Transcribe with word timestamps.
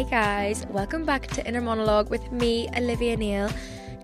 Hey 0.00 0.08
guys, 0.08 0.66
welcome 0.70 1.04
back 1.04 1.26
to 1.26 1.46
Inner 1.46 1.60
Monologue 1.60 2.08
with 2.08 2.32
me, 2.32 2.70
Olivia 2.74 3.18
Neve. 3.18 3.54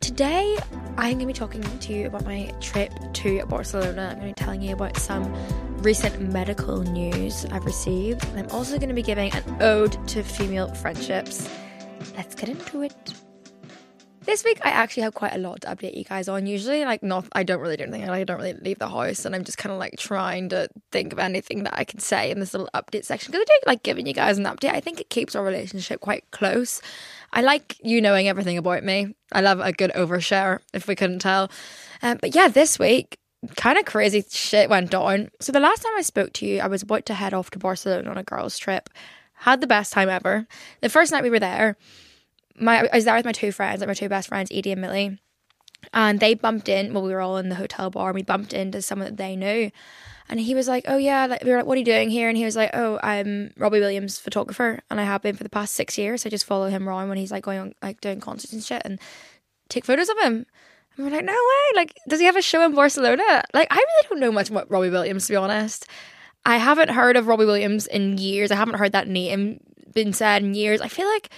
Today, 0.02 0.58
I'm 0.98 1.14
going 1.14 1.20
to 1.20 1.26
be 1.26 1.32
talking 1.32 1.62
to 1.62 1.92
you 1.94 2.08
about 2.08 2.26
my 2.26 2.52
trip 2.60 2.92
to 3.14 3.46
Barcelona. 3.46 4.10
I'm 4.10 4.18
going 4.20 4.34
to 4.34 4.38
be 4.38 4.44
telling 4.44 4.60
you 4.60 4.74
about 4.74 4.98
some 4.98 5.32
recent 5.78 6.20
medical 6.20 6.82
news 6.82 7.46
I've 7.46 7.64
received, 7.64 8.26
and 8.26 8.40
I'm 8.40 8.50
also 8.50 8.76
going 8.76 8.90
to 8.90 8.94
be 8.94 9.00
giving 9.00 9.32
an 9.32 9.42
ode 9.62 10.06
to 10.08 10.22
female 10.22 10.68
friendships. 10.74 11.48
Let's 12.14 12.34
get 12.34 12.50
into 12.50 12.82
it. 12.82 13.14
This 14.26 14.42
week 14.42 14.58
I 14.64 14.70
actually 14.70 15.04
have 15.04 15.14
quite 15.14 15.34
a 15.34 15.38
lot 15.38 15.60
to 15.60 15.68
update 15.68 15.96
you 15.96 16.02
guys 16.02 16.28
on. 16.28 16.48
Usually, 16.48 16.84
like 16.84 17.00
not, 17.00 17.26
I 17.32 17.44
don't 17.44 17.60
really 17.60 17.76
do 17.76 17.84
anything. 17.84 18.10
I 18.10 18.24
don't 18.24 18.38
really 18.38 18.54
leave 18.54 18.80
the 18.80 18.88
house, 18.88 19.24
and 19.24 19.36
I'm 19.36 19.44
just 19.44 19.56
kind 19.56 19.72
of 19.72 19.78
like 19.78 19.96
trying 19.98 20.48
to 20.48 20.68
think 20.90 21.12
of 21.12 21.20
anything 21.20 21.62
that 21.62 21.78
I 21.78 21.84
can 21.84 22.00
say 22.00 22.32
in 22.32 22.40
this 22.40 22.52
little 22.52 22.68
update 22.74 23.04
section 23.04 23.30
because 23.30 23.42
I 23.42 23.44
do 23.44 23.68
like 23.68 23.84
giving 23.84 24.04
you 24.04 24.12
guys 24.12 24.36
an 24.36 24.44
update. 24.44 24.74
I 24.74 24.80
think 24.80 25.00
it 25.00 25.10
keeps 25.10 25.36
our 25.36 25.44
relationship 25.44 26.00
quite 26.00 26.28
close. 26.32 26.82
I 27.32 27.42
like 27.42 27.76
you 27.84 28.00
knowing 28.00 28.26
everything 28.26 28.58
about 28.58 28.82
me. 28.82 29.14
I 29.30 29.42
love 29.42 29.60
a 29.60 29.72
good 29.72 29.92
overshare, 29.92 30.58
if 30.74 30.88
we 30.88 30.96
couldn't 30.96 31.20
tell. 31.20 31.48
Um, 32.02 32.18
but 32.20 32.34
yeah, 32.34 32.48
this 32.48 32.80
week 32.80 33.20
kind 33.54 33.78
of 33.78 33.84
crazy 33.84 34.24
shit 34.28 34.68
went 34.68 34.90
down. 34.90 35.30
So 35.40 35.52
the 35.52 35.60
last 35.60 35.84
time 35.84 35.92
I 35.96 36.02
spoke 36.02 36.32
to 36.34 36.46
you, 36.46 36.58
I 36.58 36.66
was 36.66 36.82
about 36.82 37.06
to 37.06 37.14
head 37.14 37.32
off 37.32 37.50
to 37.50 37.60
Barcelona 37.60 38.10
on 38.10 38.18
a 38.18 38.24
girls' 38.24 38.58
trip. 38.58 38.90
Had 39.34 39.60
the 39.60 39.68
best 39.68 39.92
time 39.92 40.08
ever. 40.08 40.48
The 40.80 40.88
first 40.88 41.12
night 41.12 41.22
we 41.22 41.30
were 41.30 41.38
there 41.38 41.76
my 42.58 42.88
I 42.92 42.96
was 42.96 43.04
there 43.04 43.14
with 43.14 43.24
my 43.24 43.32
two 43.32 43.52
friends, 43.52 43.80
like 43.80 43.88
my 43.88 43.94
two 43.94 44.08
best 44.08 44.28
friends, 44.28 44.50
Edie 44.52 44.72
and 44.72 44.80
Millie, 44.80 45.18
and 45.92 46.20
they 46.20 46.34
bumped 46.34 46.68
in. 46.68 46.92
Well, 46.92 47.02
we 47.02 47.12
were 47.12 47.20
all 47.20 47.36
in 47.38 47.48
the 47.48 47.54
hotel 47.54 47.90
bar, 47.90 48.10
and 48.10 48.14
we 48.14 48.22
bumped 48.22 48.52
into 48.52 48.82
someone 48.82 49.06
that 49.06 49.16
they 49.16 49.36
knew. 49.36 49.70
And 50.28 50.40
he 50.40 50.54
was 50.54 50.66
like, 50.66 50.84
"Oh 50.88 50.96
yeah," 50.96 51.26
like, 51.26 51.44
we 51.44 51.50
were 51.50 51.58
like, 51.58 51.66
"What 51.66 51.76
are 51.76 51.78
you 51.78 51.84
doing 51.84 52.10
here?" 52.10 52.28
And 52.28 52.36
he 52.36 52.44
was 52.44 52.56
like, 52.56 52.70
"Oh, 52.74 52.98
I'm 53.02 53.52
Robbie 53.56 53.78
Williams' 53.80 54.18
photographer, 54.18 54.80
and 54.90 55.00
I 55.00 55.04
have 55.04 55.22
been 55.22 55.36
for 55.36 55.44
the 55.44 55.50
past 55.50 55.74
six 55.74 55.96
years. 55.96 56.26
I 56.26 56.30
just 56.30 56.44
follow 56.44 56.68
him 56.68 56.88
around 56.88 57.08
when 57.08 57.18
he's 57.18 57.30
like 57.30 57.44
going 57.44 57.60
on, 57.60 57.74
like 57.82 58.00
doing 58.00 58.20
concerts 58.20 58.52
and 58.52 58.62
shit, 58.64 58.82
and 58.84 58.98
take 59.68 59.84
photos 59.84 60.08
of 60.08 60.18
him." 60.18 60.46
And 60.96 61.06
we're 61.06 61.12
like, 61.12 61.24
"No 61.24 61.32
way! 61.32 61.76
Like, 61.76 61.94
does 62.08 62.18
he 62.18 62.26
have 62.26 62.36
a 62.36 62.42
show 62.42 62.64
in 62.64 62.74
Barcelona?" 62.74 63.44
Like, 63.54 63.68
I 63.70 63.76
really 63.76 64.08
don't 64.08 64.20
know 64.20 64.32
much 64.32 64.50
about 64.50 64.70
Robbie 64.70 64.90
Williams 64.90 65.26
to 65.26 65.32
be 65.32 65.36
honest. 65.36 65.86
I 66.44 66.56
haven't 66.58 66.90
heard 66.90 67.16
of 67.16 67.26
Robbie 67.26 67.44
Williams 67.44 67.86
in 67.86 68.18
years. 68.18 68.50
I 68.50 68.56
haven't 68.56 68.76
heard 68.76 68.92
that 68.92 69.08
name 69.08 69.60
been 69.92 70.12
said 70.12 70.42
in 70.42 70.54
years. 70.54 70.80
I 70.80 70.88
feel 70.88 71.06
like 71.08 71.30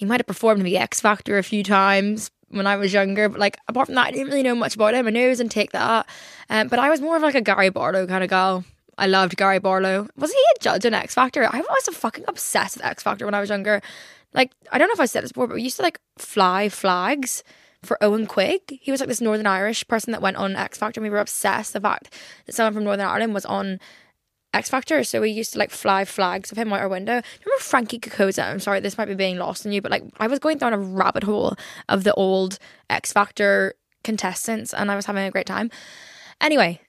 he 0.00 0.06
might 0.06 0.18
have 0.18 0.26
performed 0.26 0.60
in 0.60 0.64
the 0.64 0.78
X 0.78 0.98
Factor 0.98 1.36
a 1.36 1.42
few 1.42 1.62
times 1.62 2.30
when 2.48 2.66
I 2.66 2.76
was 2.76 2.90
younger, 2.90 3.28
but 3.28 3.38
like 3.38 3.58
apart 3.68 3.84
from 3.84 3.96
that, 3.96 4.06
I 4.06 4.10
didn't 4.12 4.28
really 4.28 4.42
know 4.42 4.54
much 4.54 4.74
about 4.74 4.94
him. 4.94 5.06
I 5.06 5.10
knew 5.10 5.24
he 5.24 5.28
was 5.28 5.40
in 5.40 5.50
Take 5.50 5.72
That, 5.72 6.08
um, 6.48 6.68
but 6.68 6.78
I 6.78 6.88
was 6.88 7.02
more 7.02 7.16
of 7.16 7.22
like 7.22 7.34
a 7.34 7.42
Gary 7.42 7.68
Barlow 7.68 8.06
kind 8.06 8.24
of 8.24 8.30
girl. 8.30 8.64
I 8.96 9.08
loved 9.08 9.36
Gary 9.36 9.58
Barlow. 9.58 10.08
Was 10.16 10.32
he 10.32 10.38
a 10.56 10.58
judge 10.58 10.86
in 10.86 10.94
X 10.94 11.14
Factor? 11.14 11.44
I 11.44 11.60
was 11.60 11.94
fucking 11.94 12.24
obsessed 12.28 12.78
with 12.78 12.86
X 12.86 13.02
Factor 13.02 13.26
when 13.26 13.34
I 13.34 13.40
was 13.40 13.50
younger. 13.50 13.82
Like 14.32 14.52
I 14.72 14.78
don't 14.78 14.88
know 14.88 14.94
if 14.94 15.00
I 15.00 15.04
said 15.04 15.22
this 15.22 15.32
before, 15.32 15.48
but 15.48 15.56
we 15.56 15.62
used 15.62 15.76
to 15.76 15.82
like 15.82 16.00
fly 16.16 16.70
flags 16.70 17.44
for 17.82 17.98
Eoghan 18.00 18.26
Quigg. 18.26 18.78
He 18.80 18.90
was 18.90 19.00
like 19.00 19.08
this 19.10 19.20
Northern 19.20 19.46
Irish 19.46 19.86
person 19.86 20.12
that 20.12 20.22
went 20.22 20.38
on 20.38 20.56
X 20.56 20.78
Factor. 20.78 21.00
And 21.00 21.04
we 21.04 21.10
were 21.10 21.18
obsessed 21.18 21.74
the 21.74 21.80
fact 21.82 22.16
that 22.46 22.54
someone 22.54 22.72
from 22.72 22.84
Northern 22.84 23.06
Ireland 23.06 23.34
was 23.34 23.44
on 23.44 23.80
X 24.52 24.68
Factor, 24.68 25.04
so 25.04 25.20
we 25.20 25.30
used 25.30 25.52
to 25.52 25.58
like 25.58 25.70
fly 25.70 26.04
flags 26.04 26.50
of 26.50 26.58
him 26.58 26.72
out 26.72 26.80
our 26.80 26.88
window. 26.88 27.22
Remember 27.44 27.60
Frankie 27.60 27.98
Cocozza? 27.98 28.50
I'm 28.50 28.60
sorry, 28.60 28.80
this 28.80 28.98
might 28.98 29.06
be 29.06 29.14
being 29.14 29.38
lost 29.38 29.64
on 29.64 29.72
you, 29.72 29.80
but 29.80 29.90
like 29.90 30.02
I 30.18 30.26
was 30.26 30.38
going 30.38 30.58
down 30.58 30.72
a 30.72 30.78
rabbit 30.78 31.22
hole 31.22 31.54
of 31.88 32.04
the 32.04 32.14
old 32.14 32.58
X 32.88 33.12
Factor 33.12 33.74
contestants, 34.02 34.74
and 34.74 34.90
I 34.90 34.96
was 34.96 35.06
having 35.06 35.24
a 35.24 35.30
great 35.30 35.46
time. 35.46 35.70
Anyway, 36.40 36.80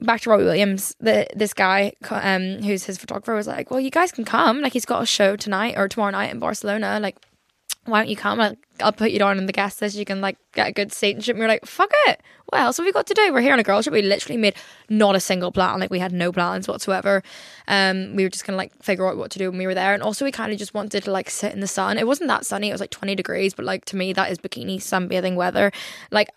back 0.00 0.20
to 0.22 0.30
Robbie 0.30 0.44
Williams. 0.44 0.94
The 1.00 1.26
this 1.34 1.54
guy, 1.54 1.92
um, 2.10 2.62
who's 2.62 2.84
his 2.84 2.98
photographer, 2.98 3.34
was 3.34 3.46
like, 3.46 3.70
"Well, 3.70 3.80
you 3.80 3.90
guys 3.90 4.12
can 4.12 4.24
come. 4.24 4.60
Like, 4.60 4.72
he's 4.72 4.84
got 4.84 5.02
a 5.02 5.06
show 5.06 5.36
tonight 5.36 5.74
or 5.76 5.88
tomorrow 5.88 6.10
night 6.10 6.32
in 6.32 6.38
Barcelona. 6.38 6.98
Like, 7.00 7.16
why 7.86 8.00
don't 8.00 8.08
you 8.08 8.16
come? 8.16 8.40
I'll 8.80 8.92
put 8.92 9.10
you 9.10 9.18
down 9.18 9.38
in 9.38 9.46
the 9.46 9.52
guest 9.52 9.80
list. 9.80 9.96
You 9.96 10.04
can 10.04 10.20
like 10.20 10.36
get 10.52 10.68
a 10.68 10.72
good 10.72 10.92
seat 10.92 11.14
and 11.14 11.24
shit. 11.24 11.34
And 11.34 11.40
we 11.40 11.44
were 11.44 11.50
like, 11.50 11.64
fuck 11.64 11.90
it. 12.06 12.22
What 12.46 12.60
else 12.60 12.76
have 12.76 12.86
we 12.86 12.92
got 12.92 13.06
to 13.06 13.14
do? 13.14 13.32
We're 13.32 13.40
here 13.40 13.52
on 13.52 13.58
a 13.58 13.64
girl 13.64 13.82
trip. 13.82 13.92
We 13.92 14.02
literally 14.02 14.36
made 14.36 14.54
not 14.88 15.16
a 15.16 15.20
single 15.20 15.50
plan. 15.52 15.80
Like 15.80 15.90
we 15.90 15.98
had 15.98 16.12
no 16.12 16.32
plans 16.32 16.68
whatsoever. 16.68 17.22
Um, 17.68 18.14
we 18.14 18.22
were 18.22 18.28
just 18.28 18.44
gonna 18.44 18.58
like 18.58 18.72
figure 18.82 19.06
out 19.06 19.16
what 19.16 19.30
to 19.32 19.38
do 19.38 19.50
when 19.50 19.58
we 19.58 19.66
were 19.66 19.74
there. 19.74 19.94
And 19.94 20.02
also 20.02 20.24
we 20.24 20.32
kind 20.32 20.52
of 20.52 20.58
just 20.58 20.74
wanted 20.74 21.04
to 21.04 21.10
like 21.10 21.30
sit 21.30 21.52
in 21.52 21.60
the 21.60 21.66
sun. 21.66 21.98
It 21.98 22.06
wasn't 22.06 22.28
that 22.28 22.44
sunny. 22.44 22.68
It 22.68 22.72
was 22.72 22.80
like 22.80 22.90
20 22.90 23.14
degrees, 23.14 23.54
but 23.54 23.64
like 23.64 23.84
to 23.86 23.96
me 23.96 24.12
that 24.12 24.30
is 24.30 24.38
bikini 24.38 24.76
sunbathing 24.76 25.36
weather. 25.36 25.72
Like 26.10 26.30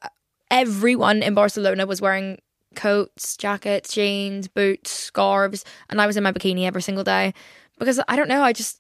everyone 0.50 1.22
in 1.22 1.34
Barcelona 1.34 1.86
was 1.86 2.02
wearing 2.02 2.40
coats, 2.76 3.36
jackets, 3.38 3.94
jeans, 3.94 4.48
boots, 4.48 4.92
scarves, 4.92 5.66
and 5.90 6.02
I 6.02 6.08
was 6.08 6.18
in 6.18 6.24
my 6.24 6.32
bikini 6.32 6.66
every 6.66 6.82
single 6.82 7.04
day 7.04 7.34
because 7.78 8.00
I 8.08 8.16
don't 8.16 8.28
know. 8.28 8.44
I 8.44 8.54
just 8.54 8.80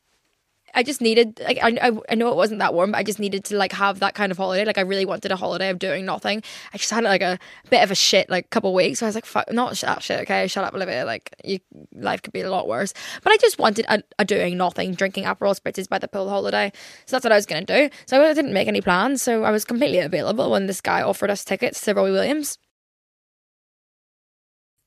I 0.74 0.84
just 0.84 1.02
needed 1.02 1.40
like 1.44 1.57
I, 1.62 1.91
I 2.09 2.16
know 2.16 2.30
it 2.30 2.35
wasn't 2.35 2.59
that 2.59 2.74
warm, 2.74 2.91
but 2.91 2.97
I 2.97 3.03
just 3.03 3.19
needed 3.19 3.44
to 3.46 3.57
like 3.57 3.72
have 3.74 4.00
that 4.00 4.13
kind 4.13 4.31
of 4.31 4.38
holiday. 4.38 4.66
Like 4.66 4.78
I 4.78 4.81
really 4.81 5.06
wanted 5.06 5.31
a 5.31 5.35
holiday 5.35 5.69
of 5.69 5.80
doing 5.80 6.06
nothing. 6.06 6.44
I 6.74 6.78
just 6.78 6.90
had 6.90 7.03
like 7.03 7.22
a 7.22 7.40
bit 7.69 7.84
of 7.84 7.91
a 7.91 7.96
shit 7.96 8.30
like 8.30 8.50
couple 8.50 8.74
weeks. 8.74 9.00
So 9.00 9.06
I 9.06 9.09
was 9.09 9.16
like, 9.16 9.25
fuck, 9.25 9.52
not 9.52 9.75
that 9.75 10.03
shit. 10.03 10.22
Okay, 10.22 10.47
shut 10.47 10.63
up, 10.63 10.74
Olivia. 10.74 11.06
Like 11.06 11.34
you, 11.44 11.59
life 11.94 12.22
could 12.22 12.34
be 12.34 12.41
a 12.41 12.50
lot 12.50 12.68
worse. 12.68 12.94
But 13.24 13.34
I 13.34 13.38
just 13.38 13.59
wanted 13.59 13.85
a, 13.90 14.03
a 14.18 14.25
doing 14.25 14.57
nothing, 14.57 14.94
drinking 14.94 15.25
Aperol 15.25 15.59
spritzes 15.59 15.88
by 15.88 16.00
the 16.00 16.07
pool 16.07 16.30
holiday. 16.30 16.72
So 17.06 17.16
that's 17.16 17.24
what 17.24 17.31
I 17.31 17.36
was 17.36 17.46
gonna 17.46 17.66
do. 17.66 17.90
So 18.06 18.22
I 18.22 18.34
didn't 18.34 18.53
make 18.53 18.68
any 18.68 18.81
plans. 18.81 19.22
So 19.22 19.44
I 19.44 19.51
was 19.51 19.66
completely 19.66 20.00
available 20.00 20.50
when 20.51 20.68
this 20.68 20.81
guy 20.81 21.01
offered 21.01 21.30
us 21.30 21.44
tickets 21.44 21.81
to 21.81 21.94
Robbie 21.94 22.12
Williams. 22.12 22.57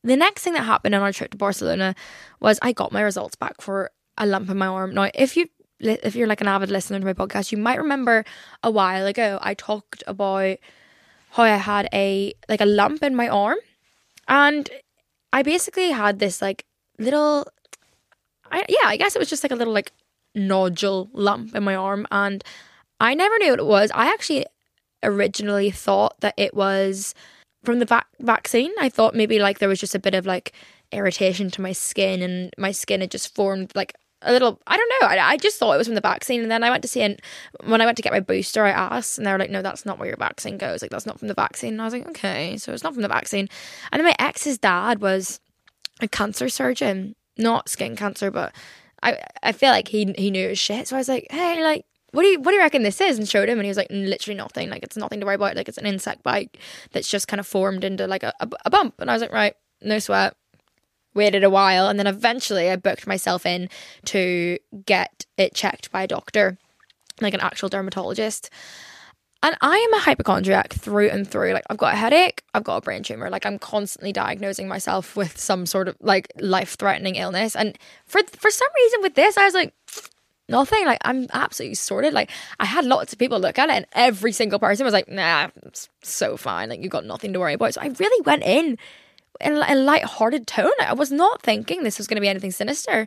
The 0.05 0.17
next 0.17 0.43
thing 0.43 0.55
that 0.55 0.65
happened 0.65 0.95
on 0.95 1.03
our 1.03 1.13
trip 1.13 1.31
to 1.31 1.37
Barcelona 1.37 1.95
was 2.41 2.59
I 2.61 2.73
got 2.73 2.93
my 2.93 3.03
results 3.03 3.37
back 3.37 3.61
for 3.61 3.91
a 4.19 4.27
lump 4.27 4.51
in 4.51 4.59
my 4.59 4.67
arm. 4.67 4.95
Now, 4.95 5.11
if 5.15 5.37
you 5.37 5.47
if 5.83 6.15
you're 6.15 6.27
like 6.27 6.41
an 6.41 6.49
avid 6.49 6.71
listener 6.71 6.99
to 6.99 7.05
my 7.05 7.13
podcast, 7.13 7.53
you 7.53 7.59
might 7.59 7.79
remember 7.79 8.25
a 8.63 8.71
while 8.71 9.07
ago 9.07 9.39
I 9.43 9.55
talked 9.55 10.03
about 10.07 10.59
how 11.31 11.43
I 11.43 11.49
had 11.57 11.89
a 11.93 12.35
like 12.49 12.61
a 12.61 12.67
lump 12.67 13.03
in 13.03 13.15
my 13.15 13.29
arm, 13.29 13.59
and 14.29 14.69
I 15.33 15.43
basically 15.43 15.91
had 15.91 16.19
this 16.19 16.41
like 16.41 16.65
little, 16.99 17.47
I, 18.51 18.65
yeah, 18.69 18.87
I 18.87 18.97
guess 18.97 19.17
it 19.17 19.19
was 19.19 19.31
just 19.31 19.43
like 19.43 19.53
a 19.53 19.57
little 19.57 19.75
like 19.75 19.93
nodule 20.35 21.11
lump 21.13 21.55
in 21.55 21.65
my 21.65 21.75
arm, 21.75 22.07
and 22.11 22.45
I 23.01 23.15
never 23.15 23.37
knew 23.39 23.51
what 23.51 23.59
it 23.61 23.67
was. 23.67 23.91
I 23.95 24.07
actually 24.07 24.47
originally 25.03 25.71
thought 25.71 26.21
that 26.21 26.35
it 26.37 26.55
was 26.55 27.15
from 27.65 27.79
the 27.79 27.85
vac- 27.85 28.07
vaccine. 28.21 28.73
I 28.79 28.89
thought 28.89 29.15
maybe 29.15 29.39
like 29.39 29.59
there 29.59 29.69
was 29.69 29.81
just 29.81 29.95
a 29.95 30.01
bit 30.01 30.15
of 30.15 30.27
like 30.27 30.53
irritation 30.93 31.51
to 31.51 31.63
my 31.63 31.73
skin 31.73 32.23
and 32.23 32.53
my 32.59 32.71
skin 32.71 33.01
had 33.01 33.11
just 33.11 33.35
formed 33.35 33.73
like 33.75 33.95
a 34.23 34.33
little 34.33 34.61
I 34.67 34.77
don't 34.77 34.93
know. 35.01 35.09
I, 35.09 35.33
I 35.33 35.37
just 35.37 35.59
thought 35.59 35.75
it 35.75 35.79
was 35.79 35.87
from 35.87 35.95
the 35.95 36.01
vaccine. 36.01 36.43
And 36.43 36.51
then 36.51 36.65
I 36.65 36.71
went 36.71 36.83
to 36.83 36.89
see 36.89 37.03
and 37.03 37.21
when 37.65 37.81
I 37.81 37.85
went 37.85 37.97
to 37.97 38.03
get 38.03 38.13
my 38.13 38.21
booster 38.21 38.65
I 38.65 38.71
asked 38.71 39.19
and 39.19 39.27
they 39.27 39.33
were 39.33 39.39
like 39.39 39.51
no 39.51 39.63
that's 39.63 39.85
not 39.85 39.99
where 39.99 40.09
your 40.09 40.17
vaccine 40.17 40.59
goes. 40.59 40.83
Like 40.83 40.91
that's 40.91 41.07
not 41.07 41.19
from 41.19 41.29
the 41.29 41.35
vaccine. 41.35 41.75
And 41.75 41.83
I 41.83 41.85
was 41.85 41.95
like 41.95 42.09
okay 42.09 42.57
so 42.57 42.73
it's 42.73 42.85
not 42.85 42.95
from 42.95 43.03
the 43.03 43.09
vaccine. 43.09 43.49
And 43.91 44.01
then 44.01 44.07
my 44.07 44.17
ex's 44.19 44.59
dad 44.59 45.01
was 45.01 45.41
a 46.01 46.09
cancer 46.09 46.49
surgeon 46.49 47.15
not 47.39 47.69
skin 47.69 47.97
cancer 47.97 48.31
but 48.31 48.55
I 49.03 49.19
I 49.43 49.53
feel 49.53 49.71
like 49.71 49.89
he 49.89 50.13
he 50.17 50.31
knew 50.31 50.49
his 50.49 50.59
shit. 50.59 50.89
So 50.89 50.97
I 50.97 51.01
was 51.01 51.09
like 51.09 51.27
hey 51.31 51.63
like 51.63 51.85
what 52.13 52.23
do 52.23 52.29
you 52.29 52.41
what 52.41 52.51
do 52.51 52.57
you 52.57 52.63
reckon 52.63 52.83
this 52.83 53.01
is? 53.01 53.19
And 53.19 53.29
showed 53.29 53.49
him 53.49 53.59
and 53.59 53.65
he 53.65 53.71
was 53.71 53.79
like 53.79 53.91
literally 53.91 54.37
nothing. 54.37 54.71
Like 54.71 54.83
it's 54.83 54.97
nothing 54.97 55.21
to 55.21 55.27
worry 55.27 55.35
about. 55.37 55.57
Like 55.57 55.69
it's 55.69 55.79
an 55.79 55.87
insect 55.87 56.23
bite 56.23 56.57
that's 56.93 57.09
just 57.09 57.27
kind 57.29 57.41
of 57.41 57.47
formed 57.47 57.85
into 57.85 58.07
like 58.07 58.23
a, 58.23 58.33
a, 58.41 58.49
a 58.67 58.71
bump. 58.71 58.95
And 59.01 59.11
I 59.11 59.15
was 59.15 59.23
like 59.23 59.33
right 59.33 59.55
no 59.81 59.99
sweat 59.99 60.37
waited 61.15 61.45
a 61.45 61.51
while 61.51 61.89
and 61.89 61.99
then 61.99 62.07
eventually 62.07 62.71
I 62.71 62.77
booked 62.77 63.07
myself 63.07 63.47
in 63.47 63.69
to 64.07 64.59
get 64.87 65.27
it 65.37 65.55
checked 65.55 65.91
by 65.91 66.03
a 66.03 66.09
doctor, 66.09 66.59
like 67.21 67.35
an 67.35 67.41
actual 67.41 67.69
dermatologist. 67.69 68.51
And 69.45 69.57
I 69.61 69.77
am 69.77 69.95
a 69.95 69.99
hypochondriac 69.99 70.73
through 70.73 71.09
and 71.09 71.27
through. 71.27 71.53
Like 71.53 71.65
I've 71.69 71.77
got 71.77 71.95
a 71.95 71.97
headache, 71.97 72.45
I've 72.55 72.63
got 72.63 72.77
a 72.77 72.81
brain 72.81 73.03
tumor. 73.03 73.29
Like 73.29 73.45
I'm 73.45 73.59
constantly 73.59 74.13
diagnosing 74.13 74.69
myself 74.69 75.17
with 75.17 75.37
some 75.37 75.67
sort 75.67 75.89
of 75.89 75.97
like 76.01 76.29
life-threatening 76.39 77.17
illness. 77.17 77.57
And 77.57 77.77
for 78.07 78.21
for 78.39 78.51
some 78.51 78.69
reason 78.77 79.03
with 79.03 79.15
this, 79.15 79.37
I 79.37 79.45
was 79.45 79.55
like 79.55 79.75
nothing. 80.49 80.87
Like 80.87 81.01
I'm 81.05 81.27
absolutely 81.33 81.75
sorted. 81.75 82.13
Like 82.13 82.31
I 82.61 82.67
had 82.67 82.85
lots 82.85 83.13
of 83.13 83.19
people 83.19 83.41
look 83.41 83.59
at 83.59 83.69
it, 83.69 83.73
and 83.73 83.87
every 83.95 84.31
single 84.31 84.61
person 84.61 84.85
was 84.85 84.93
like, 84.93 85.09
"Nah, 85.09 85.49
it's 85.67 85.89
so 86.03 86.37
fine. 86.37 86.69
Like 86.69 86.81
you've 86.81 86.93
got 86.93 87.05
nothing 87.05 87.33
to 87.33 87.41
worry 87.41 87.55
about." 87.55 87.75
So 87.75 87.81
I 87.81 87.87
really 87.87 88.23
went 88.25 88.45
in 88.45 88.79
in 89.41 89.55
a 89.55 89.75
light-hearted 89.75 90.47
tone. 90.47 90.71
I 90.81 90.95
was 90.95 91.11
not 91.11 91.43
thinking 91.43 91.83
this 91.83 91.99
was 91.99 92.07
going 92.07 92.17
to 92.17 92.21
be 92.21 92.29
anything 92.29 92.53
sinister. 92.53 93.07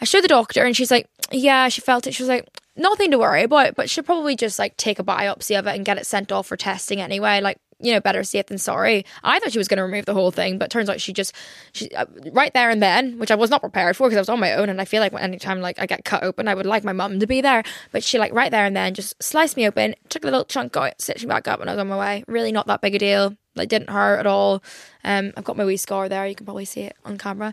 I 0.00 0.04
showed 0.04 0.24
the 0.24 0.28
doctor 0.28 0.64
and 0.64 0.76
she's 0.76 0.90
like, 0.90 1.06
yeah, 1.30 1.68
she 1.68 1.80
felt 1.80 2.06
it. 2.06 2.14
She 2.14 2.22
was 2.22 2.28
like, 2.28 2.48
nothing 2.76 3.10
to 3.10 3.18
worry 3.18 3.44
about, 3.44 3.76
but 3.76 3.88
she'll 3.88 4.02
probably 4.02 4.34
just 4.34 4.58
like 4.58 4.76
take 4.76 4.98
a 4.98 5.04
biopsy 5.04 5.58
of 5.58 5.66
it 5.66 5.76
and 5.76 5.84
get 5.84 5.98
it 5.98 6.06
sent 6.06 6.32
off 6.32 6.46
for 6.46 6.56
testing 6.56 7.00
anyway. 7.00 7.40
Like, 7.40 7.58
you 7.78 7.92
know, 7.92 8.00
better 8.00 8.22
safe 8.22 8.46
than 8.46 8.58
sorry. 8.58 9.04
I 9.24 9.38
thought 9.38 9.52
she 9.52 9.58
was 9.58 9.68
going 9.68 9.78
to 9.78 9.84
remove 9.84 10.06
the 10.06 10.14
whole 10.14 10.30
thing, 10.30 10.56
but 10.56 10.70
turns 10.70 10.88
out 10.88 11.00
she 11.00 11.12
just, 11.12 11.34
she 11.72 11.90
uh, 11.90 12.06
right 12.32 12.54
there 12.54 12.70
and 12.70 12.80
then, 12.80 13.18
which 13.18 13.32
I 13.32 13.34
was 13.34 13.50
not 13.50 13.60
prepared 13.60 13.96
for 13.96 14.08
because 14.08 14.18
I 14.18 14.20
was 14.20 14.28
on 14.28 14.38
my 14.38 14.54
own, 14.54 14.68
and 14.68 14.80
I 14.80 14.84
feel 14.84 15.00
like 15.00 15.12
anytime 15.14 15.60
like 15.60 15.80
I 15.80 15.86
get 15.86 16.04
cut 16.04 16.22
open, 16.22 16.46
I 16.46 16.54
would 16.54 16.66
like 16.66 16.84
my 16.84 16.92
mum 16.92 17.18
to 17.18 17.26
be 17.26 17.40
there. 17.40 17.64
But 17.90 18.04
she 18.04 18.20
like 18.20 18.32
right 18.32 18.52
there 18.52 18.64
and 18.66 18.76
then 18.76 18.94
just 18.94 19.20
sliced 19.20 19.56
me 19.56 19.66
open, 19.66 19.96
took 20.08 20.22
a 20.22 20.28
little 20.28 20.44
chunk 20.44 20.76
out, 20.76 21.00
stitched 21.00 21.24
me 21.24 21.28
back 21.28 21.48
up, 21.48 21.60
and 21.60 21.68
I 21.68 21.72
was 21.72 21.80
on 21.80 21.88
my 21.88 21.98
way. 21.98 22.24
Really 22.28 22.52
not 22.52 22.68
that 22.68 22.82
big 22.82 22.94
a 22.94 23.00
deal. 23.00 23.36
Like 23.54 23.68
didn't 23.68 23.90
hurt 23.90 24.18
at 24.18 24.26
all. 24.26 24.62
Um, 25.04 25.32
I've 25.36 25.44
got 25.44 25.56
my 25.56 25.64
wee 25.64 25.76
scar 25.76 26.08
there. 26.08 26.26
You 26.26 26.34
can 26.34 26.46
probably 26.46 26.64
see 26.64 26.82
it 26.82 26.96
on 27.04 27.18
camera. 27.18 27.52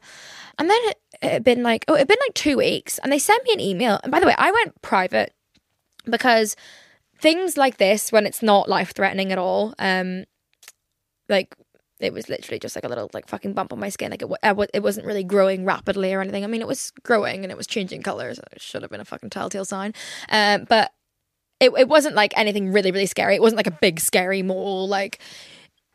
And 0.57 0.69
then 0.69 0.79
it 0.85 0.97
had 1.21 1.43
been 1.43 1.63
like, 1.63 1.85
oh, 1.87 1.95
it 1.95 1.99
had 1.99 2.07
been 2.07 2.17
like 2.21 2.33
two 2.33 2.57
weeks. 2.57 2.99
And 2.99 3.11
they 3.11 3.19
sent 3.19 3.43
me 3.43 3.53
an 3.53 3.59
email. 3.59 3.99
And 4.03 4.11
by 4.11 4.19
the 4.19 4.25
way, 4.25 4.35
I 4.37 4.51
went 4.51 4.81
private 4.81 5.33
because 6.05 6.55
things 7.19 7.57
like 7.57 7.77
this, 7.77 8.11
when 8.11 8.25
it's 8.25 8.41
not 8.41 8.69
life 8.69 8.93
threatening 8.93 9.31
at 9.31 9.37
all, 9.37 9.73
um, 9.77 10.25
like 11.27 11.53
it 11.99 12.13
was 12.13 12.29
literally 12.29 12.59
just 12.59 12.75
like 12.75 12.85
a 12.85 12.87
little 12.87 13.09
like 13.13 13.27
fucking 13.27 13.53
bump 13.53 13.73
on 13.73 13.79
my 13.79 13.89
skin. 13.89 14.11
Like 14.11 14.21
it, 14.21 14.69
it 14.73 14.83
wasn't 14.83 15.05
really 15.05 15.23
growing 15.23 15.65
rapidly 15.65 16.13
or 16.13 16.21
anything. 16.21 16.43
I 16.43 16.47
mean, 16.47 16.61
it 16.61 16.67
was 16.67 16.91
growing 17.03 17.43
and 17.43 17.51
it 17.51 17.57
was 17.57 17.67
changing 17.67 18.03
colors. 18.03 18.39
It 18.53 18.61
should 18.61 18.81
have 18.81 18.91
been 18.91 19.01
a 19.01 19.05
fucking 19.05 19.29
telltale 19.29 19.65
sign. 19.65 19.93
Um, 20.29 20.65
but 20.67 20.93
it, 21.59 21.71
it 21.77 21.89
wasn't 21.89 22.15
like 22.15 22.37
anything 22.37 22.71
really, 22.71 22.91
really 22.91 23.05
scary. 23.05 23.35
It 23.35 23.41
wasn't 23.41 23.57
like 23.57 23.67
a 23.67 23.71
big 23.71 23.99
scary 23.99 24.41
mole. 24.41 24.87
Like 24.87 25.19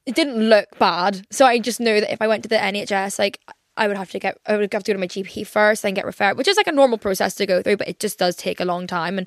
it 0.06 0.14
didn't 0.14 0.36
look 0.36 0.78
bad. 0.78 1.26
So 1.30 1.46
I 1.46 1.58
just 1.58 1.80
knew 1.80 2.00
that 2.00 2.12
if 2.12 2.20
I 2.20 2.26
went 2.26 2.42
to 2.42 2.48
the 2.48 2.56
NHS, 2.56 3.18
like 3.18 3.40
I 3.76 3.88
would 3.88 3.96
have 3.96 4.10
to 4.12 4.18
get, 4.18 4.38
I 4.46 4.56
would 4.56 4.72
have 4.72 4.84
to 4.84 4.92
go 4.92 4.94
to 4.94 5.00
my 5.00 5.08
GP 5.08 5.46
first, 5.46 5.82
then 5.82 5.94
get 5.94 6.04
referred, 6.04 6.36
which 6.36 6.48
is 6.48 6.56
like 6.56 6.66
a 6.66 6.72
normal 6.72 6.98
process 6.98 7.34
to 7.36 7.46
go 7.46 7.62
through, 7.62 7.78
but 7.78 7.88
it 7.88 7.98
just 7.98 8.18
does 8.18 8.36
take 8.36 8.60
a 8.60 8.64
long 8.64 8.86
time. 8.86 9.18
And 9.18 9.26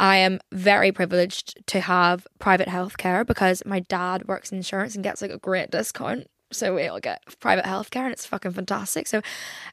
I 0.00 0.16
am 0.16 0.40
very 0.52 0.92
privileged 0.92 1.66
to 1.68 1.80
have 1.80 2.26
private 2.38 2.68
healthcare 2.68 3.26
because 3.26 3.62
my 3.66 3.80
dad 3.80 4.26
works 4.28 4.50
in 4.50 4.58
insurance 4.58 4.94
and 4.94 5.04
gets 5.04 5.20
like 5.20 5.30
a 5.30 5.38
great 5.38 5.70
discount. 5.70 6.28
So 6.52 6.74
we 6.74 6.86
all 6.86 7.00
get 7.00 7.22
private 7.40 7.64
healthcare 7.64 8.04
and 8.04 8.12
it's 8.12 8.26
fucking 8.26 8.52
fantastic. 8.52 9.06
So 9.06 9.22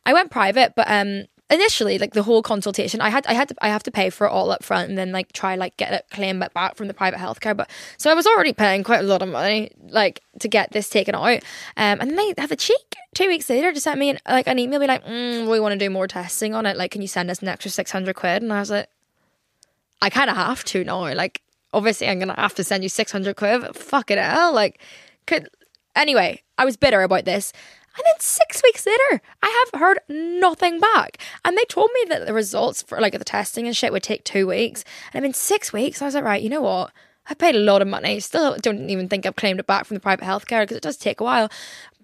I 0.05 0.13
went 0.13 0.31
private, 0.31 0.73
but 0.75 0.89
um 0.89 1.25
initially 1.49 1.97
like 1.97 2.13
the 2.13 2.23
whole 2.23 2.43
consultation 2.43 3.01
i 3.01 3.09
had 3.09 3.25
i 3.27 3.33
had 3.33 3.49
to 3.49 3.55
i 3.61 3.69
have 3.69 3.81
to 3.81 3.91
pay 3.91 4.09
for 4.09 4.27
it 4.27 4.29
all 4.29 4.51
up 4.51 4.63
front 4.63 4.87
and 4.89 4.97
then 4.97 5.11
like 5.11 5.31
try 5.33 5.55
like 5.55 5.75
get 5.77 5.93
it 5.93 6.05
claim 6.11 6.43
back 6.53 6.75
from 6.75 6.87
the 6.87 6.93
private 6.93 7.19
healthcare 7.19 7.57
but 7.57 7.69
so 7.97 8.11
i 8.11 8.13
was 8.13 8.27
already 8.27 8.53
paying 8.53 8.83
quite 8.83 8.99
a 8.99 9.03
lot 9.03 9.21
of 9.21 9.29
money 9.29 9.71
like 9.89 10.21
to 10.39 10.47
get 10.47 10.71
this 10.71 10.89
taken 10.89 11.15
out. 11.15 11.43
Um 11.77 11.99
and 11.99 12.11
then 12.11 12.15
they 12.15 12.33
have 12.37 12.51
a 12.51 12.55
cheek. 12.55 12.95
Two 13.13 13.27
weeks 13.27 13.49
later 13.49 13.73
to 13.73 13.79
send 13.79 13.99
me 13.99 14.11
an, 14.11 14.19
like 14.27 14.47
an 14.47 14.59
email 14.59 14.79
be 14.79 14.87
like 14.87 15.05
mm, 15.05 15.49
we 15.49 15.59
want 15.59 15.73
to 15.73 15.79
do 15.79 15.89
more 15.89 16.07
testing 16.07 16.53
on 16.55 16.65
it. 16.65 16.77
Like 16.77 16.91
can 16.91 17.01
you 17.01 17.07
send 17.07 17.29
us 17.29 17.41
an 17.41 17.47
extra 17.47 17.71
600 17.71 18.15
quid? 18.15 18.43
And 18.43 18.53
i 18.53 18.59
was 18.59 18.71
like 18.71 18.89
i 20.01 20.09
kind 20.09 20.29
of 20.29 20.35
have 20.35 20.63
to 20.65 20.83
now. 20.83 21.13
Like 21.13 21.41
obviously 21.73 22.07
i'm 22.07 22.19
gonna 22.19 22.39
have 22.39 22.55
to 22.55 22.63
send 22.63 22.83
you 22.83 22.89
600 22.89 23.35
quid 23.35 23.75
fuck 23.75 24.09
it 24.09 24.17
hell 24.17 24.51
like 24.51 24.81
could 25.27 25.47
anyway 25.95 26.41
i 26.57 26.65
was 26.65 26.77
bitter 26.77 27.03
about 27.03 27.25
this 27.25 27.53
and 27.99 28.05
then 28.05 28.19
six 28.19 28.61
weeks 28.63 28.85
later, 28.85 29.21
I 29.43 29.65
have 29.73 29.81
heard 29.81 29.99
nothing 30.07 30.79
back. 30.79 31.17
And 31.43 31.57
they 31.57 31.65
told 31.65 31.89
me 31.93 32.05
that 32.07 32.25
the 32.25 32.33
results 32.33 32.81
for 32.81 33.01
like 33.01 33.17
the 33.17 33.25
testing 33.25 33.67
and 33.67 33.75
shit 33.75 33.91
would 33.91 34.03
take 34.03 34.23
two 34.23 34.47
weeks. 34.47 34.85
And 35.11 35.19
I've 35.19 35.23
been 35.27 35.33
six 35.33 35.73
weeks. 35.73 36.01
I 36.01 36.05
was 36.05 36.15
like, 36.15 36.23
right, 36.23 36.41
you 36.41 36.49
know 36.49 36.61
what? 36.61 36.93
I 37.27 37.33
paid 37.33 37.57
a 37.57 37.59
lot 37.59 37.81
of 37.81 37.89
money. 37.89 38.21
Still 38.21 38.55
don't 38.55 38.89
even 38.89 39.09
think 39.09 39.25
I've 39.25 39.35
claimed 39.35 39.59
it 39.59 39.67
back 39.67 39.83
from 39.83 39.95
the 39.95 40.01
private 40.01 40.23
healthcare 40.23 40.61
because 40.61 40.77
it 40.77 40.83
does 40.83 40.95
take 40.95 41.19
a 41.19 41.25
while, 41.25 41.51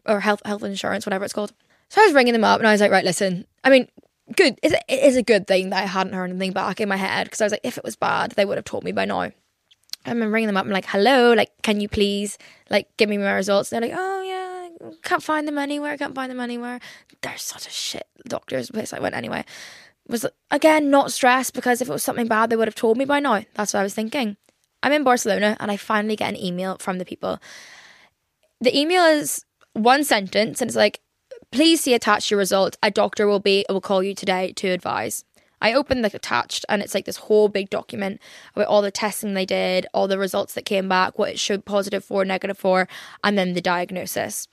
or 0.05 0.19
health 0.19 0.41
health 0.43 0.63
insurance, 0.63 1.05
whatever 1.05 1.23
it's 1.23 1.33
called. 1.33 1.53
So 1.87 2.01
I 2.01 2.05
was 2.05 2.13
ringing 2.13 2.33
them 2.33 2.43
up 2.43 2.59
and 2.59 2.67
I 2.67 2.73
was 2.73 2.81
like, 2.81 2.91
right, 2.91 3.05
listen. 3.05 3.45
I 3.63 3.69
mean, 3.69 3.87
good. 4.35 4.59
It 4.61 4.75
is 4.89 5.15
a 5.15 5.23
good 5.23 5.47
thing 5.47 5.69
that 5.69 5.81
I 5.81 5.85
hadn't 5.85 6.13
heard 6.13 6.29
anything 6.29 6.51
back 6.51 6.81
in 6.81 6.89
my 6.89 6.97
head 6.97 7.27
because 7.27 7.39
I 7.39 7.45
was 7.45 7.53
like, 7.53 7.61
if 7.63 7.77
it 7.77 7.85
was 7.85 7.95
bad, 7.95 8.31
they 8.31 8.43
would 8.43 8.57
have 8.57 8.65
told 8.65 8.83
me 8.83 8.91
by 8.91 9.05
now. 9.05 9.31
I'm 10.07 10.21
ringing 10.21 10.47
them 10.47 10.57
up. 10.57 10.65
I'm 10.65 10.71
like, 10.71 10.85
hello, 10.85 11.33
like, 11.33 11.49
can 11.63 11.81
you 11.81 11.89
please 11.89 12.37
like 12.69 12.87
give 12.97 13.09
me 13.09 13.17
my 13.17 13.31
results? 13.31 13.71
And 13.71 13.81
they're 13.81 13.89
like, 13.89 13.99
oh 13.99 14.21
yeah, 14.21 14.34
can't 15.03 15.23
find 15.23 15.47
them 15.47 15.57
anywhere, 15.57 15.97
can't 15.97 16.15
find 16.15 16.31
them 16.31 16.39
anywhere. 16.39 16.79
They're 17.21 17.37
such 17.37 17.67
a 17.67 17.71
shit 17.71 18.07
doctor's 18.27 18.71
place 18.71 18.93
I 18.93 18.99
went 18.99 19.15
anyway. 19.15 19.45
Was 20.07 20.25
again 20.51 20.89
not 20.89 21.11
stressed 21.11 21.53
because 21.53 21.81
if 21.81 21.89
it 21.89 21.91
was 21.91 22.03
something 22.03 22.27
bad, 22.27 22.49
they 22.49 22.55
would 22.55 22.67
have 22.67 22.75
told 22.75 22.97
me 22.97 23.05
by 23.05 23.19
now. 23.19 23.43
That's 23.55 23.73
what 23.73 23.79
I 23.79 23.83
was 23.83 23.93
thinking. 23.93 24.37
I'm 24.83 24.91
in 24.91 25.03
Barcelona 25.03 25.57
and 25.59 25.71
I 25.71 25.77
finally 25.77 26.15
get 26.15 26.29
an 26.29 26.39
email 26.39 26.77
from 26.79 26.99
the 26.99 27.05
people. 27.05 27.39
The 28.61 28.77
email 28.77 29.03
is 29.05 29.43
one 29.73 30.03
sentence 30.03 30.61
and 30.61 30.69
it's 30.69 30.75
like, 30.75 31.01
please 31.51 31.81
see 31.81 31.93
attached 31.93 32.29
your 32.29 32.37
results. 32.37 32.77
A 32.83 32.91
doctor 32.91 33.25
will 33.25 33.39
be 33.39 33.65
will 33.69 33.81
call 33.81 34.03
you 34.03 34.13
today 34.13 34.53
to 34.53 34.67
advise. 34.69 35.23
I 35.61 35.73
opened 35.73 36.05
the 36.05 36.15
attached 36.15 36.65
and 36.69 36.83
it's 36.83 36.93
like 36.93 37.05
this 37.05 37.17
whole 37.17 37.47
big 37.47 37.71
document 37.71 38.21
about 38.53 38.67
all 38.67 38.83
the 38.83 38.91
testing 38.91 39.33
they 39.33 39.45
did, 39.45 39.87
all 39.93 40.07
the 40.07 40.19
results 40.19 40.53
that 40.53 40.65
came 40.65 40.87
back, 40.87 41.17
what 41.17 41.31
it 41.31 41.39
showed 41.39 41.65
positive 41.65 42.03
for, 42.03 42.23
negative 42.23 42.57
for, 42.57 42.87
and 43.23 43.37
then 43.37 43.53
the 43.53 43.61
diagnosis 43.61 44.47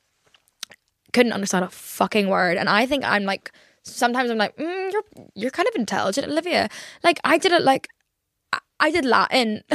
couldn't 1.12 1.32
understand 1.32 1.64
a 1.64 1.68
fucking 1.68 2.28
word. 2.28 2.56
And 2.56 2.68
I 2.68 2.86
think 2.86 3.04
I'm 3.04 3.24
like, 3.24 3.52
sometimes 3.82 4.30
I'm 4.30 4.38
like, 4.38 4.56
mm, 4.56 4.92
you're 4.92 5.04
you're 5.34 5.50
kind 5.50 5.68
of 5.68 5.74
intelligent, 5.74 6.28
Olivia. 6.28 6.68
Like 7.02 7.20
I 7.24 7.38
did 7.38 7.52
it 7.52 7.62
like 7.62 7.88
I 8.80 8.90
did 8.90 9.04
Latin. 9.04 9.62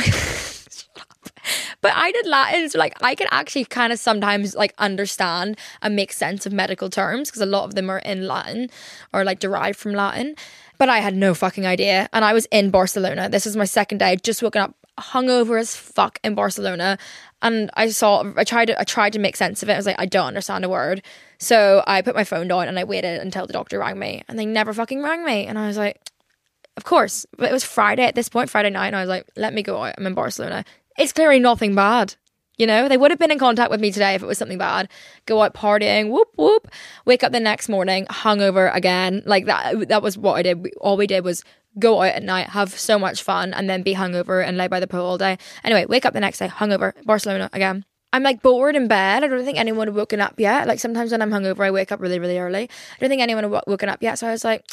but 1.81 1.93
I 1.95 2.11
did 2.11 2.25
Latin, 2.27 2.69
so 2.69 2.79
like 2.79 3.01
I 3.01 3.15
can 3.15 3.27
actually 3.31 3.65
kind 3.65 3.93
of 3.93 3.99
sometimes 3.99 4.55
like 4.55 4.73
understand 4.77 5.57
and 5.81 5.95
make 5.95 6.11
sense 6.11 6.45
of 6.45 6.53
medical 6.53 6.89
terms 6.89 7.29
because 7.29 7.41
a 7.41 7.45
lot 7.45 7.65
of 7.65 7.75
them 7.75 7.89
are 7.89 7.99
in 7.99 8.27
Latin 8.27 8.69
or 9.13 9.23
like 9.23 9.39
derived 9.39 9.79
from 9.79 9.93
Latin. 9.93 10.35
But 10.77 10.89
I 10.89 10.99
had 10.99 11.15
no 11.15 11.33
fucking 11.33 11.65
idea, 11.65 12.07
and 12.13 12.23
I 12.23 12.33
was 12.33 12.45
in 12.51 12.69
Barcelona. 12.69 13.29
This 13.29 13.45
was 13.45 13.55
my 13.55 13.65
second 13.65 13.97
day. 13.99 14.07
I'd 14.07 14.23
just 14.23 14.43
woken 14.43 14.61
up 14.61 14.75
hungover 14.99 15.59
as 15.59 15.75
fuck 15.75 16.19
in 16.23 16.35
Barcelona, 16.35 16.97
and 17.41 17.71
I 17.75 17.89
saw. 17.89 18.23
I 18.35 18.43
tried 18.43 18.65
to. 18.65 18.79
I 18.79 18.83
tried 18.83 19.13
to 19.13 19.19
make 19.19 19.35
sense 19.35 19.63
of 19.63 19.69
it. 19.69 19.73
I 19.73 19.77
was 19.77 19.85
like, 19.85 19.99
I 19.99 20.05
don't 20.05 20.27
understand 20.27 20.65
a 20.65 20.69
word. 20.69 21.01
So 21.39 21.83
I 21.85 22.01
put 22.01 22.15
my 22.15 22.23
phone 22.23 22.47
down 22.47 22.67
and 22.67 22.79
I 22.79 22.83
waited 22.83 23.21
until 23.21 23.45
the 23.45 23.53
doctor 23.53 23.79
rang 23.79 23.99
me, 23.99 24.23
and 24.27 24.37
they 24.37 24.45
never 24.45 24.73
fucking 24.73 25.01
rang 25.01 25.23
me. 25.23 25.45
And 25.45 25.57
I 25.57 25.67
was 25.67 25.77
like, 25.77 25.99
of 26.77 26.83
course. 26.83 27.25
But 27.37 27.49
it 27.49 27.53
was 27.53 27.63
Friday 27.63 28.03
at 28.03 28.15
this 28.15 28.29
point, 28.29 28.49
Friday 28.49 28.69
night, 28.69 28.87
and 28.87 28.95
I 28.95 29.01
was 29.01 29.09
like, 29.09 29.27
let 29.35 29.53
me 29.53 29.63
go 29.63 29.83
out. 29.83 29.95
I'm 29.97 30.07
in 30.07 30.13
Barcelona. 30.13 30.65
It's 30.97 31.13
clearly 31.13 31.39
nothing 31.39 31.75
bad. 31.75 32.15
You 32.57 32.65
know, 32.65 32.87
they 32.87 32.97
would 32.97 33.11
have 33.11 33.19
been 33.19 33.31
in 33.31 33.37
contact 33.37 33.69
with 33.69 33.79
me 33.79 33.91
today 33.91 34.15
if 34.15 34.23
it 34.23 34.25
was 34.25 34.39
something 34.39 34.57
bad. 34.57 34.89
Go 35.27 35.43
out 35.43 35.53
partying, 35.53 36.09
whoop 36.09 36.29
whoop. 36.37 36.67
Wake 37.05 37.23
up 37.23 37.31
the 37.31 37.39
next 37.39 37.69
morning, 37.69 38.07
hungover 38.07 38.73
again. 38.73 39.21
Like 39.25 39.45
that. 39.45 39.89
That 39.89 40.01
was 40.01 40.17
what 40.17 40.37
I 40.37 40.41
did. 40.41 40.67
All 40.81 40.97
we 40.97 41.05
did 41.05 41.23
was 41.23 41.43
go 41.77 42.01
out 42.01 42.15
at 42.15 42.23
night, 42.23 42.49
have 42.49 42.71
so 42.71 42.97
much 42.97 43.21
fun, 43.21 43.53
and 43.53 43.69
then 43.69 43.83
be 43.83 43.93
hungover 43.93 44.43
and 44.43 44.57
lay 44.57 44.67
by 44.67 44.79
the 44.79 44.87
pool 44.87 45.05
all 45.05 45.19
day. 45.19 45.37
Anyway, 45.63 45.85
wake 45.85 46.03
up 46.03 46.13
the 46.13 46.19
next 46.19 46.39
day, 46.39 46.47
hungover, 46.47 46.93
Barcelona 47.05 47.47
again. 47.53 47.85
I'm 48.13 48.23
like 48.23 48.41
bored 48.41 48.75
in 48.75 48.87
bed. 48.87 49.23
I 49.23 49.27
don't 49.27 49.43
think 49.43 49.57
anyone 49.57 49.87
had 49.87 49.95
woken 49.95 50.21
up 50.21 50.39
yet. 50.39 50.67
Like 50.67 50.79
sometimes 50.79 51.11
when 51.11 51.21
I'm 51.21 51.31
hungover, 51.31 51.65
I 51.65 51.71
wake 51.71 51.91
up 51.91 51.99
really, 51.99 52.19
really 52.19 52.39
early. 52.39 52.63
I 52.63 52.99
don't 52.99 53.09
think 53.09 53.21
anyone 53.21 53.43
had 53.43 53.63
woken 53.67 53.89
up 53.89 54.01
yet. 54.01 54.17
So 54.17 54.27
I 54.27 54.31
was 54.31 54.43
like, 54.43 54.63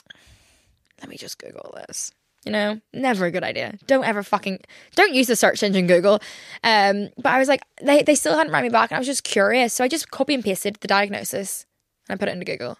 let 1.00 1.08
me 1.08 1.16
just 1.16 1.38
Google 1.38 1.75
this. 1.86 2.12
You 2.44 2.52
know, 2.52 2.81
never 2.92 3.25
a 3.25 3.31
good 3.31 3.42
idea. 3.42 3.78
Don't 3.86 4.04
ever 4.04 4.22
fucking 4.22 4.60
don't 4.94 5.14
use 5.14 5.28
the 5.28 5.36
search 5.36 5.62
engine 5.62 5.86
Google. 5.86 6.20
Um, 6.62 7.08
but 7.16 7.32
I 7.32 7.38
was 7.38 7.48
like, 7.48 7.62
they 7.82 8.02
they 8.02 8.14
still 8.14 8.36
hadn't 8.36 8.52
rang 8.52 8.64
me 8.64 8.69
back, 8.69 8.90
and 8.90 8.96
I 8.96 9.00
was 9.00 9.06
just 9.06 9.25
curious. 9.25 9.72
So 9.72 9.82
I 9.82 9.88
just 9.88 10.10
copy 10.10 10.34
and 10.34 10.44
pasted 10.44 10.76
the 10.76 10.88
diagnosis 10.88 11.64
and 12.08 12.14
I 12.14 12.19
put 12.19 12.28
it 12.28 12.32
into 12.32 12.44
Google. 12.44 12.78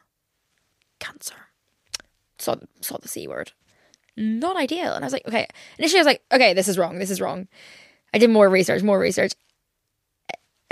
Cancer. 0.99 1.35
Saw 2.39 2.57
saw 2.81 2.99
the 2.99 3.09
c 3.09 3.27
word. 3.27 3.53
Not 4.17 4.57
ideal. 4.57 4.93
And 4.93 5.05
I 5.05 5.07
was 5.07 5.13
like, 5.13 5.27
okay. 5.27 5.47
Initially, 5.79 5.99
I 5.99 6.03
was 6.03 6.07
like, 6.07 6.23
okay, 6.31 6.55
this 6.55 6.69
is 6.69 6.79
wrong. 6.79 6.99
This 6.99 7.11
is 7.11 7.21
wrong. 7.21 7.49
I 8.13 8.19
did 8.19 8.31
more 8.31 8.49
research, 8.49 8.83
more 8.83 8.99
research. 8.99 9.33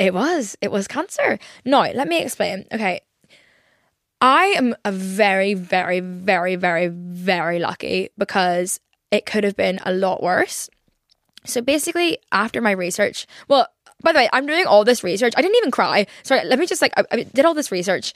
It 0.02 0.14
was. 0.14 0.56
It 0.60 0.70
was 0.70 0.88
cancer. 0.88 1.38
No, 1.64 1.80
let 1.80 2.08
me 2.08 2.20
explain. 2.20 2.66
Okay. 2.72 3.00
I 4.20 4.54
am 4.56 4.74
a 4.84 4.92
very, 4.92 5.54
very, 5.54 6.00
very, 6.00 6.56
very, 6.56 6.86
very 6.88 7.58
lucky 7.58 8.10
because 8.16 8.78
it 9.10 9.26
could 9.26 9.44
have 9.44 9.56
been 9.56 9.80
a 9.84 9.92
lot 9.92 10.22
worse. 10.22 10.70
So 11.44 11.60
basically, 11.60 12.18
after 12.30 12.60
my 12.60 12.70
research, 12.70 13.26
well, 13.48 13.66
by 14.02 14.12
the 14.12 14.18
way, 14.18 14.28
I'm 14.32 14.46
doing 14.46 14.66
all 14.66 14.84
this 14.84 15.02
research. 15.02 15.34
I 15.36 15.42
didn't 15.42 15.56
even 15.56 15.70
cry. 15.70 16.06
Sorry, 16.22 16.44
let 16.44 16.58
me 16.58 16.66
just 16.66 16.82
like 16.82 16.92
I, 16.96 17.04
I 17.10 17.22
did 17.24 17.44
all 17.44 17.54
this 17.54 17.72
research 17.72 18.14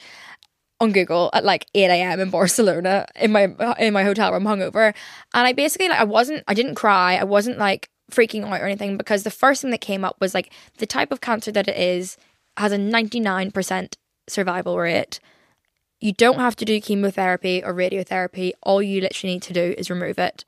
on 0.79 0.91
Google 0.91 1.29
at 1.33 1.43
like 1.43 1.65
8 1.73 1.89
a.m. 1.89 2.19
in 2.19 2.29
Barcelona 2.29 3.05
in 3.15 3.31
my 3.31 3.49
in 3.79 3.93
my 3.93 4.03
hotel 4.03 4.31
room 4.31 4.43
hungover, 4.43 4.93
and 5.33 5.47
I 5.47 5.53
basically 5.53 5.89
like 5.89 5.99
I 5.99 6.05
wasn't 6.05 6.43
I 6.47 6.53
didn't 6.53 6.75
cry. 6.75 7.15
I 7.15 7.23
wasn't 7.23 7.57
like 7.57 7.89
freaking 8.11 8.45
out 8.45 8.61
or 8.61 8.65
anything 8.65 8.97
because 8.97 9.23
the 9.23 9.31
first 9.31 9.61
thing 9.61 9.71
that 9.71 9.81
came 9.81 10.05
up 10.05 10.15
was 10.19 10.33
like 10.33 10.51
the 10.77 10.85
type 10.85 11.11
of 11.11 11.21
cancer 11.21 11.51
that 11.51 11.67
it 11.67 11.77
is 11.77 12.17
has 12.57 12.71
a 12.71 12.77
99% 12.77 13.95
survival 14.27 14.77
rate. 14.77 15.19
You 15.99 16.13
don't 16.13 16.39
have 16.39 16.55
to 16.57 16.65
do 16.65 16.79
chemotherapy 16.79 17.63
or 17.63 17.73
radiotherapy. 17.73 18.53
All 18.61 18.81
you 18.81 19.01
literally 19.01 19.35
need 19.35 19.41
to 19.43 19.53
do 19.53 19.73
is 19.77 19.89
remove 19.89 20.19
it. 20.19 20.45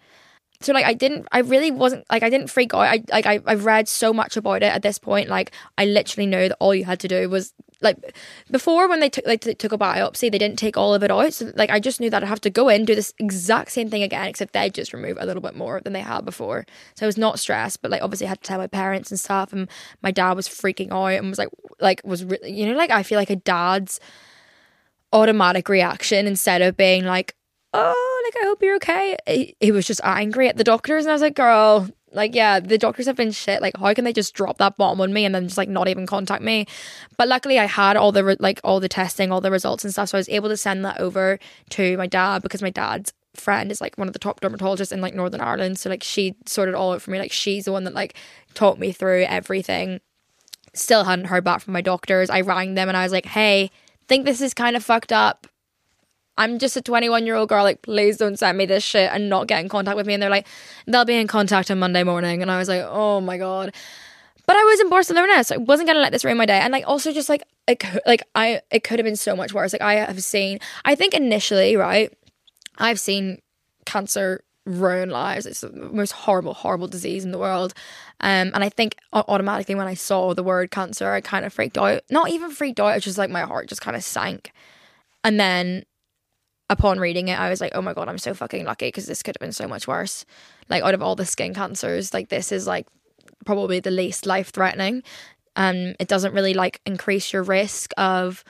So 0.61 0.73
like 0.73 0.85
I 0.85 0.93
didn't 0.93 1.27
I 1.31 1.39
really 1.39 1.71
wasn't 1.71 2.05
like 2.11 2.23
I 2.23 2.29
didn't 2.29 2.49
freak 2.49 2.73
out. 2.73 2.81
I 2.81 3.03
like 3.11 3.25
I, 3.25 3.39
I've 3.45 3.65
read 3.65 3.87
so 3.87 4.11
much 4.11 4.35
about 4.35 4.61
it 4.61 4.73
at 4.73 4.81
this 4.81 4.99
point. 4.99 5.29
Like 5.29 5.51
I 5.77 5.85
literally 5.85 6.27
know 6.27 6.49
that 6.49 6.57
all 6.59 6.75
you 6.75 6.85
had 6.85 6.99
to 7.01 7.07
do 7.07 7.29
was 7.29 7.53
like 7.81 8.13
before 8.51 8.89
when 8.89 8.99
they 8.99 9.09
took 9.09 9.25
like 9.25 9.39
took 9.39 9.71
a 9.71 9.77
biopsy, 9.77 10.29
they 10.29 10.37
didn't 10.37 10.59
take 10.59 10.75
all 10.75 10.93
of 10.93 11.01
it 11.01 11.11
out. 11.11 11.33
So 11.33 11.51
like 11.55 11.69
I 11.69 11.79
just 11.79 12.01
knew 12.01 12.09
that 12.09 12.23
I'd 12.23 12.27
have 12.27 12.41
to 12.41 12.49
go 12.49 12.67
in 12.67 12.83
do 12.83 12.93
this 12.93 13.13
exact 13.19 13.71
same 13.71 13.89
thing 13.89 14.03
again, 14.03 14.27
except 14.27 14.51
they 14.51 14.69
just 14.69 14.91
remove 14.91 15.17
a 15.19 15.25
little 15.25 15.41
bit 15.41 15.55
more 15.55 15.79
than 15.81 15.93
they 15.93 16.01
had 16.01 16.25
before. 16.25 16.65
So 16.95 17.05
I 17.05 17.07
was 17.07 17.17
not 17.17 17.39
stressed, 17.39 17.81
but 17.81 17.89
like 17.89 18.01
obviously 18.01 18.27
I 18.27 18.29
had 18.29 18.41
to 18.41 18.47
tell 18.47 18.57
my 18.57 18.67
parents 18.67 19.11
and 19.11 19.19
stuff, 19.19 19.53
and 19.53 19.69
my 20.01 20.11
dad 20.11 20.33
was 20.33 20.49
freaking 20.49 20.91
out 20.91 21.17
and 21.17 21.29
was 21.29 21.39
like 21.39 21.49
like 21.79 22.01
was 22.03 22.25
really 22.25 22.51
you 22.51 22.67
know 22.67 22.75
like 22.77 22.91
I 22.91 23.03
feel 23.03 23.17
like 23.17 23.29
a 23.29 23.37
dad's 23.37 24.01
automatic 25.13 25.69
reaction 25.69 26.27
instead 26.27 26.61
of 26.61 26.75
being 26.75 27.05
like 27.05 27.35
oh, 27.73 28.21
like, 28.25 28.43
I 28.43 28.47
hope 28.47 28.61
you're 28.61 28.75
okay. 28.75 29.17
He, 29.59 29.71
was 29.71 29.85
just 29.85 30.01
angry 30.03 30.47
at 30.47 30.57
the 30.57 30.63
doctors. 30.63 31.05
And 31.05 31.11
I 31.11 31.13
was 31.13 31.21
like, 31.21 31.35
girl, 31.35 31.87
like, 32.11 32.33
yeah, 32.33 32.59
the 32.59 32.77
doctors 32.77 33.05
have 33.05 33.15
been 33.15 33.31
shit. 33.31 33.61
Like, 33.61 33.77
how 33.77 33.93
can 33.93 34.05
they 34.05 34.13
just 34.13 34.33
drop 34.33 34.57
that 34.57 34.77
bomb 34.77 35.01
on 35.01 35.13
me 35.13 35.25
and 35.25 35.35
then 35.35 35.45
just 35.45 35.57
like 35.57 35.69
not 35.69 35.87
even 35.87 36.07
contact 36.07 36.43
me? 36.43 36.65
But 37.17 37.27
luckily, 37.27 37.59
I 37.59 37.65
had 37.65 37.97
all 37.97 38.11
the 38.11 38.23
re- 38.23 38.37
like 38.39 38.59
all 38.63 38.79
the 38.79 38.89
testing, 38.89 39.31
all 39.31 39.41
the 39.41 39.51
results 39.51 39.83
and 39.83 39.93
stuff, 39.93 40.09
so 40.09 40.17
I 40.17 40.19
was 40.19 40.29
able 40.29 40.49
to 40.49 40.57
send 40.57 40.83
that 40.85 40.99
over 40.99 41.39
to 41.71 41.97
my 41.97 42.07
dad 42.07 42.41
because 42.41 42.61
my 42.61 42.71
dad's 42.71 43.13
friend 43.35 43.71
is 43.71 43.79
like 43.79 43.97
one 43.97 44.07
of 44.07 44.13
the 44.13 44.19
top 44.19 44.41
dermatologists 44.41 44.91
in 44.91 45.01
like 45.01 45.13
Northern 45.13 45.41
Ireland. 45.41 45.79
So 45.79 45.89
like 45.89 46.03
she 46.03 46.35
sorted 46.45 46.75
all 46.75 46.93
out 46.93 47.01
for 47.01 47.11
me. 47.11 47.19
Like 47.19 47.31
she's 47.31 47.65
the 47.65 47.71
one 47.71 47.83
that 47.83 47.93
like 47.93 48.15
taught 48.53 48.79
me 48.79 48.91
through 48.91 49.23
everything. 49.23 50.01
Still 50.73 51.03
hadn't 51.03 51.25
heard 51.25 51.43
back 51.43 51.61
from 51.61 51.73
my 51.73 51.81
doctors. 51.81 52.29
I 52.29 52.41
rang 52.41 52.73
them 52.73 52.87
and 52.87 52.97
I 52.97 53.03
was 53.03 53.11
like, 53.11 53.25
hey, 53.25 53.71
think 54.07 54.25
this 54.25 54.41
is 54.41 54.53
kind 54.53 54.75
of 54.75 54.83
fucked 54.83 55.11
up. 55.11 55.47
I'm 56.39 56.57
just 56.57 56.77
a 56.77 56.81
21 56.81 57.25
year 57.25 57.35
old 57.35 57.49
girl. 57.49 57.63
Like, 57.63 57.81
please 57.81 58.17
don't 58.17 58.39
send 58.39 58.57
me 58.57 58.65
this 58.65 58.83
shit 58.83 59.11
and 59.11 59.29
not 59.29 59.47
get 59.47 59.59
in 59.59 59.69
contact 59.69 59.97
with 59.97 60.07
me. 60.07 60.13
And 60.13 60.23
they're 60.23 60.29
like, 60.29 60.47
they'll 60.87 61.05
be 61.05 61.15
in 61.15 61.27
contact 61.27 61.69
on 61.69 61.79
Monday 61.79 62.03
morning. 62.03 62.41
And 62.41 62.49
I 62.49 62.57
was 62.57 62.69
like, 62.69 62.83
oh 62.87 63.19
my 63.19 63.37
God. 63.37 63.75
But 64.47 64.55
I 64.55 64.63
was 64.63 64.79
in 64.79 64.89
Barcelona, 64.89 65.43
so 65.43 65.55
I 65.55 65.57
wasn't 65.59 65.87
gonna 65.87 65.99
let 65.99 66.11
this 66.11 66.25
ruin 66.25 66.37
my 66.37 66.45
day. 66.47 66.57
And 66.57 66.71
like, 66.71 66.87
also 66.87 67.11
just 67.11 67.29
like, 67.29 67.43
it, 67.67 67.83
like 68.07 68.23
I, 68.33 68.61
it 68.71 68.83
could 68.83 68.97
have 68.97 69.05
been 69.05 69.17
so 69.17 69.35
much 69.35 69.53
worse. 69.53 69.73
Like 69.73 69.81
I 69.83 69.95
have 69.95 70.23
seen, 70.23 70.59
I 70.85 70.95
think 70.95 71.13
initially, 71.13 71.75
right, 71.75 72.11
I've 72.77 72.99
seen 72.99 73.41
cancer 73.85 74.43
ruin 74.65 75.09
lives. 75.09 75.45
It's 75.45 75.61
the 75.61 75.71
most 75.71 76.11
horrible, 76.11 76.53
horrible 76.53 76.87
disease 76.87 77.25
in 77.25 77.31
the 77.31 77.37
world. 77.37 77.73
Um, 78.21 78.51
and 78.53 78.63
I 78.63 78.69
think 78.69 78.95
automatically 79.13 79.75
when 79.75 79.87
I 79.87 79.93
saw 79.93 80.33
the 80.33 80.43
word 80.43 80.71
cancer, 80.71 81.11
I 81.11 81.21
kind 81.21 81.45
of 81.45 81.53
freaked 81.53 81.77
out. 81.77 82.01
Not 82.09 82.29
even 82.29 82.49
freaked 82.51 82.79
out. 82.79 82.95
It's 82.95 83.05
just 83.05 83.17
like 83.17 83.29
my 83.29 83.41
heart 83.41 83.67
just 83.67 83.81
kind 83.81 83.97
of 83.97 84.03
sank. 84.03 84.51
And 85.23 85.39
then 85.39 85.83
upon 86.69 86.99
reading 86.99 87.27
it, 87.27 87.39
I 87.39 87.49
was 87.49 87.61
like, 87.61 87.71
oh 87.75 87.81
my 87.81 87.93
God, 87.93 88.07
I'm 88.07 88.17
so 88.17 88.33
fucking 88.33 88.65
lucky 88.65 88.87
because 88.87 89.05
this 89.05 89.23
could 89.23 89.35
have 89.35 89.41
been 89.41 89.51
so 89.51 89.67
much 89.67 89.87
worse. 89.87 90.25
Like, 90.69 90.83
out 90.83 90.93
of 90.93 91.01
all 91.01 91.15
the 91.15 91.25
skin 91.25 91.53
cancers, 91.53 92.13
like, 92.13 92.29
this 92.29 92.51
is 92.51 92.67
like 92.67 92.87
probably 93.45 93.79
the 93.79 93.91
least 93.91 94.25
life 94.25 94.51
threatening. 94.51 95.03
Um, 95.55 95.95
it 95.99 96.07
doesn't 96.07 96.33
really 96.33 96.53
like 96.53 96.79
increase 96.85 97.33
your 97.33 97.43
risk 97.43 97.91
of 97.97 98.43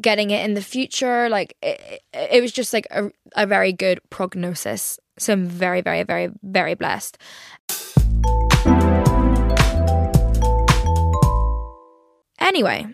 getting 0.00 0.30
it 0.30 0.44
in 0.44 0.54
the 0.54 0.62
future. 0.62 1.28
Like, 1.28 1.56
it, 1.62 2.02
it 2.12 2.40
was 2.40 2.52
just 2.52 2.72
like 2.72 2.86
a, 2.90 3.10
a 3.34 3.46
very 3.46 3.72
good 3.72 4.00
prognosis. 4.10 4.98
So 5.18 5.32
I'm 5.32 5.46
very, 5.46 5.80
very, 5.80 6.04
very, 6.04 6.30
very 6.42 6.74
blessed. 6.74 7.18
Anyway, 12.40 12.86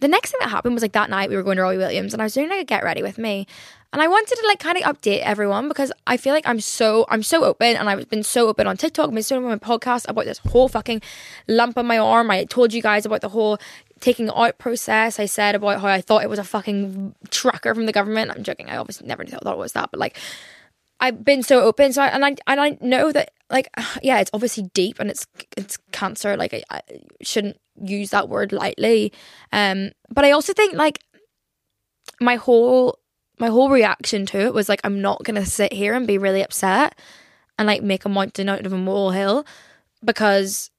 the 0.00 0.08
next 0.08 0.30
thing 0.30 0.38
that 0.40 0.50
happened 0.50 0.74
was 0.74 0.82
like 0.82 0.92
that 0.92 1.10
night 1.10 1.30
we 1.30 1.36
were 1.36 1.42
going 1.42 1.56
to 1.56 1.62
Robbie 1.62 1.76
Williams 1.76 2.12
and 2.12 2.22
I 2.22 2.26
was 2.26 2.34
doing 2.34 2.48
like 2.48 2.60
a 2.60 2.64
get 2.64 2.82
ready 2.82 3.02
with 3.02 3.18
me. 3.18 3.46
And 3.92 4.00
I 4.00 4.06
wanted 4.06 4.36
to 4.36 4.46
like 4.46 4.60
kind 4.60 4.78
of 4.78 4.84
update 4.84 5.20
everyone 5.20 5.66
because 5.66 5.90
I 6.06 6.16
feel 6.16 6.32
like 6.32 6.46
I'm 6.46 6.60
so 6.60 7.06
I'm 7.08 7.24
so 7.24 7.44
open 7.44 7.76
and 7.76 7.90
I've 7.90 8.08
been 8.08 8.22
so 8.22 8.48
open 8.48 8.66
on 8.66 8.76
TikTok, 8.76 9.10
been 9.10 9.22
so 9.22 9.36
open 9.36 9.50
on 9.50 9.58
my 9.62 9.76
podcast 9.76 10.08
about 10.08 10.26
this 10.26 10.38
whole 10.38 10.68
fucking 10.68 11.02
lump 11.48 11.76
on 11.76 11.86
my 11.86 11.98
arm. 11.98 12.30
I 12.30 12.44
told 12.44 12.72
you 12.72 12.82
guys 12.82 13.04
about 13.04 13.20
the 13.20 13.28
whole 13.28 13.58
taking 13.98 14.30
out 14.30 14.58
process. 14.58 15.18
I 15.18 15.26
said 15.26 15.56
about 15.56 15.80
how 15.80 15.88
I 15.88 16.00
thought 16.00 16.22
it 16.22 16.30
was 16.30 16.38
a 16.38 16.44
fucking 16.44 17.16
tracker 17.30 17.74
from 17.74 17.86
the 17.86 17.92
government. 17.92 18.30
I'm 18.30 18.44
joking. 18.44 18.70
I 18.70 18.76
obviously 18.76 19.08
never 19.08 19.24
thought 19.24 19.46
it 19.46 19.58
was 19.58 19.72
that, 19.72 19.90
but 19.90 19.98
like 19.98 20.16
I've 21.00 21.24
been 21.24 21.42
so 21.42 21.62
open. 21.62 21.92
So 21.92 22.02
I, 22.02 22.08
and 22.08 22.24
I 22.24 22.36
and 22.46 22.60
I 22.60 22.78
know 22.80 23.10
that 23.10 23.32
like 23.50 23.68
yeah, 24.02 24.20
it's 24.20 24.30
obviously 24.32 24.70
deep 24.74 25.00
and 25.00 25.10
it's 25.10 25.26
it's 25.56 25.78
cancer. 25.92 26.36
Like 26.36 26.54
I, 26.54 26.62
I 26.70 26.80
shouldn't 27.22 27.58
use 27.80 28.10
that 28.10 28.28
word 28.28 28.52
lightly. 28.52 29.12
Um, 29.52 29.90
but 30.08 30.24
I 30.24 30.32
also 30.32 30.52
think 30.52 30.74
like 30.74 31.00
my 32.20 32.36
whole 32.36 32.98
my 33.38 33.48
whole 33.48 33.70
reaction 33.70 34.26
to 34.26 34.38
it 34.38 34.54
was 34.54 34.68
like 34.68 34.80
I'm 34.84 35.00
not 35.00 35.24
gonna 35.24 35.46
sit 35.46 35.72
here 35.72 35.94
and 35.94 36.06
be 36.06 36.18
really 36.18 36.42
upset 36.42 36.98
and 37.58 37.66
like 37.66 37.82
make 37.82 38.04
a 38.04 38.08
mountain 38.08 38.48
out 38.48 38.66
of 38.66 38.72
a 38.72 38.78
molehill 38.78 39.46
because 40.04 40.70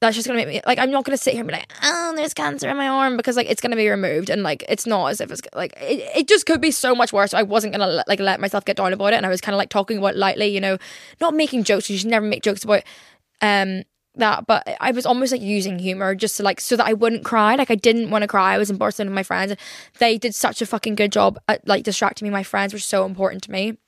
that's 0.00 0.14
just 0.14 0.28
gonna 0.28 0.36
make 0.36 0.48
me 0.48 0.60
like 0.66 0.78
I'm 0.78 0.90
not 0.90 1.04
gonna 1.04 1.16
sit 1.16 1.32
here 1.32 1.40
and 1.40 1.48
be 1.48 1.54
like, 1.54 1.72
oh, 1.82 2.12
there's 2.14 2.34
cancer 2.34 2.68
in 2.68 2.76
my 2.76 2.86
arm 2.86 3.16
because 3.16 3.36
like 3.36 3.50
it's 3.50 3.60
gonna 3.60 3.76
be 3.76 3.88
removed 3.88 4.30
and 4.30 4.42
like 4.42 4.64
it's 4.68 4.86
not 4.86 5.06
as 5.06 5.20
if 5.20 5.30
it's 5.32 5.40
like 5.54 5.72
it, 5.80 6.08
it 6.16 6.28
just 6.28 6.46
could 6.46 6.60
be 6.60 6.70
so 6.70 6.94
much 6.94 7.12
worse. 7.12 7.34
I 7.34 7.42
wasn't 7.42 7.72
gonna 7.72 8.04
like 8.06 8.20
let 8.20 8.40
myself 8.40 8.64
get 8.64 8.76
down 8.76 8.92
about 8.92 9.12
it 9.12 9.16
and 9.16 9.26
I 9.26 9.28
was 9.28 9.40
kind 9.40 9.54
of 9.54 9.58
like 9.58 9.70
talking 9.70 9.98
about 9.98 10.16
lightly, 10.16 10.46
you 10.46 10.60
know, 10.60 10.78
not 11.20 11.34
making 11.34 11.64
jokes. 11.64 11.90
You 11.90 11.98
should 11.98 12.10
never 12.10 12.26
make 12.26 12.42
jokes 12.42 12.62
about 12.62 12.82
um 13.40 13.82
that, 14.18 14.46
but 14.46 14.76
I 14.80 14.90
was 14.90 15.06
almost 15.06 15.32
like 15.32 15.40
using 15.40 15.78
humor 15.78 16.14
just 16.14 16.36
to 16.36 16.42
like 16.42 16.60
so 16.60 16.76
that 16.76 16.86
I 16.86 16.92
wouldn't 16.92 17.24
cry. 17.24 17.54
Like 17.54 17.70
I 17.70 17.74
didn't 17.74 18.10
want 18.10 18.22
to 18.22 18.28
cry. 18.28 18.54
I 18.54 18.58
was 18.58 18.70
Barcelona 18.72 19.10
with 19.10 19.16
my 19.16 19.22
friends. 19.22 19.54
They 19.98 20.18
did 20.18 20.34
such 20.34 20.62
a 20.62 20.66
fucking 20.66 20.94
good 20.94 21.12
job 21.12 21.38
at 21.48 21.66
like 21.66 21.84
distracting 21.84 22.26
me. 22.26 22.30
My 22.30 22.42
friends 22.42 22.72
were 22.72 22.78
so 22.78 23.04
important 23.04 23.42
to 23.44 23.50
me 23.50 23.78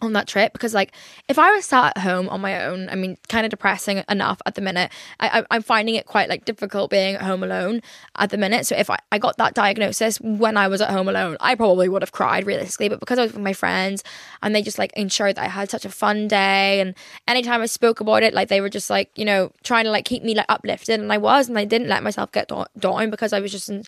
on 0.00 0.12
that 0.14 0.26
trip 0.26 0.52
because 0.52 0.74
like 0.74 0.92
if 1.28 1.38
I 1.38 1.50
was 1.52 1.64
sat 1.64 1.96
at 1.96 2.02
home 2.02 2.28
on 2.28 2.40
my 2.40 2.64
own, 2.64 2.88
I 2.88 2.94
mean, 2.94 3.16
kind 3.28 3.44
of 3.44 3.50
depressing 3.50 4.02
enough 4.08 4.40
at 4.46 4.54
the 4.54 4.60
minute. 4.60 4.90
I, 5.18 5.44
am 5.50 5.62
finding 5.62 5.94
it 5.94 6.06
quite 6.06 6.28
like 6.28 6.44
difficult 6.44 6.90
being 6.90 7.16
at 7.16 7.22
home 7.22 7.42
alone 7.42 7.82
at 8.16 8.30
the 8.30 8.38
minute. 8.38 8.66
So 8.66 8.76
if 8.76 8.90
I, 8.90 8.98
I 9.12 9.18
got 9.18 9.36
that 9.38 9.54
diagnosis 9.54 10.20
when 10.20 10.56
I 10.56 10.68
was 10.68 10.80
at 10.80 10.90
home 10.90 11.08
alone, 11.08 11.36
I 11.40 11.54
probably 11.54 11.88
would 11.88 12.02
have 12.02 12.12
cried 12.12 12.46
realistically. 12.46 12.88
But 12.88 13.00
because 13.00 13.18
I 13.18 13.22
was 13.22 13.32
with 13.32 13.42
my 13.42 13.52
friends 13.52 14.02
and 14.42 14.54
they 14.54 14.62
just 14.62 14.78
like 14.78 14.92
ensured 14.94 15.36
that 15.36 15.44
I 15.44 15.48
had 15.48 15.70
such 15.70 15.84
a 15.84 15.90
fun 15.90 16.28
day, 16.28 16.80
and 16.80 16.94
anytime 17.28 17.60
I 17.60 17.66
spoke 17.66 18.00
about 18.00 18.22
it, 18.22 18.34
like 18.34 18.48
they 18.48 18.60
were 18.60 18.70
just 18.70 18.90
like 18.90 19.10
you 19.16 19.24
know 19.24 19.52
trying 19.62 19.84
to 19.84 19.90
like 19.90 20.04
keep 20.04 20.22
me 20.22 20.34
like 20.34 20.46
uplifted, 20.48 21.00
and 21.00 21.12
I 21.12 21.18
was, 21.18 21.48
and 21.48 21.58
I 21.58 21.64
didn't 21.64 21.88
let 21.88 22.02
myself 22.02 22.32
get 22.32 22.50
down 22.78 23.10
because 23.10 23.32
I 23.32 23.40
was 23.40 23.52
just 23.52 23.68
in 23.68 23.84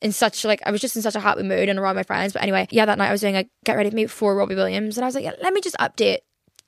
in 0.00 0.12
such 0.12 0.44
like 0.44 0.60
I 0.64 0.70
was 0.70 0.80
just 0.80 0.96
in 0.96 1.02
such 1.02 1.16
a 1.16 1.20
happy 1.20 1.42
mood 1.42 1.68
and 1.68 1.78
around 1.78 1.96
my 1.96 2.02
friends. 2.02 2.32
But 2.32 2.42
anyway, 2.42 2.68
yeah, 2.70 2.86
that 2.86 2.98
night 2.98 3.08
I 3.08 3.12
was 3.12 3.20
doing 3.20 3.36
a 3.36 3.44
get 3.64 3.76
ready 3.76 3.88
with 3.88 3.94
me 3.94 4.06
for 4.06 4.34
Robbie 4.34 4.54
Williams, 4.54 4.96
and 4.96 5.04
I 5.04 5.08
was 5.08 5.14
like, 5.14 5.24
yeah, 5.24 5.34
let 5.42 5.52
me 5.52 5.60
just 5.60 5.76
update, 5.76 6.18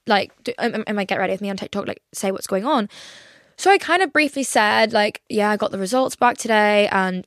like, 0.06 0.32
do, 0.42 0.52
am, 0.58 0.82
am 0.86 0.98
I 0.98 1.04
get 1.04 1.18
ready 1.18 1.32
with 1.32 1.40
me 1.40 1.50
on 1.50 1.56
TikTok, 1.56 1.86
like, 1.86 2.02
say 2.12 2.32
what's 2.32 2.46
going 2.46 2.64
on. 2.64 2.88
So 3.56 3.70
I 3.70 3.78
kind 3.78 4.02
of 4.02 4.12
briefly 4.12 4.42
said, 4.42 4.92
like, 4.92 5.22
yeah, 5.28 5.50
I 5.50 5.56
got 5.56 5.70
the 5.70 5.78
results 5.78 6.16
back 6.16 6.38
today, 6.38 6.88
and 6.88 7.26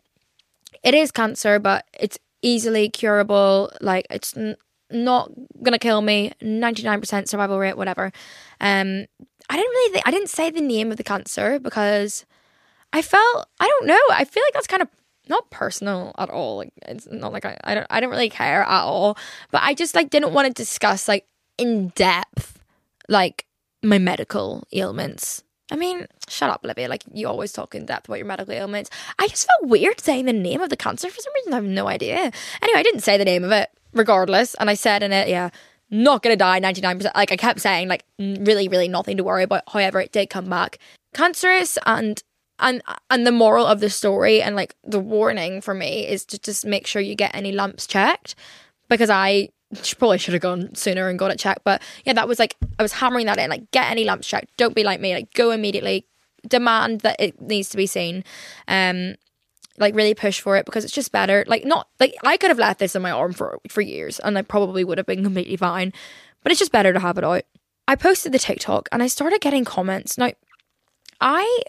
it 0.84 0.94
is 0.94 1.12
cancer, 1.12 1.60
but 1.60 1.86
it's 1.98 2.18
easily 2.42 2.90
curable. 2.90 3.72
Like, 3.80 4.06
it's 4.10 4.36
n- 4.36 4.58
not 4.92 5.32
gonna 5.62 5.80
kill 5.80 6.02
me. 6.02 6.34
Ninety 6.42 6.84
nine 6.84 7.00
percent 7.00 7.30
survival 7.30 7.60
rate, 7.60 7.78
whatever. 7.78 8.12
Um, 8.60 9.06
I 9.50 9.58
didn't 9.58 9.72
really, 9.72 9.94
th- 9.94 10.04
I 10.06 10.12
didn't 10.12 10.30
say 10.30 10.50
the 10.50 10.62
name 10.62 10.92
of 10.92 10.98
the 10.98 11.04
cancer 11.04 11.60
because 11.60 12.26
I 12.92 13.02
felt, 13.02 13.48
I 13.60 13.68
don't 13.68 13.88
know, 13.88 14.00
I 14.12 14.26
feel 14.26 14.44
like 14.46 14.54
that's 14.54 14.68
kind 14.68 14.82
of 14.82 14.90
not 15.30 15.50
personal 15.50 16.14
at 16.18 16.30
all. 16.30 16.58
Like 16.58 16.74
it's 16.84 17.08
not 17.12 17.34
like 17.34 17.46
I, 17.46 17.58
I 17.64 17.76
don't 17.76 17.88
I 17.90 18.00
don't 18.00 18.10
really 18.10 18.30
care 18.30 18.64
at 18.64 18.84
all. 18.84 19.18
But 19.52 19.62
I 19.64 19.74
just 19.74 19.96
like 19.96 20.10
didn't 20.10 20.34
want 20.34 20.48
to 20.48 20.54
discuss 20.54 21.08
like 21.08 21.26
in 21.58 21.90
depth 21.90 22.60
like 23.10 23.46
my 23.82 23.98
medical 23.98 24.64
ailments. 24.72 25.44
I 25.72 25.76
mean, 25.76 26.08
shut 26.28 26.50
up, 26.50 26.64
Olivia. 26.64 26.88
Like 26.88 27.04
you 27.14 27.28
always 27.28 27.52
talk 27.52 27.74
in 27.74 27.86
depth 27.86 28.08
about 28.08 28.18
your 28.18 28.28
medical 28.28 28.54
ailments. 28.54 28.90
I 29.18 29.28
just 29.28 29.48
felt 29.48 29.70
weird 29.70 30.00
saying 30.00 30.26
the 30.26 30.34
name 30.34 30.62
of 30.62 30.70
the 30.70 30.78
cancer 30.78 31.10
for 31.10 31.20
some 31.20 31.34
reason. 31.36 31.54
I 31.54 31.58
have 31.58 31.66
no 31.66 31.88
idea. 31.88 32.32
Anyway, 32.62 32.80
I 32.80 32.84
didn't 32.84 33.02
say 33.02 33.18
the 33.18 33.26
name 33.26 33.44
of 33.44 33.52
it, 33.52 33.70
regardless. 33.94 34.56
And 34.56 34.70
I 34.70 34.76
said 34.76 35.04
in 35.04 35.12
it, 35.12 35.30
yeah, 35.30 35.50
not 35.90 36.22
gonna 36.22 36.36
die, 36.36 36.60
ninety 36.60 36.82
nine 36.82 36.98
percent. 36.98 37.16
Like 37.16 37.32
I 37.32 37.38
kept 37.38 37.62
saying, 37.62 37.88
like 37.88 38.04
really, 38.20 38.68
really 38.68 38.88
nothing 38.88 39.18
to 39.18 39.24
worry 39.24 39.44
about. 39.44 39.64
However, 39.68 40.00
it 40.00 40.12
did 40.12 40.30
come 40.30 40.50
back 40.50 40.80
cancerous, 41.14 41.78
and 41.86 42.22
and 42.64 42.82
and 43.10 43.28
the 43.28 43.32
moral 43.32 43.68
of 43.68 43.80
the 43.80 43.90
story 43.90 44.42
and 44.42 44.56
like 44.56 44.76
the 44.84 45.00
warning 45.00 45.62
for 45.62 45.74
me 45.74 46.08
is 46.08 46.26
to 46.26 46.40
just 46.40 46.66
make 46.66 46.88
sure 46.88 47.02
you 47.02 47.14
get 47.14 47.36
any 47.36 47.52
lumps 47.52 47.86
checked 47.86 48.36
because 48.90 49.10
I 49.10 49.50
probably 49.98 50.18
should 50.18 50.34
have 50.34 50.42
gone 50.42 50.74
sooner 50.76 51.10
and 51.10 51.20
got 51.20 51.32
it 51.32 51.40
checked. 51.40 51.64
But 51.64 51.82
yeah, 52.06 52.14
that 52.14 52.28
was 52.28 52.40
like 52.40 52.56
I 52.80 52.82
was 52.82 52.94
hammering 52.94 53.26
that 53.28 53.38
in 53.38 53.50
like 53.50 53.70
get 53.72 53.92
any 53.92 54.06
lumps 54.06 54.28
checked. 54.28 54.56
Don't 54.58 54.76
be 54.76 54.84
like 54.84 55.00
me. 55.00 55.14
Like 55.14 55.34
go 55.34 55.52
immediately. 55.52 56.08
Demand 56.48 57.02
that 57.02 57.16
it 57.20 57.40
needs 57.40 57.70
to 57.70 57.78
be 57.78 57.86
seen. 57.86 58.24
Um, 58.68 59.16
like 59.78 59.96
really 59.96 60.14
push 60.14 60.42
for 60.42 60.58
it 60.58 60.66
because 60.66 60.84
it's 60.84 60.94
just 60.94 61.12
better. 61.12 61.44
Like 61.48 61.66
not 61.66 61.88
like 62.00 62.16
I 62.24 62.38
could 62.38 62.50
have 62.50 62.60
left 62.60 62.80
this 62.80 62.96
in 62.96 63.02
my 63.02 63.12
arm 63.12 63.34
for 63.34 63.60
for 63.70 63.82
years 63.82 64.20
and 64.20 64.38
I 64.38 64.42
probably 64.42 64.84
would 64.84 64.98
have 64.98 65.08
been 65.08 65.24
completely 65.24 65.58
fine. 65.58 65.94
But 66.44 66.52
it's 66.52 66.60
just 66.60 66.72
better 66.72 66.94
to 66.94 67.00
have 67.00 67.18
it 67.18 67.24
out. 67.24 67.44
I 67.88 67.96
posted 67.96 68.32
the 68.32 68.40
TikTok 68.40 68.90
and 68.92 69.04
I 69.04 69.08
started 69.08 69.42
getting 69.42 69.66
comments. 69.66 70.18
Now 70.18 70.32
I 71.20 71.64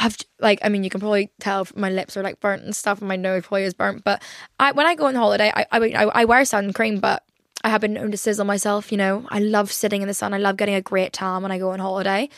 have 0.00 0.16
like 0.40 0.58
I 0.62 0.70
mean 0.70 0.82
you 0.82 0.88
can 0.88 1.00
probably 1.00 1.30
tell 1.40 1.66
my 1.76 1.90
lips 1.90 2.16
are 2.16 2.22
like 2.22 2.40
burnt 2.40 2.62
and 2.62 2.74
stuff 2.74 3.00
and 3.00 3.08
my 3.08 3.16
nose 3.16 3.42
probably 3.42 3.64
is 3.64 3.74
burnt 3.74 4.02
but 4.02 4.22
I 4.58 4.72
when 4.72 4.86
I 4.86 4.94
go 4.94 5.06
on 5.06 5.14
holiday 5.14 5.52
I 5.54 5.66
I, 5.70 6.04
I 6.06 6.24
wear 6.24 6.44
sun 6.46 6.72
cream 6.72 7.00
but 7.00 7.22
I 7.62 7.68
have 7.68 7.82
been 7.82 7.92
known 7.92 8.10
to 8.10 8.16
sizzle 8.16 8.46
myself 8.46 8.90
you 8.90 8.96
know 8.96 9.26
I 9.28 9.40
love 9.40 9.70
sitting 9.70 10.00
in 10.00 10.08
the 10.08 10.14
sun 10.14 10.32
I 10.32 10.38
love 10.38 10.56
getting 10.56 10.74
a 10.74 10.80
great 10.80 11.12
tan 11.12 11.42
when 11.42 11.52
I 11.52 11.58
go 11.58 11.70
on 11.70 11.80
holiday 11.80 12.30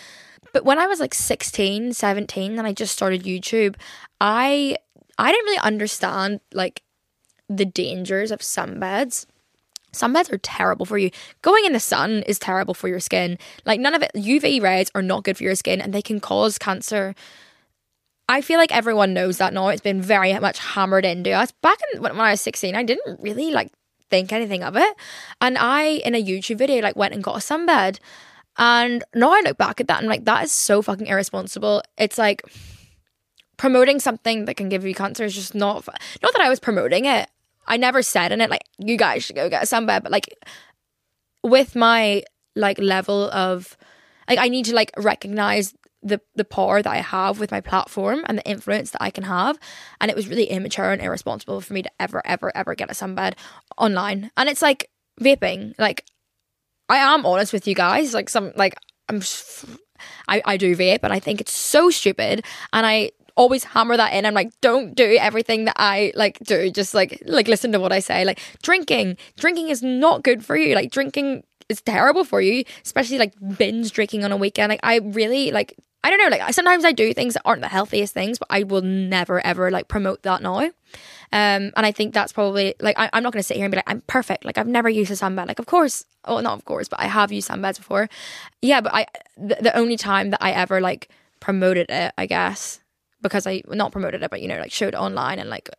but 0.52 0.64
when 0.64 0.80
I 0.80 0.88
was 0.88 0.98
like 0.98 1.14
16 1.14 1.92
17 1.92 2.58
and 2.58 2.66
I 2.66 2.72
just 2.72 2.92
started 2.92 3.22
YouTube 3.22 3.76
I 4.20 4.76
I 5.16 5.30
didn't 5.30 5.44
really 5.44 5.58
understand 5.58 6.40
like 6.52 6.82
the 7.48 7.64
dangers 7.64 8.32
of 8.32 8.40
sunbeds 8.40 9.26
Sunbeds 9.92 10.32
are 10.32 10.38
terrible 10.38 10.86
for 10.86 10.96
you. 10.96 11.10
Going 11.42 11.66
in 11.66 11.74
the 11.74 11.80
sun 11.80 12.22
is 12.22 12.38
terrible 12.38 12.72
for 12.72 12.88
your 12.88 12.98
skin. 12.98 13.38
Like 13.66 13.78
none 13.78 13.94
of 13.94 14.02
it 14.02 14.10
UV 14.14 14.62
rays 14.62 14.90
are 14.94 15.02
not 15.02 15.22
good 15.22 15.36
for 15.36 15.42
your 15.42 15.54
skin 15.54 15.80
and 15.80 15.92
they 15.92 16.00
can 16.00 16.18
cause 16.18 16.56
cancer. 16.56 17.14
I 18.32 18.40
feel 18.40 18.56
like 18.56 18.74
everyone 18.74 19.12
knows 19.12 19.36
that 19.38 19.52
now. 19.52 19.68
It's 19.68 19.82
been 19.82 20.00
very 20.00 20.32
much 20.38 20.58
hammered 20.58 21.04
into 21.04 21.32
us. 21.32 21.52
Back 21.60 21.76
in 21.92 22.00
when, 22.00 22.18
I 22.18 22.30
was 22.30 22.40
16, 22.40 22.74
I 22.74 22.82
didn't 22.82 23.20
really 23.20 23.50
like 23.50 23.70
think 24.08 24.32
anything 24.32 24.62
of 24.62 24.74
it. 24.74 24.96
And 25.42 25.58
I, 25.58 25.82
in 25.82 26.14
a 26.14 26.24
YouTube 26.24 26.56
video, 26.56 26.80
like 26.80 26.96
went 26.96 27.12
and 27.12 27.22
got 27.22 27.36
a 27.36 27.40
sunbed. 27.40 27.98
And 28.56 29.04
now 29.14 29.34
I 29.34 29.42
look 29.44 29.58
back 29.58 29.82
at 29.82 29.88
that 29.88 29.98
and 29.98 30.08
like, 30.08 30.24
that 30.24 30.44
is 30.44 30.50
so 30.50 30.80
fucking 30.80 31.08
irresponsible. 31.08 31.82
It's 31.98 32.16
like 32.16 32.40
promoting 33.58 34.00
something 34.00 34.46
that 34.46 34.54
can 34.54 34.70
give 34.70 34.86
you 34.86 34.94
cancer 34.94 35.24
is 35.24 35.34
just 35.34 35.54
not, 35.54 35.86
not 36.22 36.32
that 36.32 36.40
I 36.40 36.48
was 36.48 36.58
promoting 36.58 37.04
it. 37.04 37.28
I 37.66 37.76
never 37.76 38.00
said 38.00 38.32
in 38.32 38.40
it, 38.40 38.48
like, 38.48 38.64
you 38.78 38.96
guys 38.96 39.24
should 39.24 39.36
go 39.36 39.50
get 39.50 39.62
a 39.62 39.66
sunbed. 39.66 40.04
But 40.04 40.10
like, 40.10 40.34
with 41.42 41.76
my 41.76 42.22
like 42.56 42.78
level 42.78 43.30
of, 43.30 43.76
like, 44.26 44.38
I 44.38 44.48
need 44.48 44.64
to 44.66 44.74
like 44.74 44.90
recognize 44.96 45.74
the 46.02 46.20
the 46.34 46.44
power 46.44 46.82
that 46.82 46.90
I 46.90 46.98
have 46.98 47.38
with 47.38 47.50
my 47.50 47.60
platform 47.60 48.24
and 48.26 48.38
the 48.38 48.44
influence 48.44 48.90
that 48.90 49.02
I 49.02 49.10
can 49.10 49.24
have. 49.24 49.58
And 50.00 50.10
it 50.10 50.16
was 50.16 50.28
really 50.28 50.44
immature 50.44 50.90
and 50.90 51.00
irresponsible 51.00 51.60
for 51.60 51.72
me 51.72 51.82
to 51.82 51.90
ever, 52.00 52.22
ever, 52.24 52.52
ever 52.56 52.74
get 52.74 52.90
a 52.90 52.94
sunbed 52.94 53.34
online. 53.78 54.30
And 54.36 54.48
it's 54.48 54.62
like 54.62 54.90
vaping. 55.20 55.74
Like 55.78 56.04
I 56.88 56.96
am 56.96 57.24
honest 57.24 57.52
with 57.52 57.66
you 57.66 57.74
guys. 57.74 58.14
Like 58.14 58.28
some 58.28 58.52
like 58.56 58.74
I'm 59.08 59.22
I, 60.28 60.42
I 60.44 60.56
do 60.56 60.76
vape 60.76 61.00
and 61.02 61.12
I 61.12 61.20
think 61.20 61.40
it's 61.40 61.52
so 61.52 61.90
stupid 61.90 62.44
and 62.72 62.84
I 62.86 63.12
always 63.36 63.64
hammer 63.64 63.96
that 63.96 64.12
in. 64.12 64.26
I'm 64.26 64.34
like, 64.34 64.50
don't 64.60 64.94
do 64.94 65.16
everything 65.20 65.64
that 65.66 65.76
I 65.78 66.12
like 66.14 66.38
do. 66.40 66.70
Just 66.70 66.94
like 66.94 67.22
like 67.24 67.48
listen 67.48 67.72
to 67.72 67.80
what 67.80 67.92
I 67.92 68.00
say. 68.00 68.24
Like 68.24 68.40
drinking. 68.62 69.16
Drinking 69.38 69.68
is 69.68 69.82
not 69.82 70.22
good 70.22 70.44
for 70.44 70.56
you. 70.56 70.74
Like 70.74 70.90
drinking 70.90 71.44
is 71.68 71.80
terrible 71.80 72.24
for 72.24 72.40
you, 72.40 72.64
especially 72.84 73.18
like 73.18 73.34
binge 73.56 73.92
drinking 73.92 74.24
on 74.24 74.32
a 74.32 74.36
weekend. 74.36 74.70
Like 74.70 74.80
I 74.82 74.98
really 74.98 75.50
like 75.50 75.76
I 76.04 76.10
don't 76.10 76.18
know, 76.18 76.36
like 76.36 76.52
sometimes 76.52 76.84
I 76.84 76.92
do 76.92 77.14
things 77.14 77.34
that 77.34 77.42
aren't 77.44 77.62
the 77.62 77.68
healthiest 77.68 78.12
things, 78.12 78.38
but 78.38 78.48
I 78.50 78.64
will 78.64 78.82
never 78.82 79.44
ever 79.46 79.70
like 79.70 79.88
promote 79.88 80.22
that 80.22 80.42
now. 80.42 80.70
Um, 81.34 81.72
and 81.76 81.86
I 81.86 81.92
think 81.92 82.12
that's 82.12 82.32
probably 82.32 82.74
like 82.80 82.98
I, 82.98 83.08
am 83.12 83.22
not 83.22 83.32
going 83.32 83.40
to 83.40 83.46
sit 83.46 83.56
here 83.56 83.64
and 83.64 83.72
be 83.72 83.76
like 83.76 83.88
I'm 83.88 84.02
perfect. 84.02 84.44
Like 84.44 84.58
I've 84.58 84.66
never 84.66 84.88
used 84.88 85.10
a 85.10 85.14
sunbed. 85.14 85.46
Like 85.46 85.60
of 85.60 85.66
course, 85.66 86.04
oh 86.24 86.40
not 86.40 86.58
of 86.58 86.64
course, 86.64 86.88
but 86.88 87.00
I 87.00 87.06
have 87.06 87.30
used 87.30 87.48
sunbeds 87.48 87.78
before. 87.78 88.08
Yeah, 88.60 88.80
but 88.80 88.92
I 88.92 89.06
the, 89.36 89.56
the 89.60 89.76
only 89.76 89.96
time 89.96 90.30
that 90.30 90.42
I 90.42 90.52
ever 90.52 90.80
like 90.80 91.08
promoted 91.40 91.86
it, 91.88 92.12
I 92.18 92.26
guess, 92.26 92.80
because 93.22 93.46
I 93.46 93.62
not 93.68 93.92
promoted 93.92 94.22
it, 94.22 94.30
but 94.30 94.42
you 94.42 94.48
know 94.48 94.58
like 94.58 94.72
showed 94.72 94.94
it 94.94 94.98
online 94.98 95.38
and 95.38 95.48
like 95.48 95.70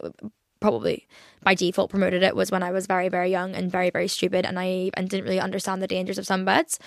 probably 0.61 1.05
by 1.43 1.53
default 1.53 1.89
promoted 1.89 2.23
it 2.23 2.35
was 2.35 2.49
when 2.49 2.63
I 2.63 2.71
was 2.71 2.87
very 2.87 3.09
very 3.09 3.29
young 3.29 3.53
and 3.53 3.69
very 3.69 3.89
very 3.89 4.07
stupid 4.07 4.45
and 4.45 4.55
naive 4.55 4.93
and 4.95 5.09
didn't 5.09 5.25
really 5.25 5.41
understand 5.41 5.83
the 5.83 5.87
dangers 5.87 6.17
of 6.17 6.23
sunbeds. 6.25 6.79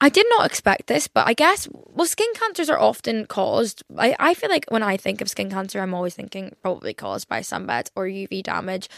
I 0.00 0.10
did 0.10 0.26
not 0.30 0.44
expect 0.44 0.88
this, 0.88 1.08
but 1.08 1.26
I 1.26 1.32
guess, 1.32 1.68
well, 1.72 2.06
skin 2.06 2.28
cancers 2.34 2.68
are 2.68 2.78
often 2.78 3.26
caused. 3.26 3.82
I, 3.96 4.14
I 4.18 4.34
feel 4.34 4.50
like 4.50 4.66
when 4.68 4.82
I 4.82 4.96
think 4.96 5.20
of 5.20 5.30
skin 5.30 5.50
cancer, 5.50 5.80
I'm 5.80 5.94
always 5.94 6.14
thinking 6.14 6.54
probably 6.60 6.92
caused 6.92 7.28
by 7.28 7.40
sunbeds 7.40 7.90
or 7.96 8.04
UV 8.04 8.42
damage. 8.42 8.90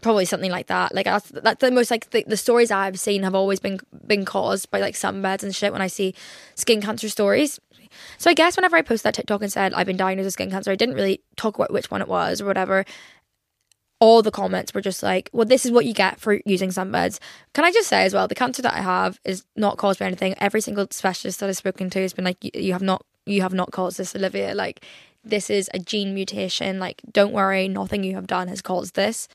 Probably 0.00 0.24
something 0.24 0.52
like 0.52 0.68
that. 0.68 0.94
Like 0.94 1.06
that's, 1.06 1.28
that's 1.30 1.60
the 1.60 1.72
most 1.72 1.90
like 1.90 2.10
the, 2.10 2.24
the 2.28 2.36
stories 2.36 2.70
I've 2.70 3.00
seen 3.00 3.24
have 3.24 3.34
always 3.34 3.58
been 3.58 3.80
been 4.06 4.24
caused 4.24 4.70
by 4.70 4.78
like 4.78 4.94
sunbeds 4.94 5.42
and 5.42 5.52
shit. 5.52 5.72
When 5.72 5.82
I 5.82 5.88
see 5.88 6.14
skin 6.54 6.80
cancer 6.80 7.08
stories, 7.08 7.58
so 8.16 8.30
I 8.30 8.34
guess 8.34 8.56
whenever 8.56 8.76
I 8.76 8.82
posted 8.82 9.06
that 9.06 9.14
TikTok 9.14 9.42
and 9.42 9.52
said 9.52 9.74
I've 9.74 9.88
been 9.88 9.96
diagnosed 9.96 10.26
with 10.26 10.34
skin 10.34 10.52
cancer, 10.52 10.70
I 10.70 10.76
didn't 10.76 10.94
really 10.94 11.20
talk 11.34 11.56
about 11.56 11.72
which 11.72 11.90
one 11.90 12.00
it 12.00 12.06
was 12.06 12.40
or 12.40 12.44
whatever 12.44 12.84
all 14.00 14.22
the 14.22 14.30
comments 14.30 14.72
were 14.72 14.80
just 14.80 15.02
like, 15.02 15.28
well, 15.32 15.46
this 15.46 15.66
is 15.66 15.72
what 15.72 15.84
you 15.84 15.92
get 15.92 16.20
for 16.20 16.40
using 16.46 16.70
sunbeds. 16.70 17.18
Can 17.52 17.64
I 17.64 17.72
just 17.72 17.88
say 17.88 18.04
as 18.04 18.14
well, 18.14 18.28
the 18.28 18.34
cancer 18.34 18.62
that 18.62 18.74
I 18.74 18.80
have 18.80 19.18
is 19.24 19.44
not 19.56 19.76
caused 19.76 19.98
by 19.98 20.06
anything. 20.06 20.34
Every 20.38 20.60
single 20.60 20.86
specialist 20.90 21.40
that 21.40 21.48
I've 21.48 21.56
spoken 21.56 21.90
to 21.90 22.00
has 22.02 22.12
been 22.12 22.24
like, 22.24 22.38
you 22.40 22.72
have 22.72 22.82
not, 22.82 23.04
you 23.26 23.42
have 23.42 23.52
not 23.52 23.72
caused 23.72 23.98
this, 23.98 24.14
Olivia. 24.14 24.54
Like, 24.54 24.84
this 25.24 25.50
is 25.50 25.68
a 25.74 25.80
gene 25.80 26.14
mutation. 26.14 26.78
Like, 26.78 27.02
don't 27.10 27.32
worry, 27.32 27.66
nothing 27.66 28.04
you 28.04 28.14
have 28.14 28.28
done 28.28 28.48
has 28.48 28.62
caused 28.62 28.94
this. 28.94 29.26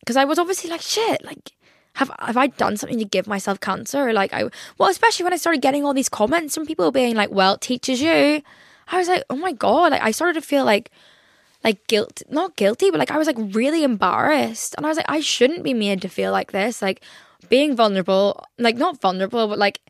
Because 0.00 0.16
I 0.16 0.24
was 0.24 0.38
obviously 0.38 0.70
like, 0.70 0.80
shit, 0.80 1.24
like, 1.24 1.52
have 1.94 2.10
have 2.18 2.36
I 2.36 2.48
done 2.48 2.76
something 2.76 2.98
to 2.98 3.04
give 3.04 3.26
myself 3.26 3.60
cancer? 3.60 4.08
Or 4.08 4.12
Like, 4.12 4.32
I, 4.32 4.48
well, 4.78 4.88
especially 4.88 5.24
when 5.24 5.32
I 5.32 5.36
started 5.36 5.62
getting 5.62 5.84
all 5.84 5.94
these 5.94 6.08
comments 6.08 6.54
from 6.54 6.66
people 6.66 6.90
being 6.90 7.14
like, 7.14 7.30
well, 7.30 7.54
it 7.54 7.60
teaches 7.60 8.00
you. 8.00 8.42
I 8.90 8.98
was 8.98 9.08
like, 9.08 9.24
oh 9.30 9.36
my 9.36 9.52
God. 9.52 9.92
Like, 9.92 10.02
I 10.02 10.10
started 10.10 10.40
to 10.40 10.46
feel 10.46 10.64
like, 10.64 10.90
like 11.68 11.86
guilt 11.86 12.22
not 12.30 12.56
guilty 12.56 12.90
but 12.90 12.98
like 12.98 13.10
i 13.10 13.18
was 13.18 13.26
like 13.26 13.36
really 13.54 13.84
embarrassed 13.84 14.74
and 14.76 14.86
i 14.86 14.88
was 14.88 14.96
like 14.96 15.10
i 15.10 15.20
shouldn't 15.20 15.62
be 15.62 15.74
made 15.74 16.00
to 16.00 16.08
feel 16.08 16.32
like 16.32 16.50
this 16.52 16.80
like 16.80 17.02
being 17.50 17.76
vulnerable 17.76 18.42
like 18.58 18.76
not 18.76 19.00
vulnerable 19.00 19.46
but 19.46 19.58
like 19.58 19.80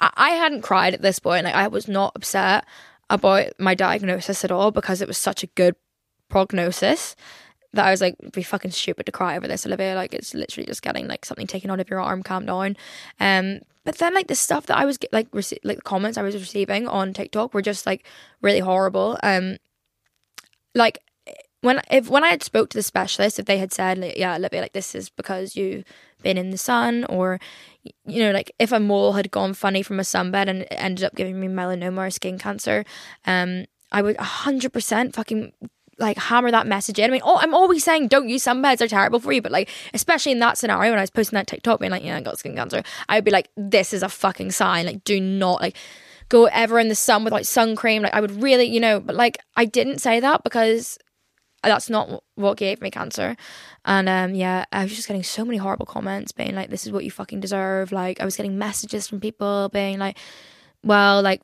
i, 0.00 0.10
I 0.16 0.30
hadn't 0.30 0.60
cried 0.60 0.92
at 0.92 1.00
this 1.00 1.18
point 1.18 1.44
like 1.44 1.54
i 1.54 1.66
was 1.66 1.88
not 1.88 2.12
upset 2.14 2.66
about 3.08 3.58
my 3.58 3.74
diagnosis 3.74 4.44
at 4.44 4.50
all 4.50 4.70
because 4.70 5.00
it 5.00 5.08
was 5.08 5.16
such 5.16 5.42
a 5.42 5.46
good 5.48 5.76
prognosis 6.28 7.16
that 7.74 7.86
I 7.86 7.90
was 7.90 8.00
like, 8.00 8.16
be 8.32 8.42
fucking 8.42 8.70
stupid 8.70 9.06
to 9.06 9.12
cry 9.12 9.36
over 9.36 9.48
this, 9.48 9.64
Olivia. 9.64 9.94
Like, 9.94 10.12
it's 10.12 10.34
literally 10.34 10.66
just 10.66 10.82
getting 10.82 11.08
like 11.08 11.24
something 11.24 11.46
taken 11.46 11.70
out 11.70 11.80
of 11.80 11.88
your 11.88 12.00
arm. 12.00 12.22
Calm 12.22 12.44
down. 12.44 12.76
Um, 13.18 13.60
but 13.84 13.96
then 13.96 14.14
like 14.14 14.28
the 14.28 14.34
stuff 14.34 14.66
that 14.66 14.76
I 14.76 14.84
was 14.84 14.98
like, 15.10 15.30
rece- 15.30 15.64
like 15.64 15.76
the 15.78 15.82
comments 15.82 16.18
I 16.18 16.22
was 16.22 16.34
receiving 16.34 16.86
on 16.86 17.12
TikTok 17.12 17.54
were 17.54 17.62
just 17.62 17.86
like 17.86 18.06
really 18.40 18.60
horrible. 18.60 19.18
Um, 19.22 19.56
like 20.74 20.98
when 21.62 21.80
if 21.90 22.10
when 22.10 22.24
I 22.24 22.28
had 22.28 22.42
spoke 22.42 22.70
to 22.70 22.78
the 22.78 22.82
specialist, 22.82 23.38
if 23.38 23.46
they 23.46 23.58
had 23.58 23.72
said, 23.72 23.98
like, 23.98 24.16
"Yeah, 24.16 24.34
Olivia, 24.34 24.60
like 24.60 24.72
this 24.72 24.94
is 24.94 25.08
because 25.08 25.56
you've 25.56 25.84
been 26.22 26.36
in 26.36 26.50
the 26.50 26.58
sun," 26.58 27.04
or 27.08 27.40
you 28.04 28.22
know, 28.22 28.32
like 28.32 28.52
if 28.58 28.72
a 28.72 28.80
mole 28.80 29.12
had 29.12 29.30
gone 29.30 29.54
funny 29.54 29.82
from 29.82 30.00
a 30.00 30.02
sunbed 30.02 30.48
and 30.48 30.62
it 30.62 30.68
ended 30.70 31.04
up 31.04 31.14
giving 31.14 31.40
me 31.40 31.46
melanoma 31.48 32.06
or 32.06 32.10
skin 32.10 32.38
cancer, 32.38 32.84
um, 33.26 33.64
I 33.92 34.02
would 34.02 34.16
hundred 34.16 34.72
percent 34.72 35.14
fucking 35.14 35.52
like 35.98 36.18
hammer 36.18 36.50
that 36.50 36.66
message 36.66 36.98
in. 36.98 37.04
I 37.04 37.12
mean, 37.12 37.22
oh, 37.24 37.38
I'm 37.40 37.54
always 37.54 37.84
saying 37.84 38.08
don't 38.08 38.28
use 38.28 38.44
sunbeds; 38.44 38.78
they're 38.78 38.88
terrible 38.88 39.20
for 39.20 39.32
you. 39.32 39.40
But 39.40 39.52
like, 39.52 39.68
especially 39.94 40.32
in 40.32 40.40
that 40.40 40.58
scenario, 40.58 40.90
when 40.90 40.98
I 40.98 41.02
was 41.02 41.10
posting 41.10 41.36
that 41.36 41.46
TikTok, 41.46 41.78
being 41.78 41.92
like, 41.92 42.04
"Yeah, 42.04 42.16
I 42.16 42.20
got 42.22 42.38
skin 42.38 42.56
cancer," 42.56 42.82
I 43.08 43.16
would 43.16 43.24
be 43.24 43.30
like, 43.30 43.50
"This 43.56 43.92
is 43.92 44.02
a 44.02 44.08
fucking 44.08 44.50
sign. 44.50 44.86
Like, 44.86 45.04
do 45.04 45.20
not 45.20 45.60
like." 45.60 45.76
Go 46.28 46.46
ever 46.46 46.78
in 46.78 46.88
the 46.88 46.94
sun 46.94 47.24
with 47.24 47.32
like 47.32 47.44
sun 47.44 47.76
cream. 47.76 48.02
Like 48.02 48.14
I 48.14 48.20
would 48.20 48.42
really, 48.42 48.64
you 48.64 48.80
know, 48.80 49.00
but 49.00 49.16
like 49.16 49.38
I 49.56 49.64
didn't 49.64 49.98
say 49.98 50.20
that 50.20 50.42
because 50.44 50.98
that's 51.62 51.88
not 51.88 52.22
what 52.34 52.56
gave 52.56 52.80
me 52.80 52.90
cancer. 52.90 53.36
And 53.84 54.08
um 54.08 54.34
yeah, 54.34 54.64
I 54.72 54.82
was 54.82 54.94
just 54.94 55.08
getting 55.08 55.22
so 55.22 55.44
many 55.44 55.58
horrible 55.58 55.86
comments 55.86 56.32
being 56.32 56.54
like, 56.54 56.70
This 56.70 56.86
is 56.86 56.92
what 56.92 57.04
you 57.04 57.10
fucking 57.10 57.40
deserve. 57.40 57.92
Like 57.92 58.20
I 58.20 58.24
was 58.24 58.36
getting 58.36 58.58
messages 58.58 59.08
from 59.08 59.20
people 59.20 59.68
being 59.72 59.98
like, 59.98 60.18
Well, 60.82 61.22
like 61.22 61.42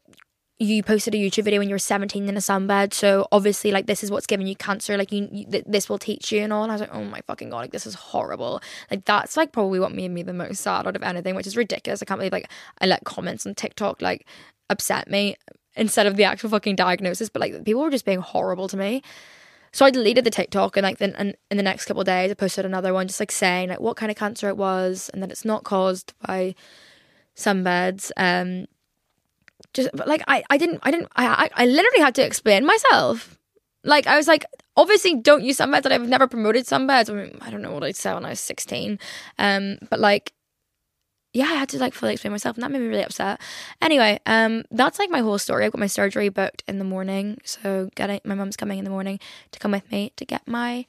you 0.60 0.82
posted 0.82 1.14
a 1.14 1.18
YouTube 1.18 1.44
video 1.44 1.60
when 1.60 1.68
you 1.68 1.74
were 1.74 1.78
17 1.78 2.28
in 2.28 2.36
a 2.36 2.40
sunbed, 2.40 2.92
so 2.92 3.28
obviously 3.30 3.70
like 3.70 3.86
this 3.86 4.02
is 4.02 4.10
what's 4.10 4.26
giving 4.26 4.46
you 4.48 4.56
cancer. 4.56 4.96
Like 4.96 5.12
you, 5.12 5.28
you 5.30 5.46
th- 5.46 5.64
this 5.68 5.88
will 5.88 5.98
teach 5.98 6.32
you 6.32 6.40
and 6.40 6.52
all. 6.52 6.64
And 6.64 6.72
I 6.72 6.74
was 6.74 6.80
like, 6.80 6.94
oh 6.94 7.04
my 7.04 7.20
fucking 7.28 7.50
god, 7.50 7.58
like 7.58 7.70
this 7.70 7.86
is 7.86 7.94
horrible. 7.94 8.60
Like 8.90 9.04
that's 9.04 9.36
like 9.36 9.52
probably 9.52 9.78
what 9.78 9.92
made 9.92 10.10
me 10.10 10.24
the 10.24 10.32
most 10.32 10.60
sad 10.60 10.86
out 10.88 10.96
of 10.96 11.02
anything, 11.04 11.36
which 11.36 11.46
is 11.46 11.56
ridiculous. 11.56 12.02
I 12.02 12.06
can't 12.06 12.18
believe 12.18 12.32
like 12.32 12.50
I 12.80 12.86
let 12.86 13.04
comments 13.04 13.46
on 13.46 13.54
TikTok 13.54 14.02
like 14.02 14.26
upset 14.70 15.11
me 15.11 15.37
instead 15.76 16.07
of 16.07 16.16
the 16.16 16.24
actual 16.24 16.50
fucking 16.50 16.76
diagnosis. 16.76 17.28
But 17.28 17.40
like 17.40 17.64
people 17.64 17.83
were 17.83 17.90
just 17.90 18.04
being 18.04 18.20
horrible 18.20 18.68
to 18.68 18.76
me. 18.76 19.02
So 19.72 19.85
I 19.85 19.90
deleted 19.90 20.24
the 20.24 20.31
TikTok 20.31 20.76
and 20.76 20.85
like 20.85 20.98
then 20.98 21.14
and 21.16 21.37
in 21.50 21.57
the 21.57 21.62
next 21.62 21.85
couple 21.85 22.00
of 22.00 22.07
days 22.07 22.31
I 22.31 22.35
posted 22.35 22.64
another 22.64 22.94
one 22.94 23.07
just 23.07 23.20
like 23.20 23.31
saying 23.31 23.68
like 23.68 23.81
what 23.81 23.96
kind 23.96 24.11
of 24.11 24.16
cancer 24.16 24.48
it 24.48 24.57
was 24.57 25.11
and 25.12 25.22
that 25.22 25.31
it's 25.31 25.44
not 25.44 25.64
caused 25.64 26.14
by 26.26 26.54
sunbeds. 27.37 28.11
Um 28.16 28.66
just 29.74 29.90
but 29.94 30.09
like 30.09 30.22
I, 30.26 30.42
I 30.50 30.57
didn't 30.57 30.81
I 30.83 30.90
didn't 30.90 31.09
I, 31.16 31.50
I 31.54 31.66
literally 31.66 32.00
had 32.00 32.14
to 32.16 32.24
explain 32.24 32.66
myself. 32.66 33.38
Like 33.85 34.07
I 34.07 34.16
was 34.16 34.26
like, 34.26 34.44
obviously 34.76 35.16
don't 35.16 35.44
use 35.44 35.59
sunbeds 35.59 35.83
that 35.83 35.92
I've 35.92 36.09
never 36.09 36.26
promoted 36.26 36.64
sunbeds. 36.64 37.11
I 37.11 37.12
mean, 37.12 37.38
I 37.40 37.50
don't 37.50 37.62
know 37.62 37.72
what 37.72 37.85
I 37.85 37.92
said 37.92 38.14
when 38.14 38.24
I 38.24 38.31
was 38.31 38.40
16. 38.40 38.98
Um, 39.38 39.78
but 39.90 40.00
like 40.00 40.33
yeah, 41.38 41.44
I 41.44 41.55
had 41.55 41.68
to 41.68 41.79
like 41.79 41.94
fully 41.94 42.14
explain 42.14 42.33
myself, 42.33 42.57
and 42.57 42.64
that 42.64 42.72
made 42.72 42.81
me 42.81 42.88
really 42.88 43.05
upset. 43.05 43.40
Anyway, 43.81 44.18
um, 44.27 44.64
that's 44.72 44.98
like 44.98 45.09
my 45.09 45.20
whole 45.20 45.38
story. 45.38 45.64
I've 45.64 45.72
got 45.72 45.79
my 45.79 45.87
surgery 45.87 46.29
booked 46.31 46.64
in 46.66 46.79
the 46.79 46.85
morning, 46.85 47.38
so 47.44 47.90
getting 47.94 48.20
my 48.24 48.35
mum's 48.35 48.57
coming 48.57 48.79
in 48.79 48.85
the 48.85 48.90
morning 48.90 49.20
to 49.53 49.61
come 49.61 49.70
with 49.70 49.88
me 49.92 50.12
to 50.16 50.24
get 50.24 50.48
my 50.48 50.85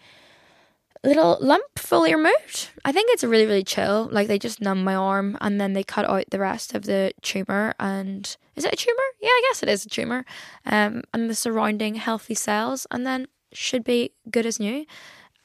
little 1.04 1.38
lump 1.40 1.78
fully 1.78 2.16
removed. 2.16 2.70
I 2.84 2.92
think 2.92 3.12
it's 3.12 3.24
really 3.24 3.46
really 3.46 3.64
chill. 3.64 4.10
Like 4.12 4.28
they 4.28 4.40
just 4.40 4.60
numb 4.60 4.84
my 4.84 4.96
arm 4.96 5.38
and 5.40 5.62
then 5.62 5.74
they 5.74 5.84
cut 5.84 6.10
out 6.10 6.26
the 6.32 6.40
rest 6.40 6.74
of 6.74 6.86
the 6.86 7.14
tumor. 7.22 7.76
And 7.80 8.26
is 8.56 8.66
it 8.66 8.74
a 8.74 8.76
tumor? 8.76 9.08
Yeah, 9.22 9.30
I 9.30 9.44
guess 9.50 9.62
it 9.62 9.70
is 9.70 9.86
a 9.86 9.90
tumor. 9.90 10.26
Um, 10.66 11.04
and 11.14 11.30
the 11.30 11.36
surrounding 11.36 11.96
healthy 11.96 12.34
cells, 12.34 12.88
and 12.90 13.06
then 13.06 13.28
should 13.54 13.84
be 13.84 14.14
good 14.32 14.48
as 14.48 14.60
new. 14.60 14.86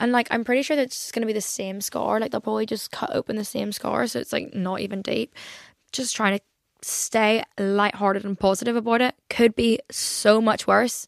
And 0.00 0.12
like 0.12 0.28
I'm 0.30 0.44
pretty 0.44 0.62
sure 0.62 0.76
that 0.76 0.82
it's 0.82 1.12
gonna 1.12 1.26
be 1.26 1.32
the 1.32 1.40
same 1.40 1.80
scar. 1.80 2.20
Like 2.20 2.30
they'll 2.32 2.40
probably 2.40 2.66
just 2.66 2.90
cut 2.90 3.14
open 3.14 3.36
the 3.36 3.44
same 3.44 3.72
scar, 3.72 4.06
so 4.06 4.18
it's 4.18 4.32
like 4.32 4.54
not 4.54 4.80
even 4.80 5.02
deep. 5.02 5.34
Just 5.92 6.16
trying 6.16 6.38
to 6.38 6.44
stay 6.82 7.42
lighthearted 7.58 8.24
and 8.24 8.38
positive 8.38 8.76
about 8.76 9.00
it. 9.00 9.14
Could 9.30 9.54
be 9.54 9.78
so 9.90 10.40
much 10.40 10.66
worse. 10.66 11.06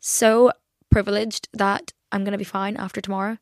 So 0.00 0.52
privileged 0.90 1.48
that 1.52 1.92
I'm 2.12 2.24
gonna 2.24 2.38
be 2.38 2.44
fine 2.44 2.76
after 2.76 3.00
tomorrow. 3.00 3.38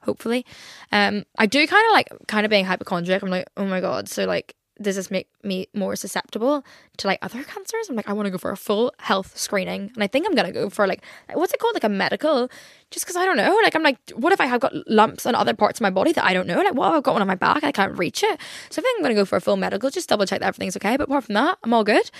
Hopefully. 0.00 0.44
Um 0.90 1.24
I 1.38 1.46
do 1.46 1.58
kinda 1.66 1.92
like 1.92 2.08
kind 2.26 2.44
of 2.44 2.50
being 2.50 2.64
hypochondriac. 2.64 3.22
I'm 3.22 3.30
like, 3.30 3.48
oh 3.56 3.66
my 3.66 3.80
god, 3.80 4.08
so 4.08 4.24
like 4.24 4.54
does 4.82 4.96
this 4.96 5.10
make 5.10 5.28
me 5.42 5.68
more 5.74 5.96
susceptible 5.96 6.64
to 6.98 7.06
like 7.06 7.18
other 7.22 7.42
cancers? 7.42 7.88
I'm 7.88 7.96
like, 7.96 8.08
I 8.08 8.12
want 8.12 8.26
to 8.26 8.30
go 8.30 8.38
for 8.38 8.50
a 8.50 8.56
full 8.56 8.92
health 8.98 9.36
screening. 9.38 9.90
And 9.94 10.02
I 10.02 10.06
think 10.06 10.26
I'm 10.26 10.34
going 10.34 10.46
to 10.46 10.52
go 10.52 10.68
for 10.70 10.86
like, 10.86 11.02
what's 11.32 11.52
it 11.52 11.60
called? 11.60 11.74
Like 11.74 11.84
a 11.84 11.88
medical, 11.88 12.50
just 12.90 13.06
because 13.06 13.16
I 13.16 13.24
don't 13.24 13.36
know. 13.36 13.58
Like, 13.62 13.74
I'm 13.74 13.82
like, 13.82 13.98
what 14.14 14.32
if 14.32 14.40
I 14.40 14.46
have 14.46 14.60
got 14.60 14.72
lumps 14.88 15.26
on 15.26 15.34
other 15.34 15.54
parts 15.54 15.80
of 15.80 15.82
my 15.82 15.90
body 15.90 16.12
that 16.12 16.24
I 16.24 16.34
don't 16.34 16.46
know? 16.46 16.58
Like, 16.58 16.74
what 16.74 16.88
if 16.88 16.94
I've 16.94 17.02
got 17.02 17.14
one 17.14 17.22
on 17.22 17.28
my 17.28 17.34
back? 17.34 17.64
I 17.64 17.72
can't 17.72 17.96
reach 17.96 18.22
it. 18.22 18.40
So 18.70 18.80
I 18.80 18.82
think 18.82 18.98
I'm 18.98 19.02
going 19.02 19.14
to 19.14 19.20
go 19.20 19.24
for 19.24 19.36
a 19.36 19.40
full 19.40 19.56
medical, 19.56 19.90
just 19.90 20.08
double 20.08 20.26
check 20.26 20.40
that 20.40 20.46
everything's 20.46 20.76
okay. 20.76 20.96
But 20.96 21.04
apart 21.04 21.24
from 21.24 21.34
that, 21.34 21.58
I'm 21.62 21.72
all 21.72 21.84
good. 21.84 22.10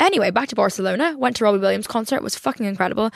Anyway, 0.00 0.30
back 0.30 0.48
to 0.48 0.56
Barcelona. 0.56 1.14
Went 1.16 1.36
to 1.36 1.44
Robbie 1.44 1.58
Williams 1.58 1.86
concert. 1.86 2.16
It 2.16 2.22
was 2.22 2.34
fucking 2.34 2.66
incredible. 2.66 3.10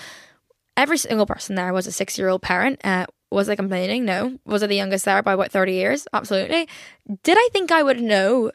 Every 0.77 0.99
single 0.99 1.25
person 1.25 1.55
there 1.57 1.73
was 1.73 1.87
a 1.87 1.93
six 1.93 2.19
year 2.19 2.29
old 2.29 2.43
parent. 2.43 2.81
Uh, 2.85 3.07
was 3.31 3.49
I 3.49 3.57
complaining? 3.57 4.05
No. 4.05 4.39
Was 4.45 4.63
I 4.63 4.67
the 4.67 4.77
youngest 4.77 5.05
there 5.05 5.23
by 5.23 5.33
about 5.33 5.51
30 5.51 5.73
years? 5.73 6.07
Absolutely. 6.13 6.69
Did 7.23 7.37
I 7.39 7.49
think 7.53 7.73
I 7.73 7.83
would 7.83 8.01
know 8.01 8.53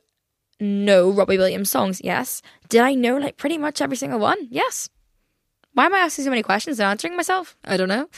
no 0.60 1.10
Robbie 1.10 1.38
Williams 1.38 1.70
songs? 1.70 2.02
Yes. 2.04 2.42
Did 2.70 2.82
I 2.82 2.94
know 2.94 3.18
like 3.18 3.38
pretty 3.38 3.58
much 3.58 3.82
every 3.82 3.98
single 3.98 4.20
one? 4.20 4.48
Yes. 4.50 4.90
Why 5.74 5.86
am 5.86 5.94
I 5.94 6.00
asking 6.00 6.26
so 6.26 6.30
many 6.30 6.44
questions 6.44 6.80
and 6.80 6.88
answering 6.88 7.16
myself? 7.16 7.56
I 7.66 7.78
don't 7.78 7.90
know. 7.90 8.10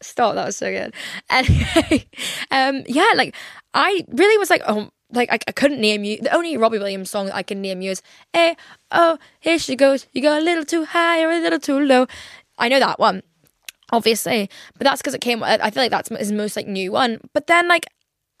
Stop, 0.00 0.34
that 0.36 0.46
was 0.46 0.56
so 0.56 0.70
good. 0.70 0.94
Anyway, 1.30 2.08
um, 2.50 2.84
yeah, 2.86 3.12
like 3.16 3.34
I 3.74 4.04
really 4.08 4.38
was 4.38 4.50
like, 4.50 4.62
oh, 4.66 4.90
like 5.10 5.32
I, 5.32 5.38
I 5.48 5.52
couldn't 5.52 5.80
name 5.80 6.04
you. 6.04 6.18
The 6.20 6.34
only 6.34 6.56
Robbie 6.56 6.78
Williams 6.78 7.10
song 7.10 7.30
I 7.30 7.42
can 7.42 7.60
name 7.60 7.82
you 7.82 7.90
is 7.90 8.02
"Hey, 8.32 8.56
oh, 8.90 9.18
here 9.40 9.58
she 9.58 9.74
goes. 9.76 10.06
You 10.12 10.22
go 10.22 10.38
a 10.38 10.40
little 10.40 10.64
too 10.64 10.84
high 10.84 11.22
or 11.22 11.30
a 11.30 11.40
little 11.40 11.58
too 11.58 11.80
low." 11.80 12.06
I 12.58 12.68
know 12.68 12.78
that 12.80 12.98
one, 12.98 13.22
obviously, 13.92 14.50
but 14.76 14.84
that's 14.84 15.00
because 15.00 15.14
it 15.14 15.20
came. 15.20 15.42
I 15.42 15.70
feel 15.70 15.82
like 15.82 15.90
that's 15.90 16.08
his 16.08 16.32
most 16.32 16.56
like 16.56 16.66
new 16.66 16.92
one. 16.92 17.20
But 17.32 17.46
then 17.46 17.68
like 17.68 17.86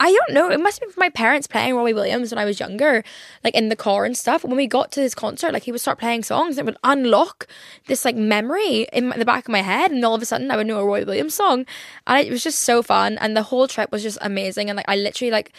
I 0.00 0.12
don't 0.12 0.32
know. 0.32 0.48
It 0.48 0.60
must 0.60 0.78
have 0.80 0.88
been 0.88 1.00
my 1.00 1.08
parents 1.08 1.48
playing 1.48 1.74
Robbie 1.74 1.92
Williams 1.92 2.30
when 2.30 2.38
I 2.38 2.44
was 2.44 2.60
younger, 2.60 3.02
like 3.42 3.56
in 3.56 3.68
the 3.68 3.74
car 3.74 4.04
and 4.04 4.16
stuff. 4.16 4.44
When 4.44 4.56
we 4.56 4.68
got 4.68 4.92
to 4.92 5.00
his 5.00 5.12
concert, 5.14 5.52
like 5.52 5.64
he 5.64 5.72
would 5.72 5.80
start 5.80 5.98
playing 5.98 6.22
songs 6.22 6.56
and 6.56 6.60
it 6.60 6.70
would 6.70 6.80
unlock 6.84 7.48
this 7.88 8.04
like 8.04 8.14
memory 8.14 8.86
in 8.92 9.08
the 9.10 9.24
back 9.24 9.48
of 9.48 9.52
my 9.52 9.62
head, 9.62 9.90
and 9.90 10.04
all 10.04 10.14
of 10.14 10.22
a 10.22 10.24
sudden 10.24 10.52
I 10.52 10.56
would 10.56 10.68
know 10.68 10.78
a 10.78 10.84
Robbie 10.84 11.04
Williams 11.04 11.34
song, 11.34 11.66
and 12.06 12.24
it 12.24 12.30
was 12.30 12.44
just 12.44 12.60
so 12.60 12.80
fun. 12.80 13.18
And 13.18 13.36
the 13.36 13.42
whole 13.42 13.66
trip 13.66 13.90
was 13.90 14.04
just 14.04 14.18
amazing. 14.20 14.70
And 14.70 14.76
like 14.76 14.88
I 14.88 14.94
literally 14.94 15.32
like 15.32 15.52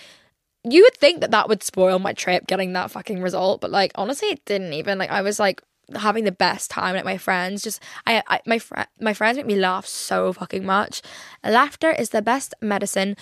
you 0.64 0.84
would 0.84 0.96
think 0.96 1.22
that 1.22 1.32
that 1.32 1.50
would 1.50 1.64
spoil 1.64 2.00
my 2.00 2.14
trip 2.14 2.48
getting 2.48 2.74
that 2.74 2.92
fucking 2.92 3.22
result 3.22 3.62
but 3.62 3.72
like 3.72 3.94
honestly 3.96 4.28
it 4.28 4.44
didn't 4.44 4.74
even 4.74 4.98
like 4.98 5.10
i 5.10 5.22
was 5.22 5.40
like 5.40 5.62
having 5.96 6.24
the 6.24 6.32
best 6.32 6.70
time 6.70 6.96
like 6.96 7.06
my 7.06 7.18
friends 7.18 7.62
just 7.62 7.82
i, 8.06 8.22
I 8.28 8.42
my 8.46 8.60
friend 8.60 8.88
my 9.00 9.14
friends 9.14 9.38
make 9.38 9.46
me 9.46 9.56
laugh 9.56 9.86
so 9.86 10.34
fucking 10.34 10.66
much. 10.66 11.02
Laughter 11.44 11.92
is 11.92 12.10
the 12.10 12.22
best 12.22 12.54
medicine. 12.62 13.16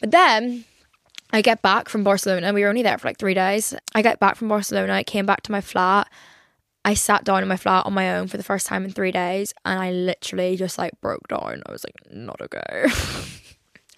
But 0.00 0.10
then 0.10 0.64
i 1.32 1.42
get 1.42 1.62
back 1.62 1.88
from 1.88 2.04
barcelona. 2.04 2.52
We 2.52 2.62
were 2.62 2.68
only 2.68 2.82
there 2.82 2.98
for 2.98 3.08
like 3.08 3.18
three 3.18 3.34
days. 3.34 3.74
I 3.94 4.02
get 4.02 4.20
back 4.20 4.36
from 4.36 4.48
barcelona. 4.48 4.92
I 4.94 5.02
came 5.02 5.26
back 5.26 5.42
to 5.42 5.52
my 5.52 5.60
flat. 5.60 6.08
I 6.84 6.94
sat 6.94 7.24
down 7.24 7.42
in 7.42 7.48
my 7.48 7.56
flat 7.56 7.84
on 7.86 7.92
my 7.92 8.16
own 8.16 8.28
for 8.28 8.36
the 8.36 8.42
first 8.42 8.66
time 8.66 8.84
in 8.84 8.92
three 8.92 9.12
days 9.12 9.52
and 9.64 9.78
I 9.78 9.90
literally 9.90 10.56
just 10.56 10.78
like 10.78 10.98
broke 11.00 11.28
down. 11.28 11.62
I 11.66 11.72
was 11.72 11.84
like, 11.84 11.96
not 12.10 12.40
okay. 12.40 12.86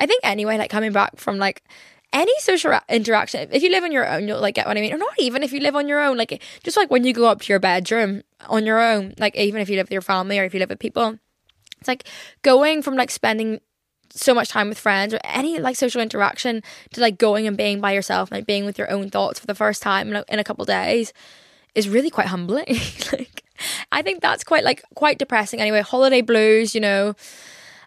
I 0.01 0.07
think 0.07 0.21
anyway, 0.25 0.57
like 0.57 0.71
coming 0.71 0.93
back 0.93 1.19
from 1.19 1.37
like 1.37 1.63
any 2.13 2.33
social 2.41 2.79
interaction, 2.89 3.49
if 3.53 3.63
you 3.63 3.71
live 3.71 3.85
on 3.85 3.93
your 3.93 4.09
own, 4.09 4.27
you'll 4.27 4.41
like 4.41 4.55
get 4.55 4.67
what 4.67 4.77
I 4.77 4.81
mean. 4.81 4.93
Or 4.93 4.99
not 4.99 5.15
even 5.19 5.43
if 5.43 5.53
you 5.53 5.61
live 5.61 5.77
on 5.77 5.89
your 5.89 6.01
own, 6.01 6.17
like 6.17 6.43
just 6.65 6.77
like 6.77 6.91
when 6.91 7.05
you 7.05 7.13
go 7.13 7.27
up 7.27 7.41
to 7.43 7.53
your 7.53 7.61
bedroom 7.61 8.23
on 8.49 8.67
your 8.67 8.81
own, 8.81 9.15
like 9.19 9.37
even 9.37 9.61
if 9.61 9.69
you 9.71 9.77
live 9.77 9.87
with 9.87 9.93
your 9.93 10.03
family 10.03 10.39
or 10.39 10.45
if 10.45 10.53
you 10.53 10.61
live 10.61 10.71
with 10.71 10.79
people, 10.79 11.19
it's 11.79 11.89
like 11.89 12.05
going 12.43 12.83
from 12.83 12.95
like 12.95 13.11
spending 13.11 13.61
so 14.13 14.35
much 14.35 14.49
time 14.49 14.69
with 14.69 14.79
friends 14.79 15.15
or 15.15 15.21
any 15.23 15.59
like 15.61 15.77
social 15.77 16.01
interaction 16.01 16.63
to 16.93 17.01
like 17.01 17.17
going 17.17 17.47
and 17.47 17.57
being 17.57 17.81
by 17.81 17.93
yourself, 17.93 18.31
like 18.33 18.47
being 18.47 18.65
with 18.65 18.79
your 18.79 18.91
own 18.91 19.09
thoughts 19.09 19.39
for 19.39 19.47
the 19.47 19.55
first 19.55 19.83
time 19.83 20.13
in 20.13 20.39
a, 20.39 20.45
couple 20.45 20.65
days 20.65 21.13
is 21.77 21.89
really 21.89 22.11
quite 22.11 22.27
humbling. 22.27 22.67
like 23.13 23.45
I 23.93 24.03
think 24.03 24.21
that's 24.21 24.43
quite 24.43 24.65
like 24.65 24.83
quite 24.95 25.19
depressing 25.19 25.61
anyway. 25.61 25.81
Holiday 25.81 26.23
blues, 26.23 26.75
you 26.75 26.81
know. 26.81 27.15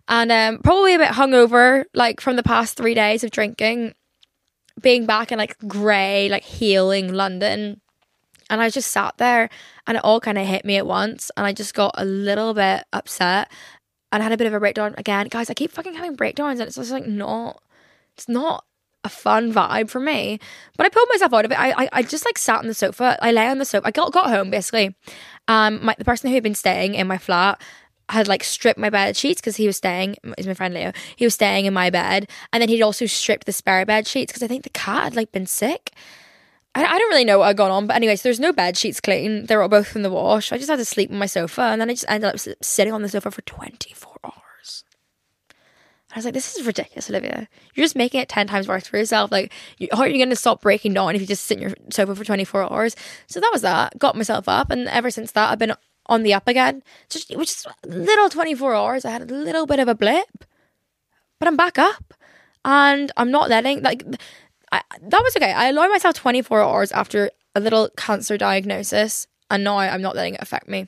And 0.08 0.32
um, 0.32 0.60
probably 0.60 0.96
a 0.96 1.00
bit 1.00 1.10
hungover, 1.10 1.86
like 1.94 2.20
from 2.20 2.36
the 2.36 2.44
past 2.44 2.76
three 2.76 2.94
days 2.94 3.24
of 3.24 3.32
drinking 3.32 3.94
being 4.82 5.06
back 5.06 5.32
in 5.32 5.38
like 5.38 5.58
grey, 5.68 6.30
like 6.30 6.44
healing 6.44 7.14
London. 7.14 7.80
And 8.50 8.62
I 8.62 8.70
just 8.70 8.92
sat 8.92 9.18
there 9.18 9.50
and 9.88 9.98
it 9.98 10.04
all 10.04 10.20
kind 10.20 10.38
of 10.38 10.46
hit 10.46 10.66
me 10.66 10.78
at 10.78 10.86
once. 10.86 11.32
And 11.38 11.46
I 11.46 11.54
just 11.54 11.74
got 11.74 11.96
a 11.98 12.06
little 12.06 12.54
bit 12.54 12.84
upset 12.94 13.52
and 14.12 14.22
I 14.22 14.24
had 14.24 14.32
a 14.32 14.38
bit 14.38 14.48
of 14.48 14.54
a 14.54 14.60
breakdown 14.60 14.94
again. 14.98 15.28
Guys, 15.28 15.50
I 15.50 15.54
keep 15.54 15.72
fucking 15.72 15.96
having 15.96 16.16
breakdowns 16.16 16.60
and 16.60 16.68
it's 16.68 16.76
just 16.76 16.92
like 16.92 17.08
not, 17.08 17.62
it's 18.16 18.30
not 18.30 18.66
a 19.04 19.10
fun 19.10 19.52
vibe 19.52 19.90
for 19.90 20.00
me. 20.00 20.40
But 20.78 20.86
I 20.86 20.90
pulled 20.90 21.10
myself 21.10 21.34
out 21.34 21.46
of 21.46 21.52
it. 21.52 21.60
I, 21.60 21.84
I, 21.84 21.90
I 21.94 22.04
just 22.04 22.26
like 22.26 22.38
sat 22.38 22.60
on 22.60 22.68
the 22.68 22.74
sofa. 22.74 23.18
I 23.22 23.32
lay 23.32 23.48
on 23.48 23.58
the 23.58 23.66
sofa. 23.66 23.88
I 23.88 23.92
got, 23.92 24.12
got 24.12 24.30
home 24.30 24.50
basically. 24.50 24.96
Um, 25.48 25.84
my, 25.84 25.96
the 25.98 26.06
person 26.06 26.30
who 26.30 26.36
had 26.36 26.44
been 26.44 26.56
staying 26.56 26.96
in 26.96 27.08
my 27.08 27.18
flat 27.18 27.62
had 28.13 28.28
like 28.28 28.43
stripped 28.43 28.80
my 28.80 28.89
bed 28.89 29.17
sheets 29.17 29.41
because 29.41 29.58
he 29.58 29.67
was 29.67 29.76
staying 29.76 30.15
is 30.38 30.47
my 30.47 30.54
friend 30.54 30.73
Leo 30.73 30.93
he 31.15 31.26
was 31.26 31.34
staying 31.34 31.65
in 31.65 31.73
my 31.73 31.89
bed 31.89 32.30
and 32.52 32.62
then 32.62 32.69
he'd 32.69 32.82
also 32.82 33.06
stripped 33.06 33.45
the 33.45 33.52
spare 33.52 33.86
bed 33.86 34.08
sheets 34.08 34.32
because 34.32 34.43
I 34.43 34.47
think 34.47 34.63
the 34.63 34.69
cat 34.69 35.04
had 35.04 35.15
like 35.15 35.32
been 35.32 35.47
sick. 35.47 35.91
I, 36.76 36.86
I 36.86 36.97
don't 36.97 37.10
really 37.10 37.26
know 37.26 37.39
what 37.39 37.47
had 37.47 37.58
gone 37.58 37.71
on 37.71 37.88
but 37.88 37.95
anyway 37.95 38.15
so 38.15 38.23
there's 38.23 38.39
no 38.39 38.54
bed 38.54 38.78
sheets 38.78 39.02
clean. 39.02 39.47
They 39.47 39.56
were 39.56 39.63
all 39.63 39.69
both 39.69 39.95
in 39.95 40.04
the 40.04 40.12
wash. 40.12 40.52
I 40.52 40.58
just 40.58 40.69
had 40.69 40.78
to 40.78 40.86
sleep 40.86 41.12
on 41.12 41.17
my 41.17 41.26
sofa 41.26 41.62
and 41.62 41.82
then 41.82 41.89
I 41.89 41.93
just 41.93 42.06
ended 42.08 42.34
up 42.34 42.56
sitting 42.62 42.93
on 42.93 43.02
the 43.02 43.10
sofa 43.10 43.32
for 43.32 43.41
24 43.41 44.17
hours. 44.23 44.84
I 46.12 46.15
was 46.17 46.26
like 46.26 46.36
this 46.36 46.56
is 46.56 46.65
ridiculous 46.65 47.10
Olivia. 47.10 47.47
You're 47.73 47.86
just 47.86 47.95
making 47.95 48.21
it 48.21 48.30
10 48.30 48.45
times 48.45 48.67
worse 48.67 48.86
for 48.86 48.97
yourself. 48.97 49.32
Like 49.32 49.52
you, 49.80 49.88
how 49.91 50.02
are 50.02 50.08
you 50.08 50.19
going 50.19 50.30
to 50.30 50.36
stop 50.36 50.62
breaking 50.62 50.93
down 50.93 51.15
if 51.15 51.21
you 51.21 51.28
just 51.28 51.45
sit 51.45 51.58
in 51.58 51.63
your 51.63 51.73
sofa 51.91 52.15
for 52.15 52.23
24 52.23 52.71
hours? 52.71 52.95
So 53.26 53.39
that 53.39 53.49
was 53.52 53.63
that. 53.63 53.97
Got 53.97 54.15
myself 54.15 54.47
up 54.47 54.69
and 54.69 54.88
ever 54.88 55.10
since 55.10 55.32
that 55.32 55.52
I've 55.52 55.58
been 55.58 55.73
on 56.08 56.24
the 56.24 56.34
up 56.34 56.48
again. 56.48 56.84
Just 57.10 57.32
it 57.32 57.38
was 57.38 57.48
just 57.48 57.68
little 57.86 58.30
24 58.30 58.76
hours. 58.76 59.06
I 59.06 59.12
had 59.12 59.30
a 59.30 59.34
little 59.34 59.66
bit 59.66 59.80
of 59.80 59.88
a 59.88 59.96
blip, 59.96 60.46
but 61.39 61.48
I'm 61.48 61.58
back 61.58 61.78
up, 61.78 62.13
and 62.66 63.12
I'm 63.18 63.32
not 63.32 63.50
letting 63.50 63.82
like 63.82 64.04
I, 64.72 64.82
that 65.02 65.22
was 65.24 65.36
okay. 65.36 65.52
I 65.54 65.70
allowed 65.70 65.89
myself 65.89 66.16
24 66.16 66.62
hours 66.62 66.92
after 66.92 67.30
a 67.56 67.60
little 67.60 67.89
cancer 67.96 68.38
diagnosis, 68.38 69.28
and 69.50 69.63
now 69.63 69.78
I'm 69.78 70.02
not 70.02 70.16
letting 70.16 70.36
it 70.36 70.42
affect 70.42 70.68
me. 70.68 70.88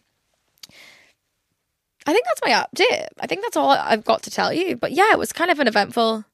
I 2.08 2.14
think 2.14 2.26
that's 2.26 2.42
my 2.44 2.52
update. 2.52 3.08
I 3.20 3.28
think 3.28 3.42
that's 3.42 3.58
all 3.58 3.72
I've 3.72 4.06
got 4.06 4.24
to 4.24 4.32
tell 4.32 4.54
you. 4.54 4.76
But 4.76 4.92
yeah, 4.92 5.12
it 5.12 5.20
was 5.20 5.34
kind 5.34 5.50
of 5.50 5.60
an 5.60 5.68
eventful, 5.68 6.26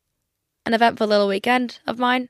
an 0.65 0.73
eventful 0.73 1.07
little 1.07 1.27
weekend 1.27 1.79
of 1.87 1.97
mine. 1.97 2.29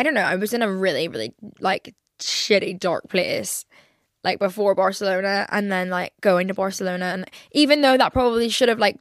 I 0.00 0.02
don't 0.02 0.14
know. 0.14 0.22
I 0.22 0.36
was 0.36 0.54
in 0.54 0.62
a 0.62 0.72
really, 0.72 1.08
really 1.08 1.34
like 1.60 1.94
shitty, 2.20 2.80
dark 2.80 3.10
place 3.10 3.66
like 4.24 4.38
before 4.38 4.74
Barcelona 4.74 5.46
and 5.50 5.70
then 5.70 5.90
like 5.90 6.14
going 6.22 6.48
to 6.48 6.54
Barcelona. 6.54 7.04
And 7.04 7.30
even 7.52 7.82
though 7.82 7.98
that 7.98 8.14
probably 8.14 8.48
should 8.48 8.70
have 8.70 8.78
like 8.78 8.96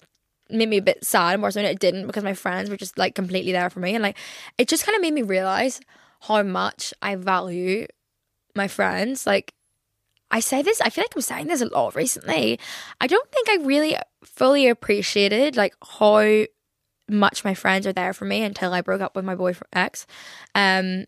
made 0.50 0.68
me 0.68 0.76
a 0.76 0.82
bit 0.82 1.06
sad 1.06 1.36
in 1.36 1.40
Barcelona, 1.40 1.70
it 1.70 1.80
didn't 1.80 2.06
because 2.06 2.26
my 2.26 2.34
friends 2.34 2.70
were 2.70 2.76
just 2.76 2.98
like 2.98 3.16
completely 3.16 3.54
there 3.54 3.70
for 3.70 3.80
me. 3.80 3.96
And 3.96 4.04
like 4.04 4.18
it 4.58 4.68
just 4.68 4.86
kind 4.86 4.94
of 4.94 5.02
made 5.02 5.14
me 5.14 5.22
realize 5.22 5.80
how 6.20 6.44
much 6.44 6.94
I 7.02 7.16
value 7.16 7.88
my 8.54 8.68
friends. 8.68 9.26
Like 9.26 9.54
I 10.32 10.42
say 10.42 10.62
this, 10.62 10.82
I 10.82 10.90
feel 10.90 11.06
like 11.06 11.16
I'm 11.16 11.22
saying 11.22 11.48
this 11.48 11.62
a 11.62 11.68
lot 11.68 11.96
recently. 11.96 12.60
I 13.00 13.08
don't 13.08 13.32
think 13.32 13.48
I 13.50 13.64
really 13.64 13.96
fully 14.26 14.68
appreciated 14.68 15.56
like 15.56 15.76
how 15.98 16.44
much 17.10 17.43
my 17.43 17.54
friends 17.54 17.88
are 17.88 17.93
there 17.93 18.13
for 18.13 18.26
me 18.26 18.43
until 18.43 18.74
I 18.74 18.82
broke 18.82 19.02
up 19.02 19.15
with 19.15 19.26
my 19.26 19.36
boyfriend 19.36 19.69
ex. 19.74 20.06
Um, 20.56 21.06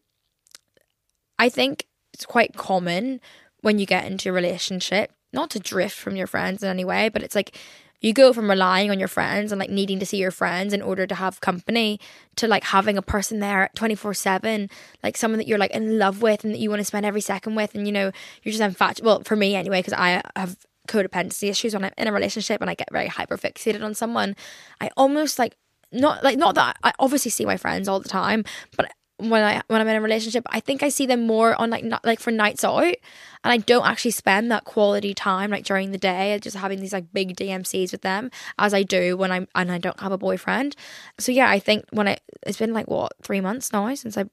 I 1.40 1.50
think 1.50 1.88
it's 2.14 2.26
quite 2.26 2.56
common 2.56 3.20
when 3.62 3.80
you 3.80 3.86
get 3.86 4.06
into 4.06 4.30
a 4.30 4.34
relationship, 4.34 5.12
not 5.34 5.50
to 5.52 5.60
drift 5.60 5.98
from 5.98 6.16
your 6.16 6.28
friends 6.28 6.64
in 6.64 6.70
any 6.70 6.86
way, 6.86 7.10
but 7.10 7.24
it's 7.24 7.36
like 7.36 7.58
you 8.02 8.14
go 8.14 8.34
from 8.34 8.50
relying 8.50 8.90
on 8.90 9.00
your 9.00 9.08
friends 9.08 9.52
and 9.52 9.60
like 9.60 9.70
needing 9.70 10.00
to 10.00 10.06
see 10.06 10.18
your 10.18 10.32
friends 10.32 10.74
in 10.74 10.82
order 10.82 11.06
to 11.08 11.16
have 11.16 11.40
company 11.40 12.00
to 12.36 12.48
like 12.48 12.64
having 12.64 12.98
a 12.98 13.02
person 13.02 13.40
there 13.40 13.70
24 13.76 14.14
7 14.14 14.70
like 15.04 15.16
someone 15.16 15.38
that 15.38 15.48
you're 15.48 15.60
like 15.60 15.72
in 15.72 15.98
love 15.98 16.22
with 16.22 16.44
and 16.44 16.54
that 16.54 16.60
you 16.60 16.70
want 16.70 16.80
to 16.80 16.86
spend 16.86 17.06
every 17.06 17.22
second 17.22 17.56
with 17.56 17.76
and 17.76 17.88
you 17.88 17.94
know 17.94 18.12
you're 18.44 18.52
just 18.52 18.62
infatuated 18.62 19.06
well 19.06 19.22
for 19.24 19.36
me 19.36 19.56
anyway 19.56 19.80
because 19.80 19.94
i 19.94 20.22
have 20.36 20.58
codependency 20.88 21.50
issues 21.50 21.74
when 21.74 21.86
i'm 21.86 21.94
in 21.98 22.08
a 22.08 22.12
relationship 22.12 22.60
and 22.60 22.70
i 22.70 22.74
get 22.74 22.92
very 22.92 23.08
hyper 23.08 23.38
fixated 23.38 23.84
on 23.84 23.94
someone 23.94 24.36
i 24.82 24.90
almost 24.98 25.38
like 25.38 25.56
not 25.92 26.24
like 26.24 26.38
not 26.38 26.56
that 26.56 26.78
I 26.84 26.94
obviously 27.00 27.32
see 27.32 27.46
my 27.46 27.58
friends 27.58 27.88
all 27.88 28.00
the 28.00 28.10
time, 28.10 28.44
but 28.78 28.92
when 29.18 29.44
I 29.44 29.62
when 29.68 29.82
I'm 29.82 29.88
in 29.88 29.96
a 29.96 30.02
relationship, 30.02 30.46
I 30.50 30.60
think 30.60 30.82
I 30.82 30.90
see 30.90 31.06
them 31.06 31.28
more 31.28 31.60
on 31.60 31.70
like 31.70 31.84
not 31.84 32.04
like 32.04 32.20
for 32.20 32.32
nights 32.32 32.64
out, 32.64 32.84
and 32.84 32.96
I 33.44 33.58
don't 33.58 33.86
actually 33.86 34.12
spend 34.12 34.52
that 34.52 34.64
quality 34.64 35.14
time 35.14 35.52
like 35.52 35.66
during 35.66 35.92
the 35.92 35.98
day, 35.98 36.38
just 36.42 36.58
having 36.58 36.80
these 36.80 36.94
like 36.94 37.14
big 37.14 37.36
DMCs 37.36 37.92
with 37.92 38.02
them 38.02 38.32
as 38.58 38.74
I 38.74 38.84
do 38.84 39.16
when 39.16 39.32
I'm 39.32 39.48
and 39.54 39.72
I 39.72 39.78
don't 39.78 40.00
have 40.00 40.12
a 40.12 40.18
boyfriend. 40.18 40.76
So 41.20 41.32
yeah, 41.32 41.50
I 41.50 41.60
think 41.60 41.86
when 41.92 42.08
I 42.08 42.18
it's 42.44 42.58
been 42.58 42.74
like 42.74 42.88
what 42.88 43.14
three 43.22 43.42
months 43.42 43.72
now 43.72 43.94
since 43.94 44.18
I 44.18 44.26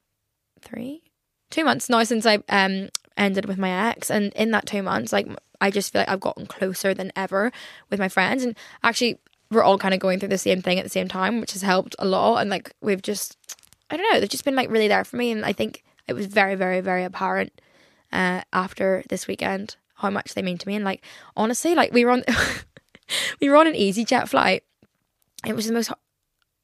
three 0.62 1.02
two 1.50 1.64
months 1.64 1.88
now 1.88 2.02
since 2.04 2.24
I 2.26 2.38
um 2.48 2.88
ended 3.18 3.46
with 3.46 3.58
my 3.58 3.90
ex. 3.90 4.10
And 4.10 4.32
in 4.34 4.52
that 4.52 4.66
two 4.66 4.82
months, 4.82 5.12
like 5.12 5.28
I 5.60 5.70
just 5.70 5.92
feel 5.92 6.02
like 6.02 6.08
I've 6.08 6.20
gotten 6.20 6.46
closer 6.46 6.94
than 6.94 7.12
ever 7.16 7.52
with 7.90 7.98
my 7.98 8.08
friends. 8.08 8.42
And 8.44 8.56
actually, 8.82 9.18
we're 9.50 9.62
all 9.62 9.78
kind 9.78 9.94
of 9.94 10.00
going 10.00 10.18
through 10.18 10.28
the 10.28 10.38
same 10.38 10.62
thing 10.62 10.78
at 10.78 10.84
the 10.84 10.90
same 10.90 11.08
time, 11.08 11.40
which 11.40 11.52
has 11.52 11.62
helped 11.62 11.96
a 11.98 12.04
lot. 12.04 12.38
And 12.38 12.50
like 12.50 12.72
we've 12.80 13.02
just, 13.02 13.36
I 13.90 13.96
don't 13.96 14.12
know, 14.12 14.20
they've 14.20 14.28
just 14.28 14.44
been 14.44 14.56
like 14.56 14.70
really 14.70 14.88
there 14.88 15.04
for 15.04 15.16
me. 15.16 15.30
And 15.30 15.44
I 15.44 15.52
think 15.52 15.84
it 16.06 16.12
was 16.12 16.26
very, 16.26 16.54
very, 16.54 16.80
very 16.80 17.04
apparent 17.04 17.60
uh, 18.12 18.42
after 18.52 19.02
this 19.08 19.26
weekend 19.26 19.76
how 19.96 20.10
much 20.10 20.34
they 20.34 20.42
mean 20.42 20.58
to 20.58 20.68
me. 20.68 20.76
And 20.76 20.84
like 20.84 21.02
honestly, 21.36 21.74
like 21.74 21.92
we 21.92 22.04
were 22.04 22.10
on, 22.10 22.24
we 23.40 23.48
were 23.48 23.56
on 23.56 23.66
an 23.66 23.74
EasyJet 23.74 24.28
flight. 24.28 24.64
It 25.46 25.54
was 25.54 25.66
the 25.66 25.72
most 25.72 25.92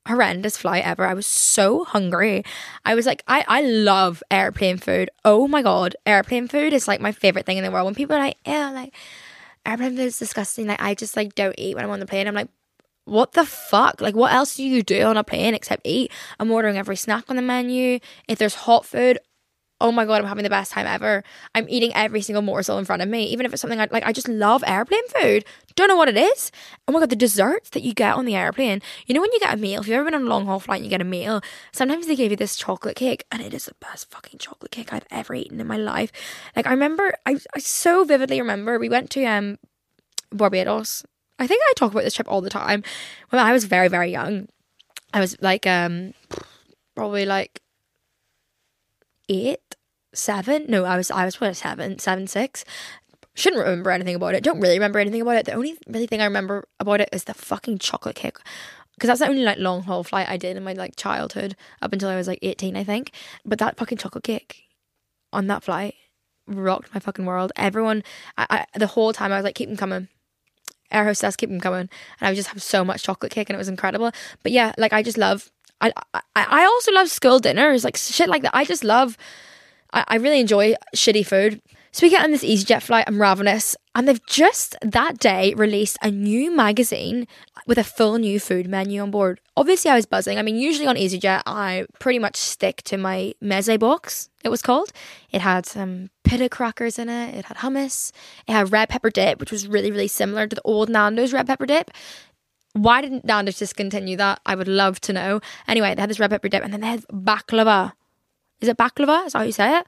horrendous 0.06 0.56
flight 0.56 0.84
ever. 0.84 1.06
I 1.06 1.14
was 1.14 1.26
so 1.26 1.84
hungry. 1.84 2.44
I 2.84 2.94
was 2.94 3.06
like, 3.06 3.22
I, 3.26 3.44
I 3.48 3.62
love 3.62 4.22
airplane 4.30 4.76
food. 4.76 5.10
Oh 5.24 5.48
my 5.48 5.62
god, 5.62 5.96
airplane 6.04 6.48
food 6.48 6.72
is 6.72 6.86
like 6.86 7.00
my 7.00 7.12
favorite 7.12 7.46
thing 7.46 7.56
in 7.56 7.64
the 7.64 7.70
world. 7.70 7.86
When 7.86 7.94
people 7.94 8.16
are 8.16 8.20
like, 8.20 8.36
yeah, 8.46 8.70
like 8.70 8.94
airplane 9.64 9.96
food 9.96 10.00
is 10.00 10.18
disgusting. 10.18 10.66
Like 10.66 10.82
I 10.82 10.94
just 10.94 11.16
like 11.16 11.34
don't 11.34 11.54
eat 11.56 11.74
when 11.74 11.84
I'm 11.84 11.90
on 11.90 12.00
the 12.00 12.06
plane. 12.06 12.28
I'm 12.28 12.34
like, 12.34 12.48
what 13.04 13.32
the 13.32 13.44
fuck? 13.44 14.00
Like 14.00 14.14
what 14.14 14.32
else 14.32 14.56
do 14.56 14.64
you 14.64 14.82
do 14.82 15.02
on 15.02 15.16
a 15.16 15.24
plane 15.24 15.54
except 15.54 15.82
eat? 15.84 16.10
I'm 16.38 16.50
ordering 16.50 16.76
every 16.76 16.96
snack 16.96 17.24
on 17.28 17.36
the 17.36 17.42
menu. 17.42 18.00
If 18.28 18.38
there's 18.38 18.54
hot 18.54 18.84
food, 18.86 19.18
oh 19.80 19.92
my 19.92 20.04
god, 20.04 20.22
I'm 20.22 20.28
having 20.28 20.44
the 20.44 20.50
best 20.50 20.72
time 20.72 20.86
ever. 20.86 21.22
I'm 21.54 21.66
eating 21.68 21.92
every 21.94 22.22
single 22.22 22.42
morsel 22.42 22.78
in 22.78 22.84
front 22.84 23.02
of 23.02 23.08
me, 23.08 23.24
even 23.24 23.44
if 23.44 23.52
it's 23.52 23.60
something 23.60 23.80
I 23.80 23.88
like. 23.90 24.06
I 24.06 24.12
just 24.12 24.28
love 24.28 24.64
airplane 24.66 25.06
food. 25.08 25.44
Don't 25.76 25.88
know 25.88 25.96
what 25.96 26.08
it 26.08 26.16
is. 26.16 26.50
Oh 26.86 26.92
my 26.92 27.00
god, 27.00 27.10
the 27.10 27.16
desserts 27.16 27.70
that 27.70 27.82
you 27.82 27.92
get 27.92 28.14
on 28.14 28.24
the 28.24 28.36
airplane. 28.36 28.80
You 29.06 29.14
know 29.14 29.20
when 29.20 29.32
you 29.32 29.40
get 29.40 29.52
a 29.52 29.56
meal, 29.56 29.80
if 29.80 29.88
you've 29.88 29.96
ever 29.96 30.04
been 30.04 30.14
on 30.14 30.22
a 30.22 30.30
long 30.30 30.46
haul 30.46 30.60
flight 30.60 30.76
and 30.76 30.86
you 30.86 30.90
get 30.90 31.00
a 31.00 31.04
meal, 31.04 31.42
sometimes 31.72 32.06
they 32.06 32.16
give 32.16 32.30
you 32.30 32.36
this 32.36 32.56
chocolate 32.56 32.96
cake, 32.96 33.24
and 33.30 33.42
it 33.42 33.52
is 33.52 33.66
the 33.66 33.74
best 33.80 34.10
fucking 34.10 34.38
chocolate 34.38 34.70
cake 34.70 34.92
I've 34.92 35.06
ever 35.10 35.34
eaten 35.34 35.60
in 35.60 35.66
my 35.66 35.76
life. 35.76 36.12
Like 36.56 36.66
I 36.66 36.70
remember, 36.70 37.14
I 37.26 37.36
I 37.54 37.58
so 37.58 38.04
vividly 38.04 38.40
remember 38.40 38.78
we 38.78 38.88
went 38.88 39.10
to 39.10 39.24
um 39.24 39.58
Barbados. 40.32 41.04
I 41.38 41.46
think 41.46 41.62
I 41.68 41.72
talk 41.74 41.92
about 41.92 42.04
this 42.04 42.14
trip 42.14 42.30
all 42.30 42.40
the 42.40 42.50
time. 42.50 42.82
When 43.30 43.40
I 43.40 43.52
was 43.52 43.64
very 43.64 43.88
very 43.88 44.10
young, 44.10 44.48
I 45.12 45.20
was 45.20 45.36
like 45.40 45.66
um 45.66 46.14
probably 46.94 47.26
like 47.26 47.60
eight, 49.28 49.76
seven. 50.12 50.66
No, 50.68 50.84
I 50.84 50.96
was 50.96 51.10
I 51.10 51.24
was 51.24 51.40
what 51.40 51.56
seven, 51.56 51.98
seven, 51.98 52.26
six. 52.26 52.64
Shouldn't 53.34 53.62
remember 53.62 53.90
anything 53.90 54.14
about 54.14 54.34
it. 54.34 54.44
Don't 54.44 54.60
really 54.60 54.74
remember 54.74 55.00
anything 55.00 55.20
about 55.20 55.36
it. 55.36 55.46
The 55.46 55.54
only 55.54 55.76
really 55.88 56.06
thing 56.06 56.20
I 56.20 56.24
remember 56.24 56.68
about 56.78 57.00
it 57.00 57.08
is 57.12 57.24
the 57.24 57.34
fucking 57.34 57.78
chocolate 57.78 58.14
cake. 58.14 58.38
Because 58.94 59.08
that's 59.08 59.20
the 59.20 59.26
only 59.26 59.42
like 59.42 59.58
long 59.58 59.82
haul 59.82 60.04
flight 60.04 60.28
I 60.28 60.36
did 60.36 60.56
in 60.56 60.62
my 60.62 60.72
like 60.72 60.94
childhood 60.94 61.56
up 61.82 61.92
until 61.92 62.08
I 62.08 62.16
was 62.16 62.28
like 62.28 62.38
eighteen, 62.42 62.76
I 62.76 62.84
think. 62.84 63.10
But 63.44 63.58
that 63.58 63.76
fucking 63.76 63.98
chocolate 63.98 64.22
cake 64.22 64.62
on 65.32 65.48
that 65.48 65.64
flight 65.64 65.96
rocked 66.46 66.94
my 66.94 67.00
fucking 67.00 67.24
world. 67.24 67.50
Everyone, 67.56 68.04
I, 68.38 68.66
I 68.74 68.78
the 68.78 68.86
whole 68.86 69.12
time 69.12 69.32
I 69.32 69.36
was 69.36 69.44
like, 69.44 69.56
keep 69.56 69.68
them 69.68 69.76
coming 69.76 70.08
air 70.94 71.04
hostess 71.04 71.36
keep 71.36 71.50
them 71.50 71.60
coming 71.60 71.80
and 71.80 71.90
i 72.22 72.30
would 72.30 72.36
just 72.36 72.48
have 72.48 72.62
so 72.62 72.84
much 72.84 73.02
chocolate 73.02 73.32
cake 73.32 73.50
and 73.50 73.54
it 73.54 73.58
was 73.58 73.68
incredible 73.68 74.10
but 74.42 74.52
yeah 74.52 74.72
like 74.78 74.92
i 74.92 75.02
just 75.02 75.18
love 75.18 75.50
I, 75.80 75.92
I, 76.14 76.20
I 76.34 76.64
also 76.64 76.92
love 76.92 77.10
school 77.10 77.38
dinners, 77.38 77.84
like 77.84 77.96
shit 77.96 78.28
like 78.28 78.42
that. 78.42 78.54
I 78.54 78.64
just 78.64 78.84
love, 78.84 79.18
I, 79.92 80.04
I 80.08 80.16
really 80.16 80.40
enjoy 80.40 80.74
shitty 80.96 81.26
food. 81.26 81.60
So 81.94 82.04
we 82.04 82.10
get 82.10 82.24
on 82.24 82.32
this 82.32 82.42
EasyJet 82.42 82.82
flight, 82.82 83.04
I'm 83.06 83.22
ravenous, 83.22 83.76
and 83.94 84.08
they've 84.08 84.26
just 84.26 84.74
that 84.82 85.20
day 85.20 85.54
released 85.54 85.96
a 86.02 86.10
new 86.10 86.50
magazine 86.50 87.28
with 87.68 87.78
a 87.78 87.84
full 87.84 88.18
new 88.18 88.40
food 88.40 88.66
menu 88.66 89.00
on 89.00 89.12
board. 89.12 89.40
Obviously, 89.56 89.92
I 89.92 89.94
was 89.94 90.04
buzzing. 90.04 90.36
I 90.36 90.42
mean, 90.42 90.56
usually 90.56 90.88
on 90.88 90.96
EasyJet, 90.96 91.42
I 91.46 91.86
pretty 92.00 92.18
much 92.18 92.34
stick 92.34 92.82
to 92.86 92.96
my 92.96 93.32
meze 93.40 93.78
box, 93.78 94.28
it 94.42 94.48
was 94.48 94.60
called. 94.60 94.90
It 95.30 95.40
had 95.40 95.66
some 95.66 96.10
pita 96.24 96.48
crackers 96.48 96.98
in 96.98 97.08
it, 97.08 97.36
it 97.36 97.44
had 97.44 97.58
hummus, 97.58 98.10
it 98.48 98.50
had 98.50 98.72
red 98.72 98.88
pepper 98.88 99.10
dip, 99.10 99.38
which 99.38 99.52
was 99.52 99.68
really, 99.68 99.92
really 99.92 100.08
similar 100.08 100.48
to 100.48 100.56
the 100.56 100.62
old 100.62 100.88
Nando's 100.88 101.32
red 101.32 101.46
pepper 101.46 101.64
dip. 101.64 101.92
Why 102.72 103.02
didn't 103.02 103.24
Nando's 103.24 103.58
discontinue 103.58 104.16
that? 104.16 104.40
I 104.44 104.56
would 104.56 104.66
love 104.66 105.00
to 105.02 105.12
know. 105.12 105.40
Anyway, 105.68 105.94
they 105.94 106.00
had 106.02 106.10
this 106.10 106.18
red 106.18 106.30
pepper 106.30 106.48
dip 106.48 106.64
and 106.64 106.72
then 106.72 106.80
they 106.80 106.88
had 106.88 107.04
baklava. 107.06 107.92
Is 108.60 108.68
it 108.68 108.78
baklava? 108.78 109.26
Is 109.26 109.34
that 109.34 109.38
how 109.38 109.44
you 109.44 109.52
say 109.52 109.78
it? 109.78 109.86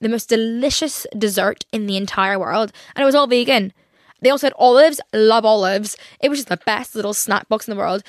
The 0.00 0.08
most 0.08 0.28
delicious 0.28 1.06
dessert 1.16 1.64
in 1.72 1.86
the 1.86 1.96
entire 1.96 2.38
world. 2.38 2.72
And 2.94 3.02
it 3.02 3.06
was 3.06 3.14
all 3.14 3.26
vegan. 3.26 3.72
They 4.20 4.30
also 4.30 4.46
had 4.46 4.54
olives. 4.58 5.00
Love 5.12 5.44
olives. 5.44 5.96
It 6.20 6.28
was 6.28 6.38
just 6.38 6.48
the 6.48 6.58
best 6.58 6.94
little 6.94 7.14
snack 7.14 7.48
box 7.48 7.66
in 7.68 7.74
the 7.74 7.78
world. 7.78 8.02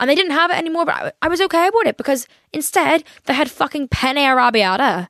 And 0.00 0.08
they 0.08 0.14
didn't 0.14 0.32
have 0.32 0.50
it 0.50 0.56
anymore, 0.56 0.84
but 0.84 1.16
I, 1.20 1.28
was 1.28 1.40
okay 1.40 1.66
about 1.66 1.86
it 1.86 1.96
because 1.96 2.28
instead 2.52 3.02
they 3.24 3.34
had 3.34 3.50
fucking 3.50 3.88
penne 3.88 4.16
arrabbiata 4.16 5.08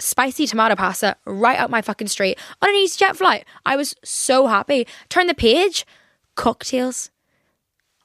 spicy 0.00 0.46
tomato 0.46 0.76
pasta 0.76 1.16
right 1.24 1.58
up 1.58 1.70
my 1.70 1.82
fucking 1.82 2.08
street 2.08 2.38
on 2.62 2.68
an 2.68 2.76
EasyJet 2.76 3.16
flight. 3.16 3.44
I 3.64 3.76
was 3.76 3.94
so 4.04 4.46
happy. 4.46 4.86
Turn 5.08 5.26
the 5.26 5.34
page, 5.34 5.86
cocktails, 6.34 7.10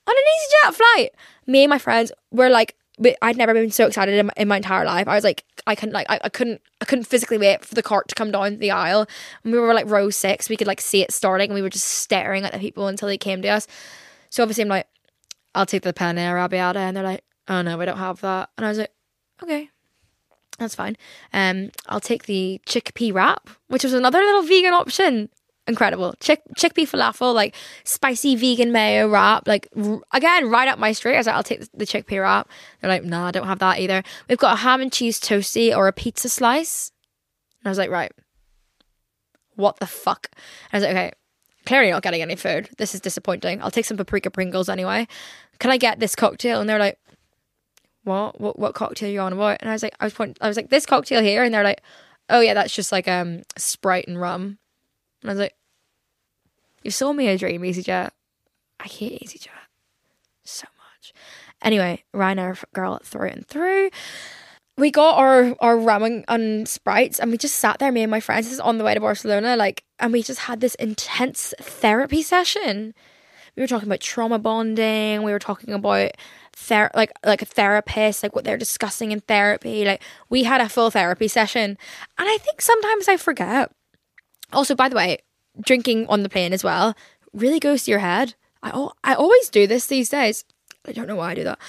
on 0.08 0.14
an 0.16 0.70
EasyJet 0.70 0.74
flight. 0.76 1.10
Me 1.48 1.64
and 1.64 1.70
my 1.70 1.80
friends 1.80 2.12
were 2.32 2.50
like, 2.50 2.76
I'd 3.22 3.38
never 3.38 3.54
been 3.54 3.72
so 3.72 3.88
excited 3.88 4.16
in 4.16 4.26
my, 4.28 4.34
in 4.38 4.48
my 4.48 4.58
entire 4.58 4.86
life. 4.86 5.08
I 5.08 5.16
was 5.16 5.24
like, 5.24 5.44
I 5.68 5.76
couldn't 5.76 5.94
like, 5.94 6.08
I, 6.10 6.20
I 6.24 6.30
couldn't, 6.30 6.62
I 6.82 6.86
couldn't 6.86 7.06
physically 7.06 7.38
wait 7.38 7.64
for 7.64 7.76
the 7.76 7.84
cart 7.84 8.08
to 8.10 8.16
come 8.16 8.32
down 8.32 8.58
the 8.58 8.72
aisle. 8.72 9.08
And 9.44 9.54
we 9.54 9.60
were 9.60 9.74
like 9.74 9.90
row 9.90 10.10
six. 10.10 10.50
We 10.50 10.58
could 10.58 10.68
like 10.68 10.82
see 10.82 11.02
it 11.02 11.12
starting, 11.12 11.50
and 11.50 11.56
we 11.56 11.62
were 11.62 11.70
just 11.70 11.86
staring 11.86 12.44
at 12.44 12.54
the 12.54 12.60
people 12.60 12.88
until 12.88 13.08
they 13.08 13.18
came 13.18 13.42
to 13.42 13.50
us. 13.50 13.68
So 14.30 14.44
obviously, 14.44 14.64
I'm 14.64 14.70
like, 14.70 14.88
I'll 15.56 15.66
take 15.66 15.84
the 15.84 15.94
penne 15.94 16.18
arrabbiata, 16.18 16.78
and 16.78 16.98
they're 16.98 17.04
like, 17.04 17.24
oh 17.48 17.62
no, 17.62 17.78
we 17.78 17.86
don't 17.86 17.98
have 17.98 18.22
that. 18.22 18.50
And 18.58 18.66
I 18.66 18.70
was 18.70 18.78
like, 18.78 18.92
okay, 19.42 19.70
that's 20.58 20.76
fine. 20.76 20.96
Um, 21.34 21.72
I'll 21.88 22.00
take 22.00 22.26
the 22.26 22.62
chickpea 22.66 23.14
wrap, 23.14 23.50
which 23.68 23.84
was 23.84 23.94
another 23.94 24.20
little 24.20 24.44
vegan 24.44 24.74
option 24.74 25.30
incredible. 25.68 26.14
Chick 26.20 26.42
chickpea 26.58 26.88
falafel, 26.90 27.34
like 27.34 27.56
spicy 27.84 28.36
vegan 28.36 28.72
mayo 28.72 29.08
wrap, 29.08 29.48
like 29.48 29.68
r- 29.76 30.02
again 30.12 30.50
right 30.50 30.68
up 30.68 30.80
my 30.80 30.92
street. 30.92 31.16
I 31.16 31.18
was 31.18 31.28
like, 31.28 31.36
I'll 31.36 31.44
take 31.44 31.62
the, 31.74 31.86
chickpea 31.86 32.22
wrap. 32.22 32.50
They're 32.82 32.90
like, 32.90 33.04
nah, 33.04 33.28
I 33.28 33.32
don't 33.32 33.48
have 33.48 33.60
that 33.60 33.80
either. 33.80 34.04
We've 34.28 34.38
got 34.38 34.56
a 34.56 34.58
ham 34.58 34.82
and 34.82 34.92
cheese 34.92 35.20
toasty 35.20 35.76
or 35.76 35.88
a 35.88 35.94
pizza 35.94 36.30
slice. 36.30 36.92
And 37.60 37.68
I 37.68 37.72
was 37.72 37.78
like, 37.78 37.90
right, 37.90 38.12
what 39.56 39.80
the 39.80 39.88
fuck? 39.88 40.30
I 40.72 40.78
was 40.78 40.84
like, 40.84 40.92
okay, 40.92 41.12
clearly 41.66 41.92
not 41.92 42.04
getting 42.04 42.22
any 42.22 42.36
food. 42.36 42.70
This 42.78 42.94
is 42.94 43.02
disappointing. 43.02 43.62
I'll 43.62 43.72
take 43.72 43.86
some 43.86 43.98
paprika 43.98 44.30
Pringles 44.32 44.70
anyway. 44.70 45.08
Can 45.60 45.72
I 45.72 45.78
get 45.78 46.00
this 46.00 46.16
cocktail? 46.16 46.60
And 46.60 46.70
they're 46.70 46.80
like, 46.80 47.00
what? 48.04 48.40
What? 48.42 48.60
What 48.60 48.76
cocktail 48.76 49.10
are 49.10 49.12
you 49.12 49.22
on 49.22 49.34
about? 49.34 49.58
And 49.62 49.70
I 49.70 49.74
was 49.74 49.84
like, 49.84 49.96
I 50.00 50.06
was 50.06 50.14
point, 50.14 50.38
I 50.42 50.48
was 50.48 50.58
like, 50.58 50.70
this 50.70 50.86
cocktail 50.86 51.22
here, 51.22 51.44
and 51.44 51.54
they're 51.54 51.64
like, 51.64 51.82
oh 52.30 52.42
yeah, 52.42 52.54
that's 52.54 52.76
just 52.76 52.92
like 52.92 53.08
um 53.08 53.44
Sprite 53.58 54.08
and 54.08 54.20
rum. 54.20 54.58
And 55.24 55.32
I 55.32 55.34
was 55.34 55.40
like, 55.40 55.56
You 56.84 56.92
saw 56.92 57.14
me 57.14 57.28
a 57.28 57.38
dream, 57.38 57.62
EasyJet. 57.62 58.12
I 58.80 58.88
hate 58.88 59.22
EasyJet 59.22 59.50
so 60.44 60.68
much. 60.78 61.14
Anyway, 61.62 62.04
Ryanair 62.14 62.62
girl 62.74 63.00
through 63.04 63.30
and 63.30 63.48
through. 63.48 63.90
We 64.78 64.92
got 64.92 65.18
our 65.18 65.56
our 65.60 65.78
ramen 65.78 66.26
and 66.28 66.68
sprites, 66.68 67.20
and 67.20 67.32
we 67.32 67.38
just 67.38 67.56
sat 67.56 67.80
there. 67.80 67.92
Me 67.92 68.02
and 68.02 68.12
my 68.12 68.20
friends, 68.20 68.48
this 68.48 68.54
is 68.54 68.60
on 68.60 68.78
the 68.78 68.84
way 68.84 68.94
to 68.94 69.00
Barcelona, 69.00 69.56
like, 69.56 69.84
and 70.00 70.12
we 70.12 70.24
just 70.24 70.42
had 70.42 70.60
this 70.60 70.76
intense 70.76 71.54
therapy 71.60 72.22
session. 72.22 72.94
We 73.56 73.62
were 73.62 73.68
talking 73.68 73.88
about 73.88 74.00
trauma 74.00 74.40
bonding. 74.40 75.22
We 75.22 75.32
were 75.32 75.40
talking 75.40 75.74
about 75.74 76.12
ther- 76.54 76.92
like 76.96 77.12
like 77.24 77.44
a 77.44 77.46
therapist, 77.46 78.24
like 78.24 78.36
what 78.36 78.46
they're 78.46 78.58
discussing 78.58 79.12
in 79.12 79.22
therapy. 79.22 79.86
Like 79.86 80.02
we 80.30 80.44
had 80.44 80.60
a 80.60 80.68
full 80.68 80.90
therapy 80.90 81.28
session, 81.28 81.78
and 82.18 82.28
I 82.30 82.38
think 82.40 82.60
sometimes 82.60 83.08
I 83.08 83.16
forget 83.16 83.72
also, 84.54 84.76
by 84.76 84.90
the 84.90 84.96
way, 84.96 85.20
drinking 85.62 86.08
on 86.08 86.24
the 86.24 86.30
plane 86.30 86.54
as 86.54 86.64
well 86.64 86.96
really 87.34 87.60
goes 87.60 87.84
to 87.84 87.92
your 87.92 88.00
head. 88.00 88.36
I 88.62 88.90
I 89.04 89.16
always 89.16 89.50
do 89.50 89.68
this 89.68 89.88
these 89.88 90.10
days. 90.10 90.46
I 90.86 90.92
don't 90.92 91.08
know 91.08 91.16
why 91.16 91.32
I 91.32 91.36
do 91.36 91.44
that. 91.44 91.60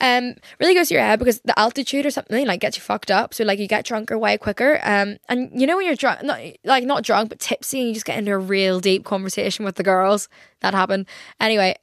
Um, 0.00 0.34
really 0.60 0.74
goes 0.74 0.88
to 0.88 0.94
your 0.94 1.02
head 1.02 1.18
because 1.18 1.40
the 1.40 1.58
altitude 1.58 2.06
or 2.06 2.10
something 2.10 2.46
like 2.46 2.60
gets 2.60 2.76
you 2.76 2.82
fucked 2.82 3.10
up. 3.10 3.34
So 3.34 3.42
like 3.44 3.58
you 3.58 3.66
get 3.66 3.84
drunker 3.84 4.16
way 4.16 4.38
quicker. 4.38 4.78
Um, 4.84 5.16
and 5.28 5.50
you 5.60 5.66
know 5.66 5.76
when 5.76 5.86
you're 5.86 5.96
drunk, 5.96 6.22
not 6.22 6.40
like 6.64 6.84
not 6.84 7.02
drunk 7.02 7.30
but 7.30 7.40
tipsy, 7.40 7.80
and 7.80 7.88
you 7.88 7.94
just 7.94 8.06
get 8.06 8.18
into 8.18 8.32
a 8.32 8.38
real 8.38 8.78
deep 8.78 9.04
conversation 9.04 9.64
with 9.64 9.74
the 9.74 9.82
girls. 9.82 10.28
That 10.60 10.74
happened. 10.74 11.06
Anyway, 11.40 11.76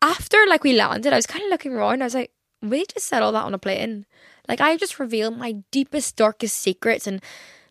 after 0.00 0.38
like 0.48 0.62
we 0.62 0.74
landed, 0.74 1.12
I 1.12 1.16
was 1.16 1.26
kind 1.26 1.44
of 1.44 1.50
looking 1.50 1.72
around. 1.72 2.02
I 2.02 2.06
was 2.06 2.14
like, 2.14 2.30
we 2.62 2.86
just 2.86 3.08
said 3.08 3.22
all 3.22 3.32
that 3.32 3.44
on 3.44 3.54
a 3.54 3.58
plane. 3.58 4.06
Like 4.48 4.60
I 4.60 4.76
just 4.76 5.00
revealed 5.00 5.36
my 5.36 5.56
deepest, 5.72 6.16
darkest 6.16 6.56
secrets 6.56 7.06
and 7.06 7.20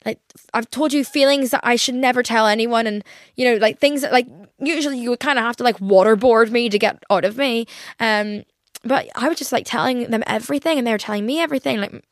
like 0.06 0.20
I've 0.54 0.70
told 0.70 0.94
you 0.94 1.04
feelings 1.04 1.52
that 1.52 1.62
I 1.64 1.76
should 1.76 1.96
never 1.96 2.24
tell 2.24 2.48
anyone 2.48 2.88
and 2.88 3.04
you 3.36 3.46
know 3.46 3.58
like 3.58 3.80
things 3.80 4.02
that 4.02 4.12
like 4.12 4.28
usually 4.60 5.00
you 5.00 5.10
would 5.10 5.20
kind 5.20 5.40
of 5.40 5.46
have 5.46 5.58
to 5.58 5.64
like 5.64 5.78
waterboard 5.80 6.52
me 6.52 6.70
to 6.70 6.80
get 6.80 7.04
out 7.10 7.26
of 7.26 7.38
me. 7.38 7.68
Um 8.00 8.44
but 8.84 9.08
I 9.16 9.28
was 9.28 9.38
just 9.38 9.52
like 9.52 9.66
telling 9.66 10.10
them 10.10 10.24
everything 10.28 10.78
and 10.78 10.86
they 10.86 10.92
were 10.92 10.98
telling 10.98 11.26
me 11.26 11.40
everything 11.40 11.80
like 11.80 12.04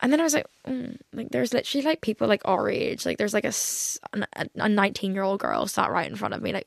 and 0.00 0.12
then 0.12 0.20
I 0.20 0.24
was 0.24 0.34
like 0.34 0.46
mm, 0.66 0.96
like 1.12 1.30
there's 1.30 1.52
literally 1.54 1.84
like 1.84 2.00
people 2.00 2.28
like 2.28 2.42
our 2.44 2.68
age 2.68 3.06
like 3.06 3.18
there's 3.18 3.34
like 3.34 3.44
a 3.44 3.52
a 4.56 4.68
19 4.68 5.14
year 5.14 5.22
old 5.22 5.40
girl 5.40 5.66
sat 5.66 5.90
right 5.90 6.08
in 6.08 6.16
front 6.16 6.34
of 6.34 6.42
me 6.42 6.52
like 6.52 6.66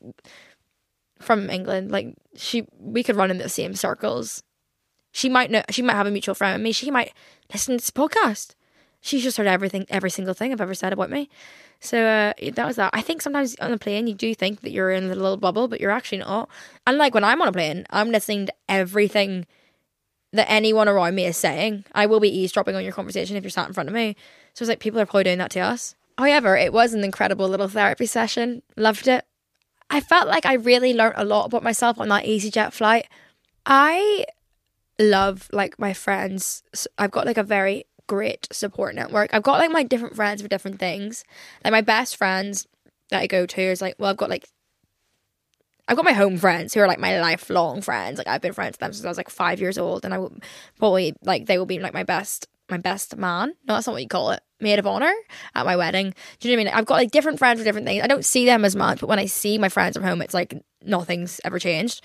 from 1.20 1.50
England 1.50 1.92
like 1.92 2.16
she 2.36 2.68
we 2.80 3.04
could 3.04 3.16
run 3.16 3.32
in 3.32 3.38
the 3.38 3.50
same 3.50 3.74
circles. 3.76 4.44
She 5.12 5.30
might 5.30 5.52
know 5.52 5.64
she 5.70 5.82
might 5.82 5.94
have 5.94 6.08
a 6.08 6.12
mutual 6.12 6.36
friend 6.36 6.56
with 6.56 6.64
me 6.64 6.72
she 6.72 6.92
might 6.92 7.14
listen 7.54 7.78
to 7.78 7.82
this 7.82 7.92
podcast 7.92 8.56
she's 9.06 9.24
just 9.24 9.38
heard 9.38 9.48
everything, 9.48 9.86
every 9.90 10.10
single 10.10 10.34
thing 10.34 10.52
I've 10.52 10.62
ever 10.62 10.74
said 10.74 10.92
about 10.92 11.12
me. 11.12 11.30
So 11.80 12.04
uh, 12.04 12.34
that 12.54 12.66
was 12.66 12.76
that. 12.78 12.90
I 12.94 13.02
think 13.02 13.22
sometimes 13.22 13.56
on 13.58 13.72
a 13.72 13.78
plane 13.78 14.08
you 14.08 14.16
do 14.16 14.34
think 14.34 14.62
that 14.62 14.72
you're 14.72 14.90
in 14.90 15.06
a 15.06 15.16
little 15.16 15.38
bubble, 15.38 15.68
but 15.68 15.80
you're 15.80 15.92
actually 15.92 16.18
not. 16.20 16.50
And 16.88 16.98
like 16.98 17.14
when 17.14 17.24
I'm 17.24 17.42
on 17.42 17.48
a 17.48 17.52
plane, 17.52 17.86
I'm 17.92 18.10
listening 18.10 18.48
to 18.48 18.54
everything 18.68 19.46
that 20.34 20.50
anyone 20.50 20.90
around 20.90 21.14
me 21.14 21.26
is 21.28 21.38
saying. 21.38 21.86
I 21.94 22.08
will 22.08 22.20
be 22.20 22.36
eavesdropping 22.36 22.76
on 22.76 22.84
your 22.84 22.94
conversation 22.94 23.38
if 23.38 23.44
you're 23.44 23.52
sat 23.52 23.68
in 23.68 23.74
front 23.74 23.90
of 23.90 23.96
me. 23.96 24.16
So 24.54 24.64
it's 24.64 24.70
like 24.70 24.80
people 24.80 25.00
are 25.00 25.06
probably 25.06 25.26
doing 25.26 25.38
that 25.38 25.52
to 25.52 25.60
us. 25.60 25.96
However, 26.18 26.58
it 26.58 26.74
was 26.74 26.94
an 26.94 27.04
incredible 27.04 27.48
little 27.48 27.68
therapy 27.68 28.08
session. 28.08 28.64
Loved 28.76 29.08
it. 29.08 29.24
I 29.90 30.00
felt 30.00 30.28
like 30.28 30.48
I 30.48 30.54
really 30.54 30.94
learned 30.96 31.16
a 31.18 31.26
lot 31.26 31.46
about 31.46 31.62
myself 31.62 32.00
on 32.00 32.10
that 32.10 32.26
EasyJet 32.26 32.74
flight. 32.74 33.06
I 33.68 34.26
love 34.98 35.48
like 35.52 35.78
my 35.78 35.94
friends. 35.94 36.64
I've 36.98 37.12
got 37.12 37.28
like 37.28 37.38
a 37.38 37.44
very 37.44 37.86
great 38.08 38.48
support 38.52 38.96
network. 38.96 39.34
I've 39.34 39.44
got 39.44 39.60
like 39.60 39.72
my 39.72 39.84
different 39.84 40.16
friends 40.16 40.42
for 40.42 40.48
different 40.48 40.80
things. 40.80 41.24
Like 41.64 41.72
my 41.72 41.82
best 41.82 42.18
friends 42.18 42.68
that 43.10 43.22
I 43.22 43.28
go 43.28 43.46
to 43.46 43.62
is 43.62 43.82
like, 43.82 43.96
well, 43.98 44.10
I've 44.10 44.18
got 44.18 44.30
like 44.30 44.48
I've 45.88 45.98
got 45.98 46.06
my 46.06 46.14
home 46.14 46.38
friends 46.38 46.74
who 46.74 46.80
are 46.80 46.88
like 46.88 47.00
my 47.00 47.20
lifelong 47.22 47.82
friends. 47.82 48.18
Like 48.18 48.28
I've 48.28 48.42
been 48.42 48.54
friends 48.54 48.74
with 48.74 48.80
them 48.80 48.94
since 48.94 49.06
I 49.06 49.10
was 49.10 49.18
like 49.18 49.30
five 49.30 49.60
years 49.60 49.78
old, 49.78 50.04
and 50.04 50.14
I 50.14 50.18
will 50.18 50.34
probably 50.80 51.14
like 51.24 51.46
they 51.46 51.58
will 51.58 51.66
be 51.66 51.80
like 51.80 51.94
my 51.94 52.04
best 52.04 52.48
my 52.70 52.78
best 52.78 53.16
man. 53.18 53.50
No, 53.68 53.76
that's 53.76 53.86
not 53.86 53.94
what 53.94 54.02
you 54.02 54.08
call 54.08 54.32
it. 54.32 54.42
Maid 54.60 54.80
of 54.80 54.88
honor 54.88 55.14
at 55.54 55.66
my 55.66 55.76
wedding. 55.76 56.14
Do 56.40 56.50
you 56.50 56.56
know 56.56 56.62
what 56.64 56.68
I 56.68 56.72
mean? 56.72 56.80
I've 56.80 56.86
got 56.86 56.96
like 56.96 57.12
different 57.12 57.38
friends 57.38 57.60
for 57.60 57.64
different 57.64 57.86
things. 57.86 58.04
I 58.04 58.08
don't 58.08 58.26
see 58.26 58.46
them 58.46 58.66
as 58.66 58.76
much, 58.76 59.02
but 59.02 59.10
when 59.10 59.20
I 59.20 59.28
see 59.28 59.58
my 59.58 59.70
friends 59.70 59.96
from 59.96 60.06
home, 60.06 60.22
it's 60.22 60.34
like 60.34 60.56
nothing's 60.82 61.40
ever 61.44 61.60
changed. 61.60 62.04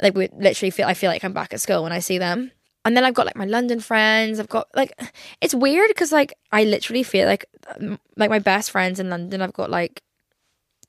Like 0.00 0.14
we 0.14 0.28
literally 0.32 0.70
feel 0.70 0.86
I 0.86 0.94
feel 0.94 1.10
like 1.10 1.24
I'm 1.24 1.32
back 1.32 1.52
at 1.52 1.60
school 1.60 1.82
when 1.82 1.92
I 1.92 1.98
see 1.98 2.18
them. 2.18 2.52
And 2.84 2.96
then 2.96 3.04
I've 3.04 3.14
got 3.14 3.26
like 3.26 3.36
my 3.36 3.44
London 3.44 3.80
friends. 3.80 4.40
I've 4.40 4.48
got 4.48 4.68
like 4.74 4.92
it's 5.40 5.54
weird 5.54 5.88
because 5.88 6.12
like 6.12 6.34
I 6.50 6.64
literally 6.64 7.02
feel 7.02 7.26
like 7.26 7.44
um, 7.76 7.98
like 8.16 8.30
my 8.30 8.40
best 8.40 8.70
friends 8.70 8.98
in 8.98 9.08
London. 9.08 9.40
I've 9.40 9.52
got 9.52 9.70
like 9.70 10.02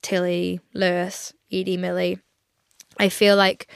Tilly, 0.02 0.60
Lewis, 0.74 1.32
Edie, 1.52 1.76
Millie. 1.76 2.18
I 2.98 3.08
feel 3.08 3.36
like 3.36 3.68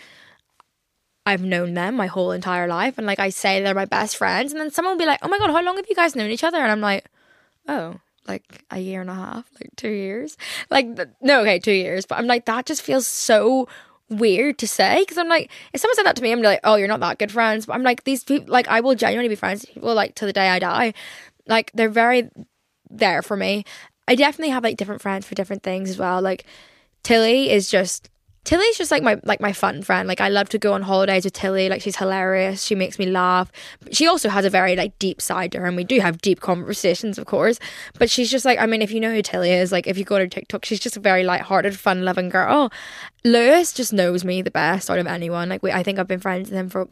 I've 1.26 1.42
known 1.42 1.74
them 1.74 1.94
my 1.96 2.07
whole 2.07 2.33
entire 2.33 2.66
life, 2.66 2.98
and 2.98 3.07
like 3.07 3.18
I 3.20 3.28
say 3.28 3.62
they're 3.62 3.74
my 3.74 3.85
best 3.85 4.16
friends, 4.16 4.52
and 4.52 4.61
then 4.61 4.70
someone 4.70 4.94
will 4.94 4.98
be 4.98 5.07
like, 5.07 5.20
"Oh 5.22 5.28
my 5.28 5.38
god, 5.38 5.50
how 5.50 5.62
long 5.62 5.76
have 5.76 5.87
you 5.88 5.94
guys 5.94 6.16
known 6.16 6.31
each 6.31 6.44
other?" 6.44 6.59
And 6.59 6.72
I'm 6.72 6.81
like, 6.81 7.07
"Oh." 7.66 8.00
Like 8.26 8.62
a 8.70 8.78
year 8.78 9.00
and 9.00 9.09
a 9.09 9.14
half, 9.14 9.48
like 9.54 9.70
two 9.76 9.88
years, 9.88 10.37
like 10.68 10.87
no, 11.22 11.40
okay, 11.40 11.59
two 11.59 11.72
years. 11.72 12.04
But 12.04 12.18
I'm 12.18 12.26
like 12.26 12.44
that 12.44 12.66
just 12.66 12.83
feels 12.83 13.07
so 13.07 13.68
weird 14.11 14.59
to 14.59 14.68
say 14.68 15.01
because 15.01 15.18
I'm 15.18 15.29
like, 15.29 15.51
if 15.73 15.81
someone 15.81 15.97
said 15.97 16.07
that 16.07 16.16
to 16.16 16.23
me, 16.23 16.33
I'm 16.33 16.42
like, 16.42 16.61
oh, 16.64 16.77
you're 16.77 16.88
not 16.88 17.01
that 17.01 17.18
good 17.18 17.33
friends. 17.33 17.66
But 17.66 17.75
I'm 17.75 17.83
like, 17.83 18.05
these 18.05 18.25
people, 18.25 18.51
like, 18.51 18.68
I 18.68 18.81
will 18.81 18.94
genuinely 18.94 19.29
be 19.29 19.35
friends 19.35 19.62
with 19.62 19.75
people 19.75 19.94
like 19.94 20.14
to 20.16 20.27
the 20.27 20.33
day 20.33 20.49
I 20.49 20.59
die. 20.59 20.94
Like, 21.47 21.71
they're 21.75 21.88
very 21.88 22.31
there 22.90 23.23
for 23.23 23.37
me. 23.37 23.64
I 24.07 24.14
definitely 24.14 24.53
have 24.53 24.64
like 24.64 24.77
different 24.77 25.03
friends 25.03 25.27
for 25.27 25.35
different 25.35 25.62
things 25.62 25.90
as 25.90 25.99
well. 25.99 26.23
Like, 26.23 26.44
Tilly 27.03 27.51
is 27.51 27.71
just 27.71 28.11
Tilly's 28.48 28.78
just 28.78 28.90
like 28.90 29.02
my 29.02 29.20
like 29.24 29.42
my 29.42 29.52
fun 29.52 29.82
friend. 29.82 30.08
Like 30.08 30.22
I 30.22 30.30
love 30.30 30.48
to 30.48 30.58
go 30.58 30.72
on 30.72 30.80
holidays 30.80 31.24
with 31.24 31.34
Tilly. 31.34 31.68
Like 31.68 31.82
she's 31.82 31.96
hilarious. 31.96 32.62
She 32.62 32.74
makes 32.74 32.98
me 32.98 33.04
laugh. 33.04 33.52
She 33.92 34.06
also 34.06 34.30
has 34.30 34.46
a 34.46 34.48
very 34.48 34.74
like 34.74 34.98
deep 34.98 35.20
side 35.20 35.52
to 35.52 35.58
her, 35.58 35.66
and 35.66 35.76
we 35.76 35.84
do 35.84 36.00
have 36.00 36.22
deep 36.22 36.40
conversations, 36.40 37.18
of 37.18 37.26
course. 37.26 37.58
But 37.98 38.08
she's 38.08 38.30
just 38.30 38.46
like 38.46 38.58
I 38.58 38.64
mean, 38.64 38.80
if 38.80 38.90
you 38.90 39.00
know 39.00 39.12
who 39.12 39.20
Tilly 39.20 39.52
is, 39.52 39.70
like 39.70 39.87
if 39.87 39.98
you 39.98 40.04
go 40.06 40.18
to 40.18 40.26
TikTok, 40.26 40.64
she's 40.64 40.80
just 40.80 40.96
a 40.96 41.00
very 41.00 41.24
light-hearted, 41.24 41.78
fun-loving 41.78 42.30
girl. 42.30 42.72
Lewis 43.22 43.74
just 43.74 43.92
knows 43.92 44.24
me 44.24 44.40
the 44.40 44.50
best 44.50 44.88
out 44.88 44.98
of 44.98 45.06
anyone. 45.06 45.50
Like 45.50 45.62
we, 45.62 45.70
I 45.70 45.82
think 45.82 45.98
I've 45.98 46.08
been 46.08 46.18
friends 46.18 46.48
with 46.48 46.58
him 46.58 46.70
for 46.70 46.88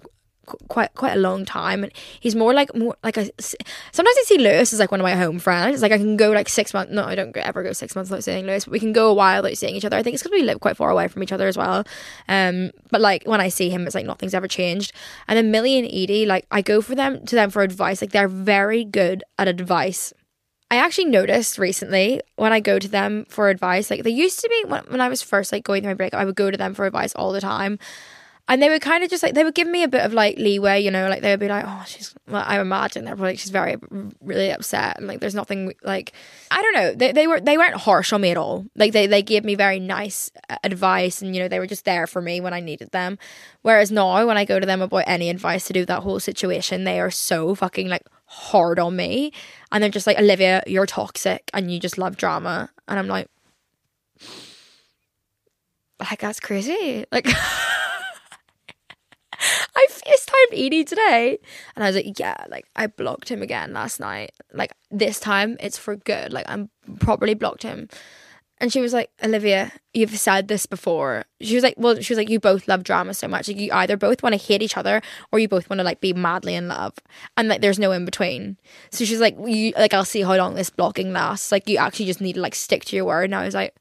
quite 0.46 0.94
quite 0.94 1.12
a 1.12 1.18
long 1.18 1.44
time 1.44 1.82
and 1.85 1.92
he's 2.20 2.35
more 2.35 2.54
like 2.54 2.74
more 2.74 2.96
like 3.02 3.16
a 3.16 3.30
sometimes 3.42 4.16
I 4.18 4.24
see 4.26 4.38
Lewis 4.38 4.72
as 4.72 4.78
like 4.78 4.90
one 4.90 5.00
of 5.00 5.04
my 5.04 5.14
home 5.14 5.38
friends. 5.38 5.82
Like 5.82 5.92
I 5.92 5.98
can 5.98 6.16
go 6.16 6.30
like 6.30 6.48
six 6.48 6.72
months 6.72 6.92
no 6.92 7.04
I 7.04 7.14
don't 7.14 7.37
ever 7.37 7.62
go 7.62 7.72
six 7.72 7.94
months 7.94 8.11
without 8.11 8.24
seeing 8.24 8.46
Lewis 8.46 8.64
but 8.64 8.72
we 8.72 8.80
can 8.80 8.92
go 8.92 9.11
a 9.11 9.14
while 9.14 9.42
without 9.42 9.59
seeing 9.59 9.74
each 9.74 9.85
other. 9.85 9.96
I 9.96 10.02
think 10.02 10.14
it's 10.14 10.22
because 10.22 10.37
we 10.37 10.42
live 10.42 10.61
quite 10.61 10.76
far 10.76 10.90
away 10.90 11.09
from 11.09 11.22
each 11.22 11.32
other 11.32 11.48
as 11.48 11.56
well. 11.56 11.85
Um 12.28 12.70
but 12.90 13.00
like 13.00 13.24
when 13.24 13.40
I 13.40 13.48
see 13.48 13.70
him 13.70 13.87
it's 13.87 13.94
like 13.94 14.06
nothing's 14.06 14.35
ever 14.35 14.48
changed. 14.48 14.92
And 15.28 15.37
then 15.37 15.50
Millie 15.50 15.78
and 15.78 15.87
Edie 15.87 16.26
like 16.26 16.46
I 16.50 16.62
go 16.62 16.80
for 16.80 16.94
them 16.94 17.24
to 17.26 17.35
them 17.35 17.50
for 17.50 17.62
advice. 17.62 18.00
Like 18.00 18.12
they're 18.12 18.28
very 18.28 18.85
good 18.85 19.24
at 19.38 19.48
advice. 19.48 20.12
I 20.68 20.76
actually 20.76 21.06
noticed 21.06 21.59
recently 21.59 22.20
when 22.35 22.52
I 22.52 22.59
go 22.59 22.80
to 22.80 22.88
them 22.88 23.24
for 23.28 23.50
advice, 23.50 23.88
like 23.88 24.02
they 24.02 24.11
used 24.11 24.40
to 24.40 24.48
be 24.48 24.64
when, 24.66 24.82
when 24.88 25.00
I 25.00 25.09
was 25.09 25.22
first 25.22 25.52
like 25.52 25.62
going 25.62 25.82
through 25.82 25.90
my 25.90 25.94
breakup, 25.94 26.20
I 26.20 26.24
would 26.24 26.35
go 26.35 26.50
to 26.50 26.56
them 26.56 26.74
for 26.74 26.87
advice 26.87 27.14
all 27.14 27.30
the 27.32 27.40
time 27.40 27.78
and 28.48 28.62
they 28.62 28.68
were 28.68 28.78
kind 28.78 29.02
of 29.02 29.11
just 29.11 29.22
like 29.22 29.35
they 29.35 29.42
would 29.42 29.54
give 29.54 29.66
me 29.66 29.82
a 29.82 29.88
bit 29.88 30.04
of 30.04 30.12
like 30.12 30.38
leeway, 30.38 30.80
you 30.80 30.90
know, 30.90 31.09
like 31.09 31.20
they 31.20 31.30
would 31.30 31.40
be 31.40 31.48
like, 31.48 31.64
"Oh, 31.66 31.82
she's." 31.87 32.14
Well, 32.28 32.44
I 32.46 32.61
imagine 32.61 33.04
they're 33.04 33.16
probably 33.16 33.37
she's 33.37 33.50
very 33.50 33.76
really 34.20 34.50
upset, 34.50 34.98
and 34.98 35.09
like 35.09 35.20
there's 35.20 35.35
nothing 35.35 35.72
like 35.82 36.12
I 36.50 36.62
don't 36.62 36.74
know. 36.74 36.94
They 36.94 37.11
they 37.11 37.26
were 37.26 37.40
they 37.40 37.59
weren't 37.59 37.74
harsh 37.74 38.12
on 38.12 38.20
me 38.20 38.30
at 38.30 38.37
all. 38.37 38.66
Like 38.76 38.92
they 38.92 39.09
they 39.09 39.22
gave 39.22 39.44
me 39.44 39.56
very 39.56 39.80
nice 39.80 40.30
uh, 40.48 40.56
advice, 40.62 41.22
and 41.22 41.35
you 41.35 41.42
know 41.42 41.48
they 41.48 41.59
were 41.59 41.66
just 41.66 41.85
there 41.85 42.06
for 42.06 42.22
me 42.22 42.40
when 42.40 42.54
I 42.54 42.61
needed 42.61 42.92
them. 42.92 43.18
Whereas 43.62 43.90
now, 43.90 44.24
when 44.24 44.37
I 44.37 44.44
go 44.44 44.61
to 44.61 44.66
them 44.66 44.80
about 44.80 45.04
any 45.09 45.28
advice 45.28 45.66
to 45.66 45.72
do 45.72 45.85
that 45.85 46.02
whole 46.04 46.20
situation, 46.20 46.85
they 46.85 47.00
are 47.00 47.11
so 47.11 47.54
fucking 47.56 47.88
like 47.88 48.06
hard 48.26 48.78
on 48.78 48.94
me, 48.94 49.32
and 49.72 49.82
they're 49.82 49.90
just 49.90 50.06
like, 50.06 50.18
"Olivia, 50.20 50.62
you're 50.68 50.87
toxic, 50.87 51.50
and 51.52 51.72
you 51.72 51.80
just 51.80 51.98
love 51.98 52.16
drama," 52.16 52.70
and 52.87 52.96
I'm 52.96 53.09
like, 53.09 53.28
like 55.98 56.20
that's 56.20 56.38
crazy, 56.38 57.06
like. 57.11 57.26
I 59.76 59.87
FaceTimed 59.90 60.66
Edie 60.66 60.85
today 60.85 61.38
and 61.74 61.85
I 61.85 61.88
was 61.88 61.96
like, 61.96 62.18
yeah, 62.18 62.44
like 62.48 62.66
I 62.74 62.87
blocked 62.87 63.28
him 63.28 63.42
again 63.42 63.72
last 63.72 64.00
night. 64.00 64.32
Like 64.52 64.72
this 64.90 65.20
time 65.20 65.56
it's 65.61 65.78
for 65.78 65.96
good. 65.96 66.32
Like 66.32 66.46
I'm 66.48 66.70
properly 66.98 67.35
blocked 67.35 67.62
him. 67.62 67.88
And 68.59 68.72
she 68.72 68.80
was 68.80 68.94
like, 68.94 69.11
Olivia, 69.22 69.70
you've 69.92 70.16
said 70.18 70.48
this 70.48 70.64
before. 70.64 71.26
She 71.42 71.54
was 71.54 71.62
like, 71.62 71.74
well, 71.76 72.00
she 72.00 72.14
was 72.14 72.18
like, 72.18 72.30
you 72.30 72.40
both 72.40 72.66
love 72.68 72.85
drama 72.85 73.12
so 73.12 73.28
much. 73.28 73.48
Like 73.48 73.59
you 73.59 73.70
either 73.70 73.98
both 73.98 74.22
want 74.22 74.32
to 74.32 74.40
hate 74.40 74.62
each 74.62 74.78
other 74.78 75.02
or 75.30 75.38
you 75.38 75.46
both 75.46 75.68
want 75.68 75.80
to 75.80 75.85
like 75.85 76.00
be 76.00 76.14
madly 76.14 76.54
in 76.54 76.68
love. 76.68 76.94
And 77.37 77.48
like 77.48 77.61
there's 77.61 77.78
no 77.78 77.92
in 77.92 78.06
between. 78.06 78.56
So 78.90 79.04
she's 79.04 79.20
like, 79.20 79.37
you 79.44 79.74
like 79.76 79.92
I'll 79.92 80.06
see 80.06 80.22
how 80.22 80.37
long 80.37 80.54
this 80.54 80.70
blocking 80.70 81.12
lasts. 81.12 81.52
Like 81.52 81.68
you 81.68 81.76
actually 81.76 82.06
just 82.06 82.22
need 82.22 82.35
to 82.35 82.40
like 82.40 82.54
stick 82.54 82.87
to 82.87 82.96
your 82.96 83.04
word. 83.04 83.24
And 83.24 83.35
I 83.35 83.44
was 83.44 83.54
like, 83.54 83.74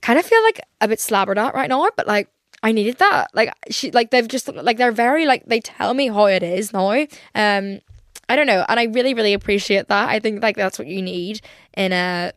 kind 0.00 0.18
of 0.18 0.24
feel 0.24 0.42
like 0.44 0.60
a 0.80 0.86
bit 0.86 1.00
slabbered 1.00 1.38
out 1.38 1.54
right 1.54 1.68
now, 1.68 1.88
but 1.96 2.06
like 2.06 2.28
I 2.64 2.72
needed 2.72 2.96
that. 2.96 3.28
Like 3.34 3.52
she 3.70 3.90
like 3.90 4.10
they've 4.10 4.26
just 4.26 4.48
like 4.48 4.78
they're 4.78 4.90
very 4.90 5.26
like 5.26 5.44
they 5.44 5.60
tell 5.60 5.92
me 5.92 6.08
how 6.08 6.24
it 6.24 6.42
is 6.42 6.72
now. 6.72 6.92
Um 7.34 7.80
I 8.26 8.36
don't 8.36 8.46
know, 8.46 8.64
and 8.66 8.80
I 8.80 8.84
really 8.84 9.12
really 9.12 9.34
appreciate 9.34 9.88
that. 9.88 10.08
I 10.08 10.18
think 10.18 10.42
like 10.42 10.56
that's 10.56 10.78
what 10.78 10.88
you 10.88 11.02
need 11.02 11.42
in 11.76 11.92
a 11.92 12.32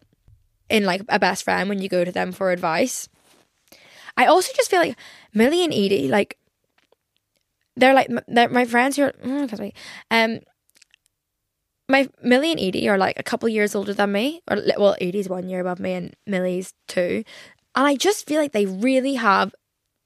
in 0.69 0.83
like 0.83 1.01
a 1.07 1.17
best 1.17 1.45
friend 1.45 1.69
when 1.69 1.81
you 1.81 1.87
go 1.87 2.03
to 2.03 2.11
them 2.11 2.33
for 2.33 2.51
advice. 2.51 3.07
I 4.17 4.25
also 4.25 4.51
just 4.53 4.69
feel 4.69 4.81
like 4.81 4.97
Millie 5.33 5.63
and 5.63 5.73
Edie 5.73 6.09
like 6.09 6.37
they're 7.77 7.93
like 7.93 8.09
they're 8.27 8.49
my 8.49 8.65
friends 8.65 8.97
who 8.97 9.03
are 9.03 9.13
mm, 9.23 9.71
um 10.11 10.39
my 11.87 12.09
Millie 12.21 12.51
and 12.51 12.59
Edie 12.59 12.89
are 12.89 12.97
like 12.97 13.17
a 13.17 13.23
couple 13.23 13.47
years 13.47 13.75
older 13.75 13.93
than 13.93 14.11
me, 14.11 14.41
or 14.51 14.57
well, 14.77 14.97
Edie's 14.99 15.29
one 15.29 15.47
year 15.47 15.61
above 15.61 15.79
me 15.79 15.93
and 15.93 16.13
Millie's 16.25 16.73
two, 16.89 17.23
and 17.75 17.87
I 17.87 17.95
just 17.95 18.27
feel 18.27 18.41
like 18.41 18.51
they 18.51 18.65
really 18.65 19.13
have 19.13 19.55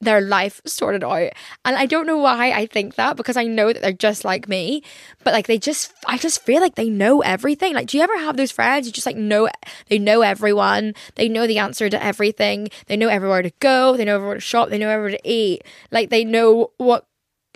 their 0.02 0.20
life 0.20 0.60
sorted 0.66 1.04
out. 1.04 1.30
And 1.64 1.76
I 1.76 1.86
don't 1.86 2.06
know 2.06 2.18
why 2.18 2.50
I 2.50 2.66
think 2.66 2.96
that 2.96 3.16
because 3.16 3.36
I 3.36 3.44
know 3.44 3.72
that 3.72 3.80
they're 3.80 3.92
just 3.92 4.24
like 4.24 4.48
me, 4.48 4.82
but 5.22 5.32
like 5.32 5.46
they 5.46 5.58
just, 5.58 5.94
I 6.06 6.18
just 6.18 6.42
feel 6.42 6.60
like 6.60 6.74
they 6.74 6.90
know 6.90 7.20
everything. 7.22 7.74
Like, 7.74 7.86
do 7.86 7.96
you 7.96 8.02
ever 8.02 8.18
have 8.18 8.36
those 8.36 8.50
friends 8.50 8.86
you 8.86 8.92
just 8.92 9.06
like 9.06 9.16
know, 9.16 9.48
they 9.88 9.98
know 9.98 10.22
everyone, 10.22 10.94
they 11.14 11.28
know 11.28 11.46
the 11.46 11.58
answer 11.58 11.88
to 11.88 12.04
everything, 12.04 12.68
they 12.88 12.96
know 12.96 13.08
everywhere 13.08 13.42
to 13.42 13.52
go, 13.60 13.96
they 13.96 14.04
know 14.04 14.16
everywhere 14.16 14.34
to 14.34 14.40
shop, 14.40 14.70
they 14.70 14.78
know 14.78 14.90
everywhere 14.90 15.16
to 15.16 15.28
eat, 15.28 15.62
like 15.92 16.10
they 16.10 16.24
know 16.24 16.72
what, 16.78 17.06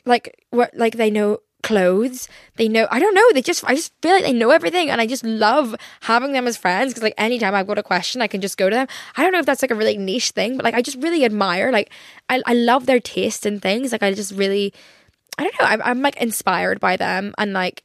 like, 0.04 0.44
what, 0.50 0.70
like 0.76 0.96
they 0.96 1.10
know 1.10 1.40
clothes. 1.66 2.28
They 2.54 2.68
know, 2.68 2.86
I 2.90 3.00
don't 3.00 3.14
know, 3.14 3.32
they 3.32 3.42
just, 3.42 3.64
I 3.64 3.74
just 3.74 3.92
feel 4.00 4.12
like 4.12 4.22
they 4.22 4.32
know 4.32 4.50
everything. 4.50 4.88
And 4.88 5.00
I 5.00 5.06
just 5.06 5.24
love 5.24 5.74
having 6.02 6.32
them 6.32 6.46
as 6.46 6.56
friends 6.56 6.92
because, 6.92 7.02
like, 7.02 7.14
anytime 7.18 7.54
I've 7.54 7.66
got 7.66 7.76
a 7.76 7.82
question, 7.82 8.22
I 8.22 8.28
can 8.28 8.40
just 8.40 8.56
go 8.56 8.70
to 8.70 8.76
them. 8.76 8.86
I 9.16 9.22
don't 9.22 9.32
know 9.32 9.40
if 9.40 9.46
that's 9.46 9.62
like 9.62 9.72
a 9.72 9.74
really 9.74 9.98
niche 9.98 10.30
thing, 10.30 10.56
but 10.56 10.64
like, 10.64 10.74
I 10.74 10.82
just 10.82 10.98
really 10.98 11.24
admire, 11.24 11.72
like, 11.72 11.90
I, 12.30 12.40
I 12.46 12.54
love 12.54 12.86
their 12.86 13.00
taste 13.00 13.44
in 13.44 13.58
things. 13.58 13.90
Like, 13.90 14.04
I 14.04 14.14
just 14.14 14.32
really, 14.32 14.72
I 15.38 15.42
don't 15.42 15.54
know, 15.58 15.66
I'm, 15.66 15.82
I'm 15.82 16.02
like 16.02 16.16
inspired 16.16 16.78
by 16.78 16.96
them. 16.96 17.34
And 17.36 17.52
like, 17.52 17.82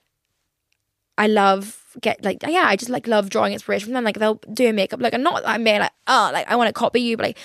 I 1.18 1.28
love 1.28 1.78
get 2.00 2.24
like 2.24 2.42
yeah 2.48 2.64
I 2.66 2.78
just 2.78 2.90
like 2.90 3.06
love 3.06 3.30
drawing 3.30 3.52
inspiration 3.52 3.88
from 3.88 3.94
them 3.96 4.06
like 4.06 4.18
they'll 4.18 4.40
do 4.54 4.70
a 4.70 4.72
makeup 4.72 5.02
like 5.02 5.14
I'm 5.14 5.22
not 5.22 5.44
I'm 5.46 5.62
being 5.62 5.82
like 5.82 5.92
oh 6.08 6.30
like 6.32 6.50
I 6.50 6.56
want 6.56 6.70
to 6.70 6.74
copy 6.74 7.02
you 7.02 7.18
but 7.18 7.26
like 7.26 7.38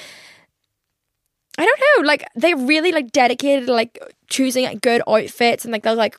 I 1.59 1.65
don't 1.65 1.81
know, 1.81 2.07
like 2.07 2.27
they're 2.35 2.57
really 2.57 2.93
like 2.93 3.13
dedicated, 3.13 3.69
like 3.69 3.99
choosing 4.29 4.65
like 4.65 4.83
good 4.83 5.03
outfits 5.09 5.65
and 5.65 5.73
like 5.73 5.83
they'll 5.83 5.95
like 5.95 6.19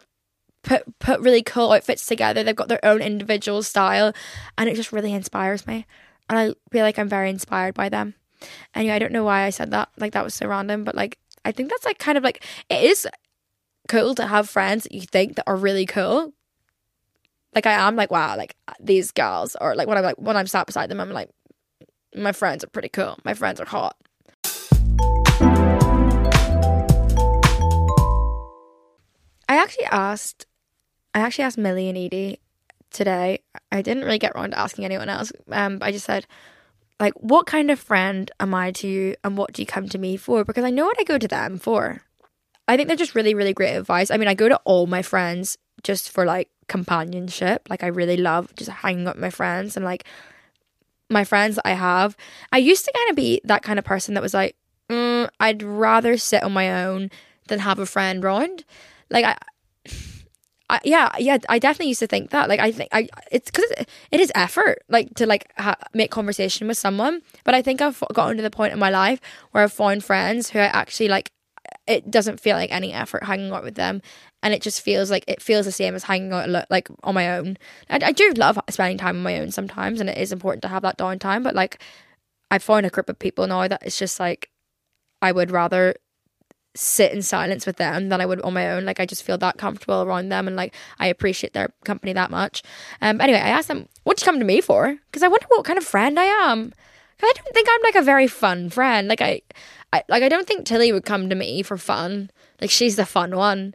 put 0.68 1.00
put 1.00 1.22
really 1.22 1.42
cool 1.42 1.72
outfits 1.72 2.06
together. 2.06 2.44
They've 2.44 2.56
got 2.56 2.68
their 2.68 2.84
own 2.84 3.02
individual 3.02 3.64
style, 3.64 4.14
and 4.58 4.70
it 4.70 4.76
just 4.76 4.92
really 4.92 5.14
inspires 5.14 5.66
me. 5.66 5.88
And 6.30 6.38
I 6.38 6.54
feel 6.72 6.84
like 6.84 7.00
I'm 7.00 7.08
very 7.08 7.30
inspired 7.30 7.74
by 7.74 7.88
them. 7.90 8.16
Anyway, 8.76 8.94
I 8.94 9.00
don't 9.00 9.14
know 9.14 9.24
why 9.24 9.44
I 9.44 9.50
said 9.50 9.72
that. 9.72 9.90
Like 9.98 10.12
that 10.12 10.26
was 10.26 10.34
so 10.34 10.48
random, 10.48 10.84
but 10.84 10.94
like 10.94 11.18
I 11.46 11.54
think 11.54 11.70
that's 11.70 11.86
like 11.86 12.00
kind 12.00 12.18
of 12.18 12.24
like 12.24 12.44
it 12.70 12.84
is 12.84 13.08
cool 13.88 14.14
to 14.16 14.28
have 14.28 14.50
friends 14.50 14.84
that 14.84 14.92
you 14.92 15.02
think 15.02 15.38
that 15.38 15.46
are 15.48 15.56
really 15.56 15.86
cool. 15.86 16.34
Like 17.56 17.66
I 17.66 17.88
am 17.88 17.96
like, 17.96 18.12
wow, 18.12 18.36
like 18.36 18.56
these 18.80 19.12
girls 19.12 19.56
or 19.62 19.74
like 19.74 19.88
when 19.88 19.98
I'm 19.98 20.04
like 20.04 20.20
when 20.20 20.36
I'm 20.36 20.48
sat 20.48 20.68
beside 20.68 20.90
them, 20.90 21.00
I'm 21.00 21.12
like, 21.12 21.30
my 22.14 22.34
friends 22.34 22.66
are 22.66 22.70
pretty 22.70 22.90
cool. 22.90 23.18
My 23.24 23.34
friends 23.34 23.62
are 23.62 23.66
hot. 23.66 23.96
I 29.50 29.56
actually 29.56 29.86
asked 29.86 30.46
I 31.18 31.22
actually 31.22 31.46
asked 31.46 31.58
Millie 31.58 31.90
and 31.90 31.98
Edie 31.98 32.40
today. 32.92 33.40
I 33.72 33.82
didn't 33.82 34.04
really 34.04 34.20
get 34.20 34.34
around 34.36 34.52
to 34.52 34.60
asking 34.60 34.86
anyone 34.86 35.10
else. 35.10 35.32
Um, 35.50 35.80
I 35.82 35.92
just 35.92 36.06
said, 36.06 36.28
like, 37.00 37.16
what 37.16 37.48
kind 37.48 37.72
of 37.72 37.80
friend 37.80 38.30
am 38.40 38.54
I 38.54 38.70
to 38.74 38.88
you 38.88 39.16
and 39.24 39.36
what 39.36 39.52
do 39.52 39.64
you 39.64 39.66
come 39.66 39.90
to 39.90 39.98
me 39.98 40.16
for? 40.16 40.46
Because 40.46 40.64
I 40.64 40.70
know 40.70 40.86
what 40.86 41.00
I 41.00 41.04
go 41.04 41.18
to 41.18 41.28
them 41.28 41.58
for. 41.58 42.04
I 42.68 42.78
think 42.78 42.88
they're 42.88 42.96
just 42.96 43.16
really, 43.16 43.34
really 43.34 43.54
great 43.54 43.74
advice. 43.74 44.12
I 44.12 44.18
mean, 44.18 44.28
I 44.28 44.36
go 44.36 44.48
to 44.48 44.62
all 44.64 44.86
my 44.86 45.02
friends 45.02 45.58
just 45.82 46.12
for 46.12 46.24
like 46.24 46.50
companionship. 46.68 47.68
Like, 47.68 47.84
I 47.84 47.88
really 47.88 48.18
love 48.18 48.56
just 48.56 48.70
hanging 48.70 49.08
out 49.08 49.16
with 49.16 49.22
my 49.24 49.32
friends 49.32 49.76
and 49.76 49.84
like 49.84 50.04
my 51.10 51.24
friends 51.24 51.56
that 51.56 51.66
I 51.68 51.74
have. 51.74 52.16
I 52.52 52.60
used 52.60 52.86
to 52.86 52.94
kind 52.94 53.10
of 53.10 53.16
be 53.16 53.42
that 53.44 53.64
kind 53.64 53.80
of 53.80 53.86
person 53.86 54.14
that 54.14 54.22
was 54.22 54.36
like, 54.36 54.56
mm, 54.88 55.28
I'd 55.40 55.64
rather 55.64 56.16
sit 56.16 56.44
on 56.44 56.54
my 56.54 56.86
own 56.86 57.10
than 57.48 57.58
have 57.58 57.80
a 57.80 57.88
friend 57.88 58.24
round. 58.24 58.66
Like, 59.10 59.26
I, 59.26 59.38
I, 60.70 60.82
yeah, 60.84 61.10
yeah, 61.18 61.38
I 61.48 61.60
definitely 61.60 61.88
used 61.90 62.02
to 62.02 62.08
think 62.08 62.32
that. 62.32 62.50
Like, 62.50 62.60
I 62.60 62.72
think 62.72 62.90
I 62.92 63.08
it's 63.32 63.50
because 63.50 63.72
it, 64.12 64.20
is 64.20 64.32
effort, 64.36 64.84
like 64.90 65.14
to 65.16 65.26
like 65.26 65.52
ha- 65.58 65.78
make 65.94 66.12
conversation 66.12 66.68
with 66.68 66.78
someone. 66.78 67.22
But 67.46 67.56
I 67.56 67.62
think 67.62 67.82
I've 67.82 68.04
gotten 68.14 68.38
to 68.38 68.44
the 68.44 68.50
point 68.50 68.74
in 68.74 68.80
my 68.80 68.90
life 68.90 69.22
where 69.52 69.64
I've 69.64 69.74
found 69.74 70.04
friends 70.04 70.50
who 70.50 70.60
I 70.60 70.66
actually 70.66 71.08
like. 71.08 71.32
It 71.86 72.12
doesn't 72.12 72.42
feel 72.42 72.58
like 72.58 72.72
any 72.72 72.92
effort 72.92 73.24
hanging 73.24 73.52
out 73.52 73.64
with 73.64 73.76
them, 73.76 74.02
and 74.44 74.54
it 74.54 74.62
just 74.62 74.82
feels 74.82 75.10
like 75.10 75.24
it 75.28 75.42
feels 75.42 75.66
the 75.66 75.72
same 75.72 75.96
as 75.96 76.04
hanging 76.04 76.34
out 76.34 76.70
like 76.70 76.90
on 77.04 77.16
my 77.16 77.38
own. 77.38 77.58
I, 77.90 78.00
I 78.04 78.12
do 78.12 78.34
love 78.36 78.60
spending 78.70 78.98
time 78.98 79.18
on 79.18 79.24
my 79.24 79.40
own 79.40 79.52
sometimes, 79.52 80.02
and 80.02 80.10
it 80.10 80.18
is 80.18 80.34
important 80.34 80.64
to 80.64 80.68
have 80.70 80.84
that 80.84 80.98
downtime. 80.98 81.44
But 81.44 81.56
like, 81.56 81.82
I 82.52 82.60
found 82.60 82.86
a 82.86 82.90
group 82.90 83.10
of 83.10 83.20
people 83.20 83.48
now 83.48 83.68
that 83.70 83.84
it's 83.86 83.98
just 83.98 84.20
like 84.20 84.50
I 85.22 85.32
would 85.32 85.52
rather 85.52 85.96
sit 86.78 87.12
in 87.12 87.22
silence 87.22 87.66
with 87.66 87.78
them 87.78 88.10
than 88.10 88.22
I 88.22 88.26
would 88.26 88.42
on 88.42 88.54
my 88.54 88.72
own. 88.72 88.86
Like 88.86 89.00
I 89.00 89.06
just 89.06 89.24
feel 89.24 89.38
that 89.40 89.58
comfortable 89.58 90.04
around 90.04 90.30
them 90.30 90.48
and 90.48 90.56
like 90.56 90.74
I 91.00 91.08
appreciate 91.08 91.54
their 91.54 91.70
company 91.84 92.14
that 92.14 92.32
much. 92.32 92.64
Um 93.02 93.20
anyway, 93.20 93.40
I 93.40 93.50
asked 93.50 93.68
them, 93.68 93.88
What'd 94.04 94.22
you 94.22 94.26
come 94.26 94.40
to 94.40 94.46
me 94.46 94.62
for? 94.62 94.98
Because 95.08 95.24
I 95.24 95.28
wonder 95.28 95.46
what 95.50 95.66
kind 95.66 95.78
of 95.78 95.86
friend 95.86 96.20
I 96.20 96.26
am. 96.26 96.74
I 97.22 97.34
don't 97.36 97.54
think 97.54 97.68
I'm 97.70 97.82
like 97.84 97.96
a 97.96 98.04
very 98.04 98.28
fun 98.28 98.70
friend. 98.70 99.08
Like 99.08 99.22
I, 99.22 99.42
I 99.92 100.04
like 100.08 100.24
I 100.24 100.30
don't 100.30 100.48
think 100.48 100.66
Tilly 100.66 100.92
would 100.92 101.06
come 101.06 101.30
to 101.30 101.36
me 101.36 101.64
for 101.64 101.78
fun. 101.78 102.30
Like 102.62 102.70
she's 102.70 102.96
the 102.96 103.06
fun 103.06 103.36
one. 103.36 103.74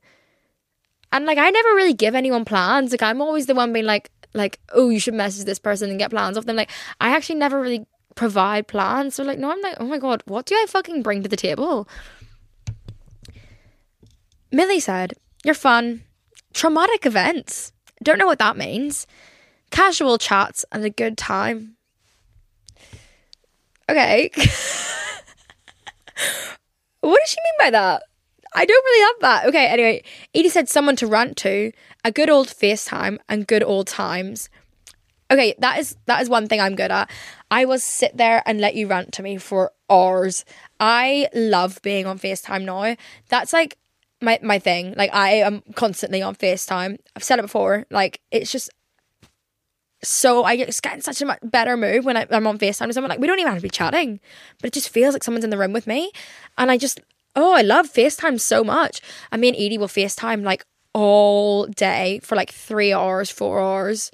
And 1.10 1.26
like 1.26 1.38
I 1.38 1.50
never 1.50 1.70
really 1.70 1.94
give 1.94 2.14
anyone 2.14 2.44
plans. 2.44 2.92
Like 2.92 3.02
I'm 3.02 3.20
always 3.20 3.46
the 3.46 3.54
one 3.54 3.72
being 3.72 3.84
like 3.84 4.10
like, 4.34 4.60
oh, 4.72 4.88
you 4.88 4.98
should 4.98 5.14
message 5.14 5.44
this 5.44 5.58
person 5.58 5.90
and 5.90 5.98
get 5.98 6.10
plans 6.10 6.38
off 6.38 6.46
them. 6.46 6.56
Like 6.56 6.70
I 7.00 7.14
actually 7.14 7.36
never 7.36 7.60
really 7.60 7.86
provide 8.14 8.68
plans. 8.68 9.16
So 9.16 9.24
like 9.24 9.38
no, 9.38 9.50
I'm 9.50 9.60
like, 9.60 9.76
oh 9.80 9.86
my 9.86 9.98
god, 9.98 10.22
what 10.26 10.46
do 10.46 10.54
I 10.54 10.66
fucking 10.68 11.02
bring 11.02 11.22
to 11.22 11.28
the 11.28 11.36
table? 11.36 11.88
Millie 14.52 14.80
said, 14.80 15.14
You're 15.44 15.54
fun. 15.54 16.04
Traumatic 16.52 17.06
events. 17.06 17.72
Don't 18.02 18.18
know 18.18 18.26
what 18.26 18.38
that 18.38 18.58
means. 18.58 19.06
Casual 19.70 20.18
chats 20.18 20.66
and 20.70 20.84
a 20.84 20.90
good 20.90 21.16
time. 21.16 21.76
Okay. 23.88 24.30
what 27.00 27.18
does 27.20 27.30
she 27.30 27.38
mean 27.42 27.54
by 27.58 27.70
that? 27.70 28.02
I 28.54 28.66
don't 28.66 28.84
really 28.84 29.06
have 29.06 29.20
that. 29.20 29.46
Okay, 29.46 29.66
anyway, 29.66 30.02
Edie 30.34 30.50
said 30.50 30.68
someone 30.68 30.96
to 30.96 31.06
rant 31.06 31.38
to, 31.38 31.72
a 32.04 32.12
good 32.12 32.28
old 32.28 32.48
FaceTime, 32.48 33.18
and 33.28 33.46
good 33.46 33.62
old 33.62 33.86
times. 33.86 34.50
Okay, 35.30 35.54
that 35.60 35.78
is 35.78 35.96
that 36.04 36.20
is 36.20 36.28
one 36.28 36.46
thing 36.48 36.60
I'm 36.60 36.76
good 36.76 36.90
at. 36.90 37.10
I 37.50 37.64
will 37.64 37.78
sit 37.78 38.14
there 38.14 38.42
and 38.44 38.60
let 38.60 38.74
you 38.74 38.86
rant 38.86 39.12
to 39.12 39.22
me 39.22 39.38
for 39.38 39.72
hours. 39.88 40.44
I 40.78 41.28
love 41.32 41.80
being 41.82 42.04
on 42.04 42.18
FaceTime 42.18 42.64
now. 42.64 42.96
That's 43.30 43.54
like 43.54 43.78
my 44.22 44.38
my 44.42 44.58
thing. 44.58 44.94
Like 44.96 45.12
I 45.12 45.34
am 45.34 45.62
constantly 45.74 46.22
on 46.22 46.34
FaceTime. 46.34 46.98
I've 47.16 47.24
said 47.24 47.38
it 47.38 47.42
before. 47.42 47.86
Like 47.90 48.20
it's 48.30 48.50
just 48.52 48.70
so 50.04 50.44
I 50.44 50.56
get 50.56 50.68
in 50.68 51.00
such 51.00 51.22
a 51.22 51.26
much 51.26 51.38
better 51.42 51.76
mood 51.76 52.04
when 52.04 52.16
I, 52.16 52.26
am 52.30 52.46
on 52.46 52.58
FaceTime 52.58 52.86
with 52.86 52.94
someone. 52.94 53.10
Like 53.10 53.20
we 53.20 53.26
don't 53.26 53.38
even 53.38 53.52
have 53.52 53.58
to 53.58 53.62
be 53.62 53.70
chatting, 53.70 54.20
but 54.60 54.68
it 54.68 54.72
just 54.72 54.88
feels 54.88 55.14
like 55.14 55.22
someone's 55.22 55.44
in 55.44 55.50
the 55.50 55.58
room 55.58 55.72
with 55.72 55.86
me, 55.86 56.10
and 56.58 56.70
I 56.70 56.78
just 56.78 57.00
oh 57.36 57.54
I 57.54 57.62
love 57.62 57.92
FaceTime 57.92 58.40
so 58.40 58.64
much. 58.64 59.00
I 59.30 59.36
mean 59.36 59.54
Edie 59.54 59.78
will 59.78 59.88
FaceTime 59.88 60.42
like 60.42 60.64
all 60.94 61.66
day 61.66 62.20
for 62.22 62.36
like 62.36 62.50
three 62.50 62.92
hours, 62.92 63.30
four 63.30 63.60
hours. 63.60 64.10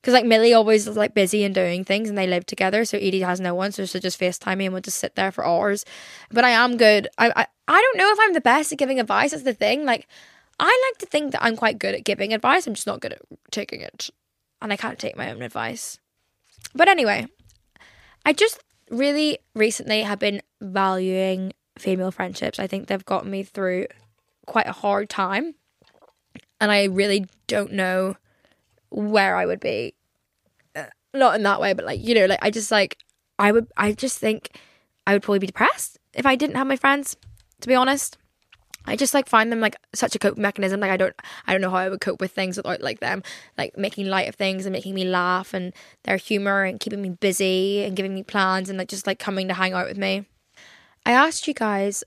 Because 0.00 0.12
like 0.14 0.24
Millie 0.24 0.54
always 0.54 0.86
is 0.86 0.96
like 0.96 1.14
busy 1.14 1.42
and 1.42 1.52
doing 1.52 1.84
things 1.84 2.08
and 2.08 2.16
they 2.16 2.28
live 2.28 2.46
together. 2.46 2.84
So 2.84 2.96
Edie 2.96 3.22
has 3.22 3.40
no 3.40 3.56
one. 3.56 3.72
So 3.72 3.84
she'll 3.86 4.00
just 4.00 4.20
FaceTime 4.20 4.58
me 4.58 4.66
and 4.66 4.72
we'll 4.72 4.82
just 4.82 4.98
sit 4.98 5.16
there 5.16 5.32
for 5.32 5.44
hours. 5.44 5.84
But 6.30 6.44
I 6.44 6.50
am 6.50 6.76
good. 6.76 7.08
I, 7.18 7.32
I, 7.34 7.46
I 7.68 7.80
don't 7.80 7.98
know 7.98 8.10
if 8.10 8.18
I'm 8.20 8.32
the 8.32 8.40
best 8.40 8.72
at 8.72 8.78
giving 8.78 9.00
advice. 9.00 9.32
That's 9.32 9.42
the 9.42 9.54
thing. 9.54 9.84
Like, 9.84 10.06
I 10.58 10.90
like 10.90 10.98
to 10.98 11.06
think 11.06 11.32
that 11.32 11.42
I'm 11.42 11.56
quite 11.56 11.78
good 11.78 11.94
at 11.94 12.04
giving 12.04 12.32
advice. 12.32 12.66
I'm 12.66 12.74
just 12.74 12.86
not 12.86 13.00
good 13.00 13.12
at 13.12 13.22
taking 13.50 13.80
it. 13.80 14.10
And 14.62 14.72
I 14.72 14.76
can't 14.76 14.98
take 14.98 15.16
my 15.16 15.30
own 15.30 15.42
advice. 15.42 15.98
But 16.74 16.88
anyway, 16.88 17.26
I 18.24 18.32
just 18.32 18.62
really 18.90 19.38
recently 19.54 20.02
have 20.02 20.18
been 20.18 20.42
valuing 20.60 21.52
female 21.78 22.10
friendships. 22.10 22.58
I 22.58 22.66
think 22.66 22.86
they've 22.86 23.04
gotten 23.04 23.30
me 23.30 23.42
through 23.42 23.86
quite 24.46 24.66
a 24.66 24.72
hard 24.72 25.10
time. 25.10 25.54
And 26.60 26.70
I 26.70 26.84
really 26.84 27.26
don't 27.48 27.72
know 27.72 28.16
where 28.90 29.36
I 29.36 29.44
would 29.44 29.60
be. 29.60 29.94
Uh, 30.74 30.84
not 31.12 31.34
in 31.34 31.42
that 31.42 31.60
way, 31.60 31.74
but 31.74 31.84
like, 31.84 32.02
you 32.02 32.14
know, 32.14 32.26
like 32.26 32.38
I 32.40 32.50
just 32.50 32.70
like, 32.70 32.96
I 33.38 33.52
would, 33.52 33.66
I 33.76 33.92
just 33.92 34.18
think 34.18 34.58
I 35.06 35.12
would 35.12 35.22
probably 35.22 35.40
be 35.40 35.48
depressed 35.48 35.98
if 36.14 36.24
I 36.24 36.36
didn't 36.36 36.56
have 36.56 36.66
my 36.66 36.76
friends 36.76 37.16
to 37.60 37.68
be 37.68 37.74
honest. 37.74 38.18
I 38.88 38.94
just 38.94 39.14
like 39.14 39.28
find 39.28 39.50
them 39.50 39.60
like 39.60 39.76
such 39.94 40.14
a 40.14 40.18
coping 40.18 40.42
mechanism. 40.42 40.80
Like 40.80 40.90
I 40.90 40.96
don't 40.96 41.14
I 41.46 41.52
don't 41.52 41.60
know 41.60 41.70
how 41.70 41.76
I 41.76 41.88
would 41.88 42.00
cope 42.00 42.20
with 42.20 42.32
things 42.32 42.56
without 42.56 42.80
like 42.80 43.00
them 43.00 43.22
like 43.58 43.76
making 43.76 44.06
light 44.06 44.28
of 44.28 44.36
things 44.36 44.64
and 44.64 44.72
making 44.72 44.94
me 44.94 45.04
laugh 45.04 45.54
and 45.54 45.72
their 46.04 46.16
humor 46.16 46.62
and 46.62 46.78
keeping 46.78 47.02
me 47.02 47.10
busy 47.10 47.82
and 47.82 47.96
giving 47.96 48.14
me 48.14 48.22
plans 48.22 48.68
and 48.68 48.78
like 48.78 48.88
just 48.88 49.06
like 49.06 49.18
coming 49.18 49.48
to 49.48 49.54
hang 49.54 49.72
out 49.72 49.88
with 49.88 49.98
me. 49.98 50.24
I 51.04 51.12
asked 51.12 51.48
you 51.48 51.54
guys 51.54 52.04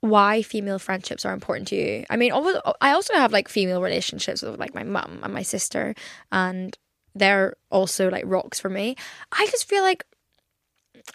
why 0.00 0.42
female 0.42 0.78
friendships 0.78 1.26
are 1.26 1.34
important 1.34 1.68
to 1.68 1.76
you. 1.76 2.06
I 2.08 2.16
mean, 2.16 2.32
I 2.80 2.92
also 2.92 3.14
have 3.14 3.32
like 3.32 3.48
female 3.48 3.82
relationships 3.82 4.42
with 4.42 4.58
like 4.58 4.74
my 4.74 4.84
mum 4.84 5.20
and 5.22 5.34
my 5.34 5.42
sister 5.42 5.94
and 6.32 6.76
they're 7.14 7.56
also 7.70 8.08
like 8.10 8.24
rocks 8.26 8.60
for 8.60 8.70
me. 8.70 8.96
I 9.32 9.46
just 9.46 9.68
feel 9.68 9.82
like 9.82 10.04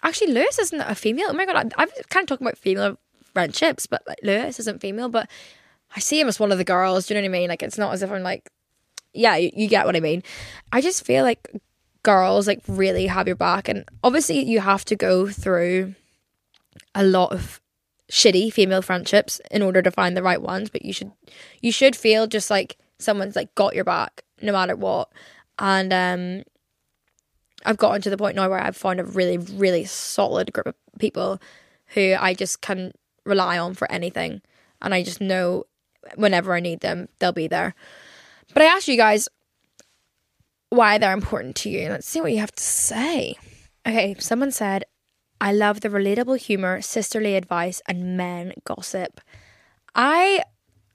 actually 0.02 0.32
Lewis 0.32 0.58
isn't 0.58 0.80
a 0.80 0.94
female. 0.94 1.28
Oh 1.30 1.32
my 1.32 1.46
god, 1.46 1.72
I've 1.76 1.92
kind 2.10 2.24
of 2.24 2.28
talking 2.28 2.46
about 2.46 2.58
female 2.58 2.98
friendships, 3.36 3.86
but 3.86 4.02
like 4.08 4.20
Lewis 4.22 4.58
isn't 4.58 4.80
female, 4.80 5.10
but 5.10 5.28
I 5.94 6.00
see 6.00 6.18
him 6.18 6.28
as 6.28 6.40
one 6.40 6.52
of 6.52 6.56
the 6.56 6.64
girls. 6.64 7.06
Do 7.06 7.12
you 7.12 7.20
know 7.20 7.28
what 7.28 7.36
I 7.36 7.38
mean? 7.38 7.48
Like 7.50 7.62
it's 7.62 7.76
not 7.76 7.92
as 7.92 8.02
if 8.02 8.10
I'm 8.10 8.22
like, 8.22 8.48
yeah, 9.12 9.36
you, 9.36 9.50
you 9.54 9.68
get 9.68 9.84
what 9.84 9.94
I 9.94 10.00
mean. 10.00 10.22
I 10.72 10.80
just 10.80 11.04
feel 11.04 11.22
like 11.22 11.50
girls 12.02 12.46
like 12.46 12.62
really 12.66 13.06
have 13.06 13.26
your 13.26 13.36
back, 13.36 13.68
and 13.68 13.84
obviously 14.02 14.42
you 14.42 14.60
have 14.60 14.86
to 14.86 14.96
go 14.96 15.28
through 15.28 15.94
a 16.94 17.04
lot 17.04 17.32
of 17.32 17.60
shitty 18.10 18.50
female 18.52 18.80
friendships 18.80 19.38
in 19.50 19.60
order 19.60 19.82
to 19.82 19.90
find 19.90 20.16
the 20.16 20.22
right 20.22 20.40
ones. 20.40 20.70
But 20.70 20.84
you 20.86 20.94
should 20.94 21.12
you 21.60 21.72
should 21.72 21.94
feel 21.94 22.26
just 22.26 22.48
like 22.48 22.78
someone's 22.98 23.36
like 23.36 23.54
got 23.54 23.74
your 23.74 23.84
back 23.84 24.22
no 24.40 24.52
matter 24.52 24.76
what, 24.76 25.12
and 25.58 25.92
um. 25.92 26.42
I've 27.64 27.78
gotten 27.78 28.00
to 28.02 28.10
the 28.10 28.16
point 28.16 28.36
now 28.36 28.48
where 28.48 28.62
I've 28.62 28.76
found 28.76 29.00
a 29.00 29.04
really, 29.04 29.38
really 29.38 29.84
solid 29.86 30.52
group 30.52 30.68
of 30.68 30.74
people 31.00 31.40
who 31.94 32.14
I 32.16 32.32
just 32.32 32.60
can 32.60 32.92
rely 33.26 33.58
on 33.58 33.74
for 33.74 33.90
anything. 33.90 34.40
And 34.80 34.94
I 34.94 35.02
just 35.02 35.20
know 35.20 35.64
whenever 36.14 36.54
I 36.54 36.60
need 36.60 36.80
them, 36.80 37.08
they'll 37.18 37.32
be 37.32 37.48
there. 37.48 37.74
But 38.54 38.62
I 38.62 38.66
asked 38.66 38.88
you 38.88 38.96
guys 38.96 39.28
why 40.70 40.98
they're 40.98 41.12
important 41.12 41.56
to 41.56 41.70
you. 41.70 41.88
Let's 41.88 42.08
see 42.08 42.20
what 42.20 42.32
you 42.32 42.38
have 42.38 42.52
to 42.52 42.62
say. 42.62 43.36
Okay, 43.86 44.14
someone 44.18 44.50
said, 44.50 44.84
I 45.40 45.52
love 45.52 45.80
the 45.80 45.88
relatable 45.88 46.38
humor, 46.38 46.80
sisterly 46.80 47.36
advice, 47.36 47.82
and 47.86 48.16
men 48.16 48.54
gossip. 48.64 49.20
I 49.94 50.42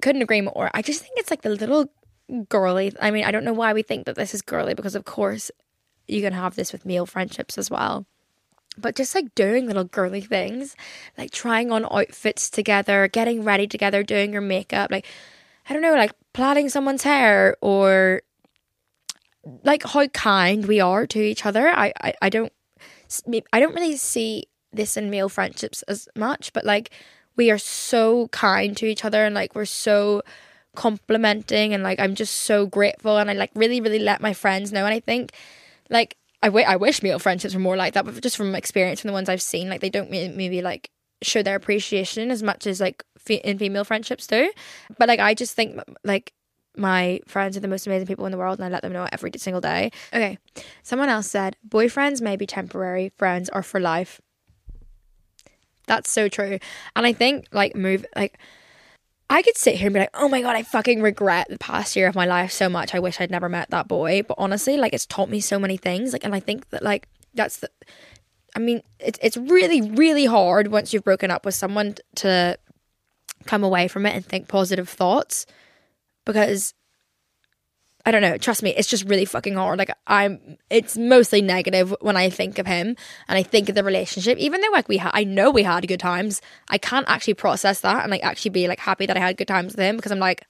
couldn't 0.02 0.22
agree 0.22 0.42
more. 0.42 0.72
I 0.74 0.82
just 0.82 1.02
think 1.02 1.14
it's 1.18 1.30
like 1.30 1.42
the 1.42 1.50
little 1.50 1.92
girly. 2.50 2.94
I 3.02 3.12
mean, 3.12 3.24
I 3.24 3.32
don't 3.32 3.46
know 3.46 3.54
why 3.54 3.74
we 3.74 3.84
think 3.84 4.06
that 4.06 4.16
this 4.16 4.34
is 4.34 4.42
girly 4.42 4.74
because, 4.74 4.96
of 4.96 5.06
course, 5.06 5.52
you 6.08 6.22
can 6.22 6.34
have 6.34 6.56
this 6.56 6.72
with 6.72 6.86
male 6.86 7.06
friendships 7.06 7.58
as 7.58 7.70
well 7.70 8.06
but 8.78 8.96
just 8.96 9.14
like 9.16 9.34
doing 9.36 9.68
little 9.68 9.84
girly 9.84 10.22
things, 10.22 10.76
like 11.18 11.32
trying 11.32 11.72
on 11.72 11.86
outfits 11.86 12.50
together, 12.50 13.08
getting 13.08 13.44
ready 13.44 13.68
together, 13.68 14.04
doing 14.04 14.32
your 14.32 14.42
makeup, 14.42 14.92
like 14.92 15.06
I 15.70 15.74
don't 15.74 15.82
know, 15.82 15.94
like 15.96 16.14
plaiting 16.34 16.70
someone's 16.70 17.04
hair 17.04 17.58
or 17.62 18.22
like 19.64 19.84
how 19.84 20.08
kind 20.08 20.66
we 20.66 20.80
are 20.80 21.06
to 21.08 21.20
each 21.20 21.46
other. 21.46 21.70
I, 21.70 21.94
I, 22.02 22.14
I 22.22 22.30
don't 22.30 22.54
I 23.52 23.60
don't 23.60 23.76
really 23.76 23.98
see 23.98 24.46
this 24.72 24.96
in 24.96 25.10
male 25.10 25.30
friendships 25.30 25.82
as 25.84 26.08
much, 26.16 26.54
but 26.54 26.66
like 26.66 26.92
we 27.36 27.52
are 27.52 27.58
so 27.58 28.28
kind 28.30 28.76
to 28.78 28.86
each 28.86 29.04
other 29.04 29.26
and 29.26 29.36
like 29.36 29.54
we're 29.54 29.66
so 29.66 30.22
complimenting 30.76 31.74
and 31.74 31.84
like 31.84 32.00
I'm 32.00 32.16
just 32.16 32.36
so 32.38 32.66
grateful 32.66 33.18
and 33.18 33.30
I 33.30 33.34
like 33.34 33.52
really 33.56 33.82
really 33.82 34.00
let 34.00 34.22
my 34.22 34.34
friends 34.34 34.72
know 34.72 34.86
and 34.86 34.94
I 34.94 35.02
think 35.02 35.34
like 35.90 36.16
I, 36.44 36.48
w- 36.48 36.66
I 36.66 36.76
wish 36.76 37.04
male 37.04 37.20
friendships 37.20 37.54
were 37.54 37.60
more 37.60 37.78
like 37.78 37.94
that 37.94 38.06
but 38.06 38.22
just 38.22 38.38
from 38.38 38.56
experience 38.56 39.02
from 39.02 39.10
the 39.10 39.14
ones 39.14 39.30
I've 39.30 39.42
seen 39.42 39.70
like 39.70 39.82
they 39.82 39.90
don't 39.90 40.10
maybe 40.10 40.62
like 40.62 40.90
show 41.22 41.44
their 41.44 41.56
appreciation 41.56 42.32
as 42.32 42.42
much 42.42 42.66
as 42.66 42.80
like 42.80 43.04
fe- 43.18 43.42
in 43.44 43.58
female 43.60 43.84
friendships 43.84 44.26
do 44.26 44.52
but 44.98 45.08
like 45.08 45.20
I 45.20 45.34
just 45.34 45.56
think 45.56 45.80
like 46.04 46.34
my 46.76 47.20
friends 47.28 47.58
are 47.58 47.60
the 47.60 47.68
most 47.68 47.86
amazing 47.86 48.08
people 48.08 48.26
in 48.26 48.32
the 48.32 48.38
world 48.38 48.60
and 48.60 48.66
I 48.66 48.70
let 48.70 48.82
them 48.82 48.94
know 48.94 49.08
every 49.12 49.32
single 49.38 49.62
day. 49.62 49.92
Okay. 50.14 50.38
Someone 50.84 51.10
else 51.10 51.28
said, 51.28 51.58
boyfriends 51.68 52.22
may 52.22 52.36
be 52.38 52.48
temporary, 52.48 53.12
friends 53.18 53.50
are 53.50 53.64
for 53.64 53.80
life. 53.80 54.22
That's 55.88 56.10
so 56.12 56.30
true. 56.30 56.60
And 56.96 57.06
I 57.06 57.14
think 57.14 57.48
like 57.52 57.76
move 57.76 58.06
like 58.16 58.40
I 59.32 59.42
could 59.44 59.56
sit 59.58 59.76
here 59.76 59.88
and 59.88 59.94
be 59.94 60.02
like, 60.02 60.10
oh 60.14 60.28
my 60.28 60.42
God, 60.42 60.58
I 60.58 60.64
fucking 60.64 61.02
regret 61.02 61.48
the 61.50 61.58
past 61.58 61.96
year 61.96 62.08
of 62.08 62.16
my 62.16 62.26
life 62.26 62.52
so 62.52 62.68
much. 62.68 62.94
I 62.94 63.00
wish 63.00 63.22
I'd 63.22 63.32
never 63.32 63.48
met 63.48 63.70
that 63.70 63.88
boy. 63.88 64.24
But 64.28 64.36
honestly, 64.38 64.76
like, 64.76 64.92
it's 64.94 65.06
taught 65.06 65.30
me 65.30 65.40
so 65.40 65.58
many 65.58 65.78
things. 65.78 66.12
Like, 66.12 66.26
and 66.26 66.36
I 66.36 66.42
think 66.42 66.70
that, 66.72 66.84
like, 66.84 67.08
that's 67.34 67.58
the, 67.60 67.70
I 68.58 68.60
mean, 68.60 68.82
it's, 69.00 69.18
it's 69.24 69.38
really, 69.38 69.82
really 69.82 70.26
hard 70.26 70.68
once 70.68 70.92
you've 70.92 71.06
broken 71.06 71.32
up 71.32 71.46
with 71.46 71.56
someone 71.56 71.96
to 72.16 72.60
come 73.46 73.64
away 73.64 73.88
from 73.88 74.06
it 74.06 74.14
and 74.14 74.26
think 74.26 74.50
positive 74.50 74.90
thoughts 74.90 75.46
because 76.26 76.74
I 78.06 78.12
don't 78.12 78.22
know. 78.22 78.38
Trust 78.38 78.64
me, 78.64 78.72
it's 78.72 78.88
just 78.88 79.08
really 79.08 79.26
fucking 79.26 79.56
hard. 79.56 79.78
Like 79.80 79.92
I'm, 80.08 80.58
it's 80.70 80.98
mostly 80.98 81.42
negative 81.42 81.94
when 82.02 82.18
I 82.18 82.30
think 82.30 82.58
of 82.60 82.68
him 82.68 82.96
and 83.28 83.38
I 83.38 83.44
think 83.44 83.70
of 83.70 83.76
the 83.76 83.84
relationship. 83.84 84.38
Even 84.38 84.62
though 84.62 84.72
like 84.72 84.88
we, 84.88 84.98
had, 84.98 85.12
I 85.14 85.24
know 85.24 85.52
we 85.52 85.64
had 85.64 85.88
good 85.88 86.00
times. 86.00 86.42
I 86.70 86.78
can't 86.78 87.08
actually 87.08 87.36
process 87.36 87.82
that 87.82 88.02
and 88.02 88.12
like 88.12 88.24
actually 88.24 88.52
be 88.52 88.68
like 88.68 88.80
happy 88.80 89.06
that 89.06 89.18
I 89.18 89.20
had 89.20 89.38
good 89.38 89.48
times 89.48 89.74
with 89.74 89.80
him 89.86 89.98
because 89.98 90.12
I'm 90.12 90.20
like, 90.20 90.46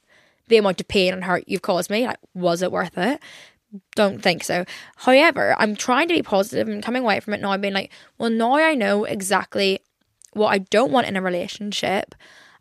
the 0.47 0.57
amount 0.57 0.81
of 0.81 0.87
pain 0.87 1.13
and 1.13 1.23
hurt 1.23 1.45
you've 1.47 1.61
caused 1.61 1.89
me, 1.89 2.05
like, 2.05 2.19
was 2.33 2.61
it 2.61 2.71
worth 2.71 2.97
it? 2.97 3.19
Don't 3.95 4.21
think 4.21 4.43
so. 4.43 4.65
However, 4.97 5.55
I'm 5.57 5.75
trying 5.75 6.09
to 6.09 6.13
be 6.13 6.21
positive 6.21 6.67
and 6.67 6.83
coming 6.83 7.03
away 7.03 7.21
from 7.21 7.33
it 7.33 7.41
now. 7.41 7.51
I'm 7.51 7.61
Being 7.61 7.73
like, 7.73 7.91
well, 8.17 8.29
now 8.29 8.55
I 8.55 8.75
know 8.75 9.05
exactly 9.05 9.79
what 10.33 10.49
I 10.49 10.57
don't 10.57 10.91
want 10.91 11.07
in 11.07 11.15
a 11.15 11.21
relationship 11.21 12.15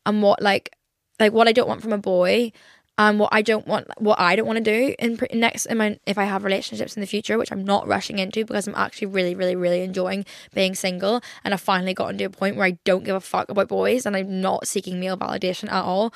and 0.07 0.23
what 0.23 0.41
like, 0.41 0.75
like 1.19 1.33
what 1.33 1.49
I 1.49 1.53
don't 1.53 1.69
want 1.69 1.83
from 1.83 1.93
a 1.93 1.99
boy 1.99 2.53
um, 3.01 3.17
what 3.17 3.31
I 3.33 3.41
don't 3.41 3.67
want, 3.67 3.89
what 3.97 4.21
I 4.21 4.37
don't 4.37 4.47
want 4.47 4.63
to 4.63 4.63
do 4.63 4.95
in 4.99 5.19
next 5.33 5.65
in 5.65 5.79
my 5.79 5.99
if 6.05 6.19
I 6.19 6.25
have 6.25 6.45
relationships 6.45 6.95
in 6.95 7.01
the 7.01 7.07
future, 7.07 7.39
which 7.39 7.51
I'm 7.51 7.65
not 7.65 7.89
rushing 7.89 8.19
into 8.19 8.45
because 8.45 8.67
I'm 8.67 8.75
actually 8.75 9.07
really, 9.07 9.35
really, 9.35 9.57
really 9.57 9.81
enjoying 9.81 10.27
being 10.53 10.75
single, 10.75 11.23
and 11.43 11.55
I've 11.55 11.63
finally 11.63 11.95
gotten 11.95 12.19
to 12.19 12.25
a 12.25 12.31
point 12.31 12.57
where 12.57 12.67
I 12.67 12.73
don't 12.85 13.03
give 13.03 13.17
a 13.17 13.21
fuck 13.21 13.49
about 13.49 13.69
boys, 13.69 14.05
and 14.05 14.15
I'm 14.15 14.43
not 14.43 14.69
seeking 14.69 15.01
male 15.01 15.17
validation 15.17 15.73
at 15.73 15.83
all. 15.83 16.13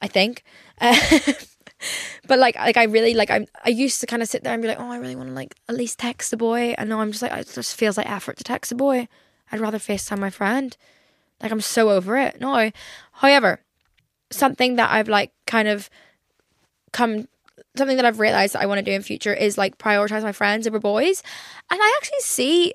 I 0.00 0.06
think. 0.06 0.44
but 0.80 2.38
like 2.38 2.54
like 2.54 2.76
I 2.76 2.84
really 2.84 3.14
like 3.14 3.30
I'm 3.30 3.46
I 3.64 3.70
used 3.70 4.00
to 4.00 4.06
kind 4.06 4.22
of 4.22 4.28
sit 4.28 4.44
there 4.44 4.52
and 4.52 4.62
be 4.62 4.68
like, 4.68 4.78
oh, 4.78 4.92
I 4.92 4.98
really 4.98 5.16
want 5.16 5.30
to 5.30 5.34
like 5.34 5.56
at 5.68 5.74
least 5.74 5.98
text 5.98 6.32
a 6.32 6.36
boy, 6.36 6.76
and 6.78 6.88
now 6.88 7.00
I'm 7.00 7.10
just 7.10 7.22
like 7.22 7.32
it 7.32 7.50
just 7.52 7.74
feels 7.74 7.96
like 7.96 8.08
effort 8.08 8.36
to 8.36 8.44
text 8.44 8.70
a 8.70 8.76
boy. 8.76 9.08
I'd 9.50 9.58
rather 9.58 9.78
FaceTime 9.78 10.20
my 10.20 10.30
friend. 10.30 10.76
Like 11.42 11.50
I'm 11.50 11.60
so 11.60 11.90
over 11.90 12.16
it. 12.16 12.40
No. 12.40 12.70
However, 13.14 13.64
something 14.30 14.76
that 14.76 14.92
I've 14.92 15.08
like 15.08 15.32
kind 15.46 15.68
of 15.68 15.90
come 16.94 17.28
something 17.76 17.96
that 17.96 18.06
I've 18.06 18.20
realized 18.20 18.54
that 18.54 18.62
I 18.62 18.66
want 18.66 18.78
to 18.78 18.84
do 18.84 18.92
in 18.92 19.02
future 19.02 19.34
is 19.34 19.58
like 19.58 19.78
prioritize 19.78 20.22
my 20.22 20.32
friends 20.32 20.66
over 20.66 20.78
boys. 20.78 21.22
And 21.70 21.80
I 21.82 21.94
actually 21.98 22.20
see 22.20 22.74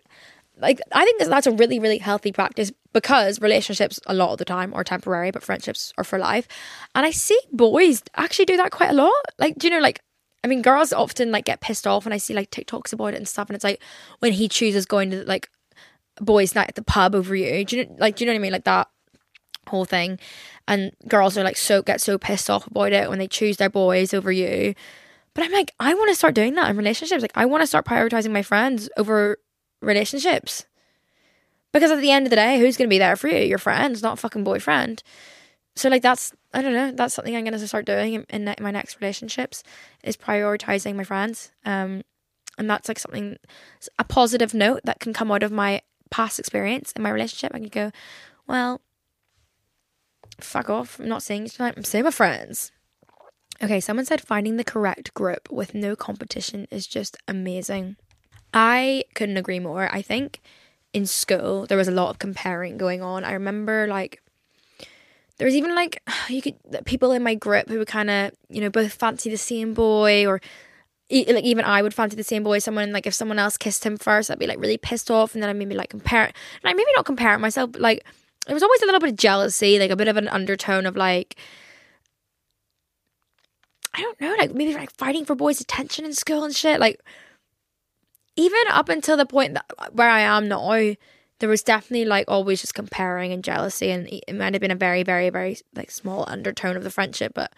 like 0.57 0.81
I 0.91 1.05
think 1.05 1.23
that's 1.23 1.47
a 1.47 1.51
really 1.51 1.79
really 1.79 1.97
healthy 1.97 2.31
practice 2.31 2.71
because 2.91 3.41
relationships 3.41 3.99
a 4.07 4.13
lot 4.13 4.31
of 4.31 4.37
the 4.37 4.45
time 4.45 4.73
are 4.73 4.83
temporary 4.83 5.31
but 5.31 5.41
friendships 5.41 5.93
are 5.97 6.03
for 6.03 6.19
life. 6.19 6.47
And 6.93 7.05
I 7.05 7.11
see 7.11 7.39
boys 7.51 8.03
actually 8.15 8.45
do 8.45 8.57
that 8.57 8.71
quite 8.71 8.91
a 8.91 8.93
lot. 8.93 9.13
Like 9.39 9.57
do 9.57 9.67
you 9.67 9.71
know 9.71 9.79
like 9.79 10.01
I 10.43 10.47
mean 10.47 10.61
girls 10.61 10.93
often 10.93 11.31
like 11.31 11.45
get 11.45 11.61
pissed 11.61 11.87
off 11.87 12.05
when 12.05 12.13
I 12.13 12.17
see 12.17 12.33
like 12.33 12.51
TikToks 12.51 12.93
about 12.93 13.13
it 13.13 13.17
and 13.17 13.27
stuff 13.27 13.49
and 13.49 13.55
it's 13.55 13.63
like 13.63 13.81
when 14.19 14.33
he 14.33 14.49
chooses 14.49 14.85
going 14.85 15.11
to 15.11 15.23
like 15.23 15.49
boys 16.19 16.53
night 16.53 16.69
at 16.69 16.75
the 16.75 16.83
pub 16.83 17.15
over 17.15 17.35
you. 17.35 17.63
Do 17.63 17.77
you 17.77 17.85
know 17.85 17.95
like 17.97 18.17
do 18.17 18.23
you 18.23 18.25
know 18.25 18.33
what 18.33 18.39
I 18.39 18.43
mean 18.43 18.51
like 18.51 18.65
that 18.65 18.89
whole 19.69 19.85
thing 19.85 20.19
and 20.67 20.91
girls 21.07 21.37
are 21.37 21.43
like 21.43 21.57
so 21.57 21.81
get 21.81 22.01
so 22.01 22.17
pissed 22.17 22.49
off 22.49 22.67
about 22.67 22.91
it 22.91 23.09
when 23.09 23.19
they 23.19 23.27
choose 23.27 23.57
their 23.57 23.69
boys 23.69 24.13
over 24.13 24.31
you. 24.31 24.75
But 25.33 25.45
I'm 25.45 25.51
like, 25.51 25.73
I 25.79 25.93
want 25.93 26.09
to 26.09 26.15
start 26.15 26.35
doing 26.35 26.55
that 26.55 26.69
in 26.69 26.77
relationships. 26.77 27.21
Like 27.21 27.31
I 27.35 27.45
want 27.45 27.61
to 27.61 27.67
start 27.67 27.85
prioritizing 27.85 28.31
my 28.31 28.41
friends 28.43 28.89
over 28.97 29.37
relationships. 29.81 30.65
Because 31.71 31.91
at 31.91 32.01
the 32.01 32.11
end 32.11 32.25
of 32.25 32.29
the 32.29 32.35
day, 32.35 32.59
who's 32.59 32.77
going 32.77 32.87
to 32.87 32.93
be 32.93 32.97
there 32.97 33.15
for 33.15 33.27
you? 33.27 33.37
Your 33.45 33.59
friends, 33.59 34.01
not 34.01 34.19
fucking 34.19 34.43
boyfriend. 34.43 35.03
So 35.75 35.87
like 35.87 36.01
that's 36.01 36.33
I 36.53 36.61
don't 36.61 36.73
know. 36.73 36.91
That's 36.91 37.13
something 37.13 37.35
I'm 37.35 37.43
going 37.43 37.57
to 37.57 37.67
start 37.67 37.85
doing 37.85 38.25
in, 38.29 38.47
in 38.47 38.55
my 38.59 38.71
next 38.71 38.99
relationships 38.99 39.63
is 40.03 40.17
prioritizing 40.17 40.95
my 40.95 41.03
friends. 41.03 41.51
Um, 41.63 42.03
and 42.57 42.69
that's 42.69 42.87
like 42.87 42.99
something 42.99 43.37
a 43.97 44.03
positive 44.03 44.53
note 44.53 44.81
that 44.83 44.99
can 44.99 45.13
come 45.13 45.31
out 45.31 45.43
of 45.43 45.51
my 45.51 45.81
past 46.09 46.39
experience 46.39 46.91
in 46.91 47.01
my 47.01 47.09
relationship. 47.09 47.53
I 47.53 47.59
can 47.59 47.69
go, 47.69 47.91
well, 48.47 48.81
fuck 50.43 50.69
off. 50.69 50.99
I'm 50.99 51.07
not 51.07 51.23
saying 51.23 51.45
it 51.45 51.51
tonight. 51.51 51.75
I'm 51.77 51.83
saying 51.83 52.03
my 52.05 52.11
friends. 52.11 52.71
Okay, 53.61 53.79
someone 53.79 54.05
said 54.05 54.21
finding 54.21 54.55
the 54.55 54.63
correct 54.63 55.13
group 55.13 55.49
with 55.51 55.73
no 55.73 55.95
competition 55.95 56.67
is 56.71 56.87
just 56.87 57.17
amazing. 57.27 57.97
I 58.53 59.03
couldn't 59.15 59.37
agree 59.37 59.59
more. 59.59 59.93
I 59.93 60.01
think 60.01 60.39
in 60.93 61.05
school 61.05 61.65
there 61.67 61.77
was 61.77 61.87
a 61.87 61.91
lot 61.91 62.09
of 62.09 62.19
comparing 62.19 62.77
going 62.77 63.01
on. 63.01 63.23
I 63.23 63.33
remember 63.33 63.85
like 63.87 64.21
there 65.37 65.45
was 65.45 65.55
even 65.55 65.75
like 65.75 66.01
you 66.29 66.41
could 66.41 66.55
people 66.85 67.11
in 67.11 67.23
my 67.23 67.35
group 67.35 67.69
who 67.69 67.77
were 67.77 67.85
kind 67.85 68.09
of 68.09 68.31
you 68.49 68.61
know 68.61 68.69
both 68.69 68.93
fancy 68.93 69.29
the 69.29 69.37
same 69.37 69.73
boy 69.73 70.25
or 70.25 70.39
like 71.11 71.43
even 71.43 71.65
I 71.65 71.81
would 71.81 71.93
fancy 71.93 72.15
the 72.15 72.23
same 72.23 72.43
boy. 72.43 72.59
Someone 72.59 72.91
like 72.91 73.07
if 73.07 73.13
someone 73.13 73.39
else 73.39 73.57
kissed 73.57 73.83
him 73.83 73.97
first, 73.97 74.29
I'd 74.29 74.39
be 74.39 74.47
like 74.47 74.59
really 74.59 74.77
pissed 74.77 75.09
off, 75.09 75.33
and 75.33 75.41
then 75.41 75.49
I 75.49 75.53
maybe 75.53 75.75
like 75.75 75.89
compare. 75.89 76.25
And 76.25 76.33
I 76.63 76.73
maybe 76.73 76.91
not 76.95 77.05
compare 77.05 77.37
myself, 77.39 77.71
but 77.71 77.81
like 77.81 78.05
there 78.49 78.55
was 78.55 78.63
always 78.63 78.81
a 78.81 78.85
little 78.85 78.99
bit 78.99 79.11
of 79.11 79.15
jealousy, 79.15 79.77
like 79.77 79.91
a 79.91 79.95
bit 79.95 80.07
of 80.07 80.17
an 80.17 80.27
undertone 80.27 80.87
of 80.87 80.97
like 80.97 81.35
I 83.93 84.01
don't 84.01 84.19
know, 84.19 84.35
like 84.39 84.55
maybe 84.55 84.73
like 84.73 84.91
fighting 84.91 85.23
for 85.23 85.35
boys' 85.35 85.61
attention 85.61 86.03
in 86.03 86.13
school 86.13 86.43
and 86.43 86.55
shit. 86.55 86.79
Like 86.79 86.99
even 88.35 88.59
up 88.71 88.89
until 88.89 89.17
the 89.17 89.27
point 89.27 89.53
that 89.53 89.65
uh, 89.77 89.89
where 89.91 90.09
I 90.09 90.21
am 90.21 90.47
now, 90.47 90.71
there 91.37 91.49
was 91.49 91.61
definitely 91.61 92.05
like 92.05 92.25
always 92.27 92.61
just 92.61 92.73
comparing 92.73 93.31
and 93.31 93.43
jealousy, 93.43 93.91
and 93.91 94.07
it 94.07 94.33
might 94.33 94.55
have 94.55 94.61
been 94.61 94.71
a 94.71 94.75
very, 94.75 95.03
very, 95.03 95.29
very 95.29 95.57
like 95.75 95.91
small 95.91 96.25
undertone 96.27 96.75
of 96.75 96.83
the 96.83 96.89
friendship, 96.89 97.33
but 97.35 97.53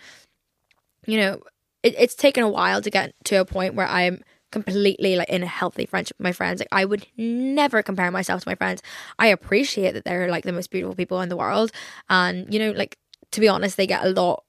you 1.07 1.17
know, 1.17 1.41
it, 1.83 1.95
it's 1.97 2.15
taken 2.15 2.43
a 2.43 2.49
while 2.49 2.81
to 2.81 2.89
get 2.89 3.13
to 3.25 3.35
a 3.37 3.45
point 3.45 3.75
where 3.75 3.87
I'm 3.87 4.23
completely 4.51 5.15
like 5.15 5.29
in 5.29 5.43
a 5.43 5.47
healthy 5.47 5.85
friendship 5.85 6.17
with 6.17 6.23
my 6.23 6.31
friends. 6.31 6.59
Like 6.59 6.67
I 6.71 6.85
would 6.85 7.07
never 7.17 7.81
compare 7.81 8.11
myself 8.11 8.43
to 8.43 8.49
my 8.49 8.55
friends. 8.55 8.81
I 9.17 9.27
appreciate 9.27 9.93
that 9.93 10.05
they're 10.05 10.29
like 10.29 10.43
the 10.43 10.51
most 10.51 10.69
beautiful 10.69 10.95
people 10.95 11.21
in 11.21 11.29
the 11.29 11.37
world. 11.37 11.71
And, 12.09 12.51
you 12.53 12.59
know, 12.59 12.71
like 12.71 12.97
to 13.31 13.39
be 13.39 13.47
honest, 13.47 13.77
they 13.77 13.87
get 13.87 14.05
a 14.05 14.09
lot 14.09 14.43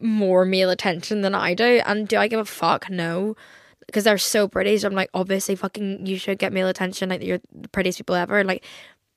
more 0.00 0.44
male 0.44 0.70
attention 0.70 1.22
than 1.22 1.34
I 1.34 1.54
do. 1.54 1.80
And 1.86 2.06
do 2.06 2.18
I 2.18 2.28
give 2.28 2.40
a 2.40 2.44
fuck? 2.44 2.90
No. 2.90 3.36
Because 3.86 4.04
they're 4.04 4.18
so 4.18 4.48
pretty. 4.48 4.76
So 4.76 4.88
I'm 4.88 4.94
like, 4.94 5.10
obviously 5.14 5.54
fucking 5.54 6.04
you 6.06 6.18
should 6.18 6.38
get 6.38 6.52
male 6.52 6.68
attention. 6.68 7.08
Like 7.08 7.22
you're 7.22 7.40
the 7.52 7.68
prettiest 7.68 7.98
people 7.98 8.16
ever. 8.16 8.44
Like 8.44 8.64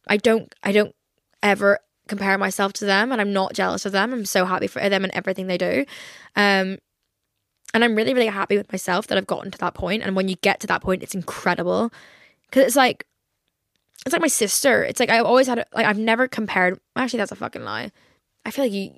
I 0.07 0.17
don't 0.17 0.53
I 0.63 0.71
don't 0.71 0.95
ever 1.43 1.79
compare 2.07 2.37
myself 2.37 2.73
to 2.73 2.85
them 2.85 3.11
and 3.11 3.19
I'm 3.19 3.33
not 3.33 3.53
jealous 3.53 3.85
of 3.85 3.91
them. 3.91 4.13
I'm 4.13 4.25
so 4.25 4.45
happy 4.45 4.67
for 4.67 4.87
them 4.87 5.03
and 5.03 5.13
everything 5.13 5.47
they 5.47 5.57
do. 5.57 5.85
Um 6.35 6.77
and 7.73 7.83
I'm 7.83 7.95
really, 7.95 8.13
really 8.13 8.27
happy 8.27 8.57
with 8.57 8.71
myself 8.71 9.07
that 9.07 9.17
I've 9.17 9.27
gotten 9.27 9.51
to 9.51 9.57
that 9.59 9.73
point. 9.73 10.03
And 10.03 10.15
when 10.15 10.27
you 10.27 10.35
get 10.37 10.59
to 10.61 10.67
that 10.67 10.81
point, 10.81 11.03
it's 11.03 11.15
incredible. 11.15 11.91
Because 12.49 12.65
it's 12.65 12.75
like, 12.75 13.05
it's 14.05 14.13
like 14.13 14.21
my 14.21 14.27
sister. 14.27 14.83
It's 14.83 14.99
like 14.99 15.09
I've 15.09 15.25
always 15.25 15.47
had, 15.47 15.65
like, 15.73 15.85
I've 15.85 15.97
never 15.97 16.27
compared. 16.27 16.79
Actually, 16.95 17.19
that's 17.19 17.31
a 17.31 17.35
fucking 17.35 17.63
lie. 17.63 17.91
I 18.45 18.51
feel 18.51 18.65
like 18.65 18.73
you, 18.73 18.91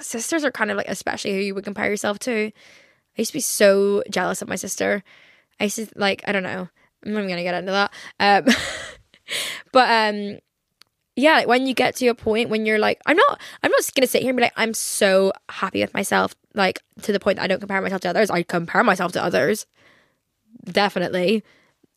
sisters 0.00 0.44
are 0.44 0.50
kind 0.50 0.70
of 0.70 0.76
like, 0.76 0.88
especially 0.88 1.32
who 1.32 1.40
you 1.40 1.54
would 1.54 1.64
compare 1.64 1.88
yourself 1.88 2.18
to. 2.20 2.46
I 2.46 3.20
used 3.20 3.30
to 3.30 3.36
be 3.36 3.40
so 3.40 4.02
jealous 4.10 4.42
of 4.42 4.48
my 4.48 4.56
sister. 4.56 5.04
I 5.60 5.64
used 5.64 5.76
to, 5.76 5.86
like, 5.94 6.22
I 6.26 6.32
don't 6.32 6.42
know. 6.42 6.68
I'm 7.04 7.12
not 7.12 7.20
to 7.20 7.42
get 7.42 7.54
into 7.54 7.72
that. 7.72 7.92
Um, 8.18 8.54
but, 9.72 9.90
um, 9.90 10.38
yeah, 11.16 11.34
like 11.34 11.48
when 11.48 11.66
you 11.66 11.74
get 11.74 11.96
to 11.96 12.06
a 12.08 12.14
point 12.14 12.48
when 12.48 12.66
you're 12.66 12.78
like, 12.78 13.00
I'm 13.06 13.16
not, 13.16 13.40
I'm 13.62 13.70
not 13.70 13.90
gonna 13.94 14.06
sit 14.06 14.22
here 14.22 14.30
and 14.30 14.36
be 14.36 14.42
like, 14.42 14.52
I'm 14.56 14.74
so 14.74 15.32
happy 15.48 15.80
with 15.80 15.94
myself, 15.94 16.34
like 16.54 16.80
to 17.02 17.12
the 17.12 17.20
point 17.20 17.36
that 17.36 17.44
I 17.44 17.46
don't 17.46 17.60
compare 17.60 17.80
myself 17.80 18.00
to 18.02 18.10
others. 18.10 18.30
I 18.30 18.42
compare 18.42 18.84
myself 18.84 19.12
to 19.12 19.22
others, 19.22 19.66
definitely. 20.64 21.44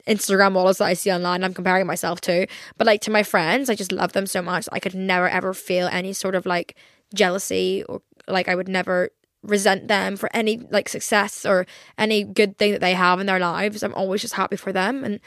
Instagram 0.07 0.51
models 0.51 0.79
that 0.79 0.85
I 0.85 0.93
see 0.93 1.11
online, 1.11 1.43
I'm 1.43 1.53
comparing 1.53 1.87
myself 1.87 2.19
to. 2.21 2.45
But 2.77 2.87
like 2.87 3.01
to 3.01 3.11
my 3.11 3.23
friends, 3.23 3.69
I 3.69 3.75
just 3.75 3.91
love 3.91 4.11
them 4.13 4.27
so 4.27 4.41
much. 4.41 4.67
I 4.71 4.79
could 4.79 4.95
never 4.95 5.29
ever 5.29 5.53
feel 5.53 5.87
any 5.87 6.13
sort 6.13 6.35
of 6.35 6.45
like 6.45 6.75
jealousy 7.13 7.83
or 7.87 8.01
like 8.27 8.47
I 8.49 8.55
would 8.55 8.67
never 8.67 9.11
resent 9.43 9.87
them 9.87 10.15
for 10.15 10.29
any 10.33 10.57
like 10.71 10.89
success 10.89 11.45
or 11.45 11.65
any 11.97 12.23
good 12.23 12.57
thing 12.57 12.71
that 12.71 12.81
they 12.81 12.93
have 12.93 13.19
in 13.19 13.27
their 13.27 13.39
lives. 13.39 13.83
I'm 13.83 13.93
always 13.93 14.21
just 14.21 14.33
happy 14.33 14.55
for 14.55 14.71
them 14.71 15.03
and 15.03 15.19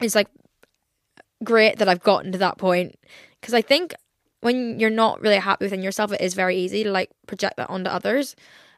it's 0.00 0.14
like 0.14 0.28
great 1.44 1.78
that 1.78 1.88
I've 1.88 2.02
gotten 2.02 2.32
to 2.32 2.38
that 2.38 2.58
point 2.58 2.98
because 3.40 3.54
I 3.54 3.62
think 3.62 3.94
when 4.42 4.78
you're 4.78 4.90
not 4.90 5.20
really 5.22 5.36
happy 5.36 5.64
within 5.64 5.82
yourself, 5.82 6.12
it 6.12 6.20
is 6.20 6.34
very 6.34 6.56
easy 6.56 6.84
to 6.84 6.90
like 6.90 7.10
project 7.26 7.56
that 7.56 7.70
onto 7.70 7.88
others. 7.88 8.36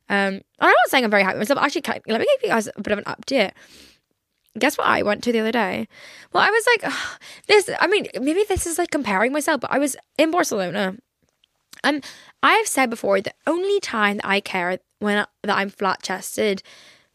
Um, 0.08 0.42
I'm 0.60 0.68
not 0.68 0.88
saying 0.88 1.04
I'm 1.04 1.10
very 1.10 1.22
happy 1.22 1.38
with 1.38 1.48
myself. 1.48 1.64
Actually, 1.64 2.00
let 2.06 2.20
me 2.20 2.26
give 2.36 2.42
you 2.42 2.48
guys 2.48 2.68
a 2.68 2.80
bit 2.80 2.92
of 2.92 2.98
an 2.98 3.04
update. 3.04 3.52
Guess 4.58 4.78
what 4.78 4.86
I 4.86 5.02
went 5.02 5.24
to 5.24 5.32
the 5.32 5.40
other 5.40 5.50
day? 5.50 5.88
Well, 6.32 6.44
I 6.44 6.50
was 6.50 6.66
like, 6.66 6.92
this. 7.48 7.70
I 7.80 7.86
mean, 7.86 8.06
maybe 8.20 8.44
this 8.48 8.66
is 8.66 8.78
like 8.78 8.90
comparing 8.90 9.32
myself, 9.32 9.60
but 9.62 9.72
I 9.72 9.78
was 9.78 9.96
in 10.18 10.30
Barcelona, 10.30 10.96
and 11.82 12.04
I've 12.42 12.68
said 12.68 12.90
before 12.90 13.20
the 13.20 13.34
only 13.46 13.80
time 13.80 14.18
that 14.18 14.26
I 14.26 14.40
care 14.40 14.78
when 14.98 15.18
I, 15.18 15.26
that 15.42 15.56
I'm 15.56 15.70
flat 15.70 16.02
chested, 16.02 16.62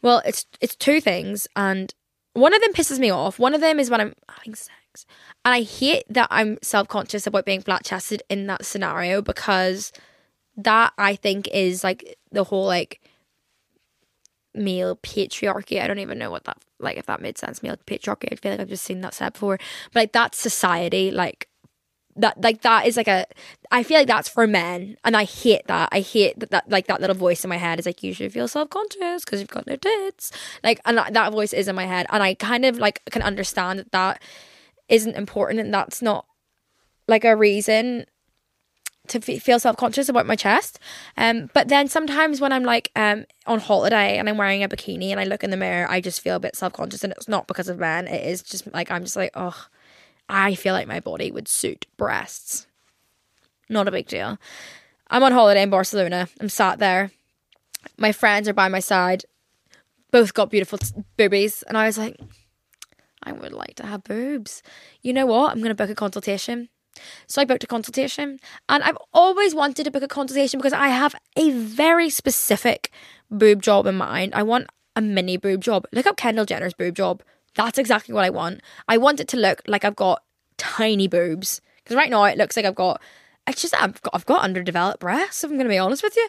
well, 0.02 0.22
it's 0.26 0.44
it's 0.60 0.74
two 0.74 1.00
things, 1.00 1.46
and 1.54 1.94
one 2.32 2.52
of 2.52 2.60
them 2.60 2.72
pisses 2.72 2.98
me 2.98 3.10
off. 3.10 3.38
One 3.38 3.54
of 3.54 3.60
them 3.60 3.78
is 3.78 3.90
when 3.90 4.00
I'm 4.00 4.14
having 4.28 4.56
sex, 4.56 5.06
and 5.44 5.54
I 5.54 5.62
hate 5.62 6.04
that 6.10 6.28
I'm 6.30 6.58
self 6.62 6.88
conscious 6.88 7.26
about 7.26 7.46
being 7.46 7.62
flat 7.62 7.84
chested 7.84 8.22
in 8.28 8.46
that 8.48 8.64
scenario 8.64 9.22
because 9.22 9.92
that 10.56 10.92
I 10.98 11.16
think 11.16 11.48
is 11.48 11.82
like 11.82 12.18
the 12.30 12.44
whole 12.44 12.66
like 12.66 13.00
male 14.54 14.96
patriarchy. 14.96 15.80
I 15.80 15.86
don't 15.86 15.98
even 15.98 16.18
know 16.18 16.30
what 16.30 16.44
that 16.44 16.58
like 16.78 16.98
if 16.98 17.06
that 17.06 17.22
made 17.22 17.38
sense. 17.38 17.62
Male 17.62 17.76
patriarchy. 17.86 18.28
I 18.30 18.36
feel 18.36 18.52
like 18.52 18.60
I've 18.60 18.68
just 18.68 18.84
seen 18.84 19.00
that 19.00 19.14
said 19.14 19.32
before. 19.32 19.58
But 19.92 20.00
like 20.00 20.12
that's 20.12 20.38
society. 20.38 21.10
Like 21.10 21.48
that 22.16 22.38
like 22.42 22.60
that 22.62 22.86
is 22.86 22.98
like 22.98 23.08
a 23.08 23.24
I 23.70 23.82
feel 23.82 23.98
like 23.98 24.08
that's 24.08 24.28
for 24.28 24.46
men 24.46 24.96
and 25.04 25.16
I 25.16 25.24
hate 25.24 25.66
that. 25.68 25.88
I 25.92 26.00
hate 26.00 26.38
that, 26.40 26.50
that 26.50 26.68
like 26.68 26.86
that 26.88 27.00
little 27.00 27.16
voice 27.16 27.44
in 27.44 27.48
my 27.48 27.56
head 27.56 27.78
is 27.78 27.86
like 27.86 28.02
you 28.02 28.12
should 28.12 28.32
feel 28.32 28.48
self-conscious 28.48 29.24
because 29.24 29.40
you've 29.40 29.48
got 29.48 29.66
no 29.66 29.76
tits. 29.76 30.32
Like 30.62 30.80
and 30.84 30.98
that, 30.98 31.14
that 31.14 31.32
voice 31.32 31.54
is 31.54 31.66
in 31.66 31.76
my 31.76 31.86
head 31.86 32.06
and 32.10 32.22
I 32.22 32.34
kind 32.34 32.66
of 32.66 32.76
like 32.76 33.02
can 33.10 33.22
understand 33.22 33.78
that 33.78 33.92
that 33.92 34.22
isn't 34.90 35.16
important 35.16 35.60
and 35.60 35.72
that's 35.72 36.02
not 36.02 36.26
like 37.08 37.24
a 37.24 37.34
reason 37.36 38.04
to 39.08 39.18
f- 39.18 39.42
feel 39.42 39.58
self-conscious 39.58 40.08
about 40.08 40.26
my 40.26 40.36
chest. 40.36 40.78
Um 41.16 41.50
but 41.54 41.68
then 41.68 41.88
sometimes 41.88 42.40
when 42.40 42.52
i'm 42.52 42.64
like 42.64 42.90
um 42.94 43.24
on 43.46 43.58
holiday 43.58 44.18
and 44.18 44.28
i'm 44.28 44.36
wearing 44.36 44.62
a 44.62 44.68
bikini 44.68 45.10
and 45.10 45.18
i 45.18 45.24
look 45.24 45.42
in 45.42 45.50
the 45.50 45.56
mirror 45.56 45.90
i 45.90 46.00
just 46.00 46.20
feel 46.20 46.36
a 46.36 46.40
bit 46.40 46.56
self-conscious 46.56 47.02
and 47.02 47.12
it's 47.12 47.28
not 47.28 47.46
because 47.46 47.68
of 47.68 47.78
men. 47.78 48.06
It 48.06 48.26
is 48.26 48.42
just 48.42 48.72
like 48.72 48.90
i'm 48.90 49.02
just 49.04 49.16
like 49.16 49.32
oh 49.34 49.66
i 50.28 50.54
feel 50.54 50.74
like 50.74 50.86
my 50.88 51.00
body 51.00 51.30
would 51.30 51.48
suit 51.48 51.86
breasts. 51.96 52.66
Not 53.68 53.88
a 53.88 53.92
big 53.92 54.08
deal. 54.08 54.38
I'm 55.08 55.22
on 55.22 55.32
holiday 55.32 55.62
in 55.62 55.70
barcelona. 55.70 56.28
I'm 56.40 56.48
sat 56.48 56.78
there. 56.78 57.10
My 57.96 58.12
friends 58.12 58.48
are 58.48 58.52
by 58.52 58.68
my 58.68 58.80
side. 58.80 59.24
Both 60.10 60.34
got 60.34 60.50
beautiful 60.50 60.78
t- 60.78 61.04
boobies 61.16 61.62
and 61.64 61.78
i 61.78 61.86
was 61.86 61.96
like 61.98 62.16
I 63.22 63.32
would 63.32 63.52
like 63.52 63.74
to 63.76 63.86
have 63.86 64.04
boobs. 64.04 64.62
You 65.02 65.12
know 65.12 65.26
what? 65.26 65.52
I'm 65.52 65.58
going 65.58 65.68
to 65.68 65.74
book 65.74 65.90
a 65.90 65.94
consultation. 65.94 66.68
So 67.26 67.40
I 67.40 67.44
booked 67.44 67.64
a 67.64 67.68
consultation, 67.68 68.40
and 68.68 68.82
I've 68.82 68.98
always 69.14 69.54
wanted 69.54 69.84
to 69.84 69.90
book 69.90 70.02
a 70.02 70.08
consultation 70.08 70.58
because 70.58 70.72
I 70.72 70.88
have 70.88 71.14
a 71.36 71.50
very 71.50 72.10
specific 72.10 72.90
boob 73.30 73.62
job 73.62 73.86
in 73.86 73.94
mind. 73.94 74.34
I 74.34 74.42
want 74.42 74.66
a 74.96 75.00
mini 75.00 75.36
boob 75.36 75.60
job. 75.62 75.86
Look 75.92 76.06
up 76.06 76.16
Kendall 76.16 76.44
Jenner's 76.44 76.74
boob 76.74 76.96
job. 76.96 77.22
That's 77.54 77.78
exactly 77.78 78.14
what 78.14 78.24
I 78.24 78.30
want. 78.30 78.60
I 78.88 78.98
want 78.98 79.20
it 79.20 79.28
to 79.28 79.36
look 79.36 79.62
like 79.66 79.84
I've 79.84 79.96
got 79.96 80.22
tiny 80.58 81.08
boobs 81.08 81.60
because 81.76 81.96
right 81.96 82.10
now 82.10 82.24
it 82.24 82.38
looks 82.38 82.56
like 82.56 82.66
I've 82.66 82.74
got. 82.74 83.00
It's 83.46 83.62
just 83.62 83.74
I've 83.80 84.00
got 84.02 84.14
I've 84.14 84.26
got 84.26 84.42
underdeveloped 84.42 85.00
breasts. 85.00 85.44
If 85.44 85.50
I'm 85.50 85.56
going 85.56 85.66
to 85.66 85.72
be 85.72 85.78
honest 85.78 86.02
with 86.02 86.16
you, 86.16 86.28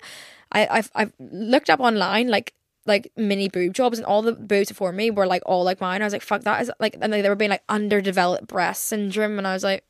I, 0.52 0.68
I've 0.70 0.92
I've 0.96 1.14
looked 1.20 1.70
up 1.70 1.80
online 1.80 2.28
like 2.28 2.54
like 2.92 3.12
mini 3.16 3.48
boob 3.48 3.74
jobs 3.74 3.98
and 3.98 4.06
all 4.06 4.22
the 4.22 4.34
boobs 4.34 4.70
before 4.70 4.92
me 4.92 5.10
were 5.10 5.26
like 5.26 5.42
all 5.46 5.64
like 5.64 5.80
mine. 5.80 6.02
I 6.02 6.06
was 6.06 6.14
like, 6.14 6.22
fuck 6.22 6.42
that 6.42 6.62
is 6.62 6.72
like 6.80 6.96
and 7.00 7.12
like, 7.12 7.24
they 7.24 7.30
were 7.30 7.36
being 7.36 7.50
like 7.50 7.64
underdeveloped 7.70 8.48
breast 8.48 8.86
syndrome 8.86 9.38
and 9.38 9.48
I 9.48 9.54
was 9.54 9.64
like 9.64 9.84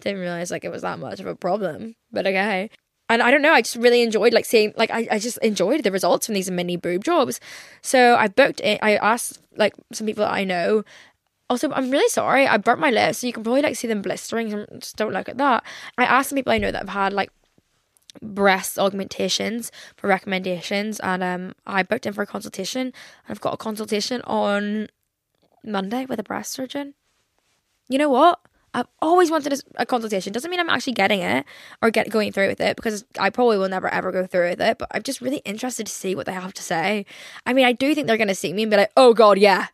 didn't 0.00 0.20
realize 0.20 0.50
like 0.50 0.64
it 0.64 0.70
was 0.70 0.82
that 0.82 0.98
much 0.98 1.20
of 1.20 1.26
a 1.26 1.36
problem. 1.36 1.94
But 2.10 2.26
okay. 2.26 2.70
And 3.08 3.22
I 3.22 3.30
don't 3.30 3.42
know, 3.42 3.52
I 3.52 3.62
just 3.62 3.76
really 3.76 4.02
enjoyed 4.02 4.32
like 4.32 4.46
seeing 4.46 4.72
like 4.76 4.90
I, 4.90 5.06
I 5.10 5.18
just 5.18 5.38
enjoyed 5.38 5.84
the 5.84 5.92
results 5.92 6.26
from 6.26 6.34
these 6.34 6.50
mini 6.50 6.76
boob 6.76 7.04
jobs. 7.04 7.38
So 7.82 8.16
I 8.16 8.28
booked 8.28 8.60
it 8.60 8.80
I 8.82 8.96
asked 8.96 9.40
like 9.56 9.74
some 9.92 10.06
people 10.06 10.24
that 10.24 10.32
I 10.32 10.44
know. 10.44 10.82
Also, 11.48 11.70
I'm 11.70 11.92
really 11.92 12.08
sorry, 12.08 12.44
I 12.44 12.56
burnt 12.56 12.80
my 12.80 12.90
lips, 12.90 13.18
so 13.18 13.26
you 13.28 13.32
can 13.32 13.44
probably 13.44 13.62
like 13.62 13.76
see 13.76 13.86
them 13.86 14.02
blistering. 14.02 14.66
Just 14.80 14.96
don't 14.96 15.12
look 15.12 15.28
at 15.28 15.38
that. 15.38 15.62
I 15.96 16.04
asked 16.04 16.30
some 16.30 16.36
people 16.36 16.52
I 16.52 16.58
know 16.58 16.72
that 16.72 16.80
have 16.80 16.88
had 16.88 17.12
like 17.12 17.30
breast 18.22 18.78
augmentations 18.78 19.70
for 19.96 20.08
recommendations 20.08 21.00
and 21.00 21.22
um 21.22 21.54
I 21.66 21.82
booked 21.82 22.06
in 22.06 22.12
for 22.12 22.22
a 22.22 22.26
consultation 22.26 22.82
and 22.82 22.94
I've 23.28 23.40
got 23.40 23.54
a 23.54 23.58
consultation 23.58 24.22
on 24.22 24.88
Monday 25.64 26.06
with 26.06 26.20
a 26.20 26.22
breast 26.22 26.52
surgeon. 26.52 26.94
You 27.88 27.98
know 27.98 28.08
what? 28.08 28.40
I've 28.74 28.86
always 29.00 29.30
wanted 29.30 29.58
a, 29.76 29.86
consultation. 29.86 30.34
Doesn't 30.34 30.50
mean 30.50 30.60
I'm 30.60 30.68
actually 30.68 30.92
getting 30.92 31.20
it 31.20 31.46
or 31.80 31.90
get 31.90 32.10
going 32.10 32.30
through 32.30 32.48
with 32.48 32.60
it 32.60 32.76
because 32.76 33.06
I 33.18 33.30
probably 33.30 33.56
will 33.56 33.70
never 33.70 33.88
ever 33.88 34.12
go 34.12 34.26
through 34.26 34.50
with 34.50 34.60
it. 34.60 34.76
But 34.76 34.88
I'm 34.90 35.02
just 35.02 35.22
really 35.22 35.38
interested 35.38 35.86
to 35.86 35.92
see 35.92 36.14
what 36.14 36.26
they 36.26 36.32
have 36.32 36.52
to 36.52 36.62
say. 36.62 37.06
I 37.46 37.54
mean, 37.54 37.64
I 37.64 37.72
do 37.72 37.94
think 37.94 38.06
they're 38.06 38.18
gonna 38.18 38.34
see 38.34 38.52
me 38.52 38.64
and 38.64 38.70
be 38.70 38.76
like, 38.76 38.92
"Oh 38.94 39.14
God, 39.14 39.38
yeah, 39.38 39.68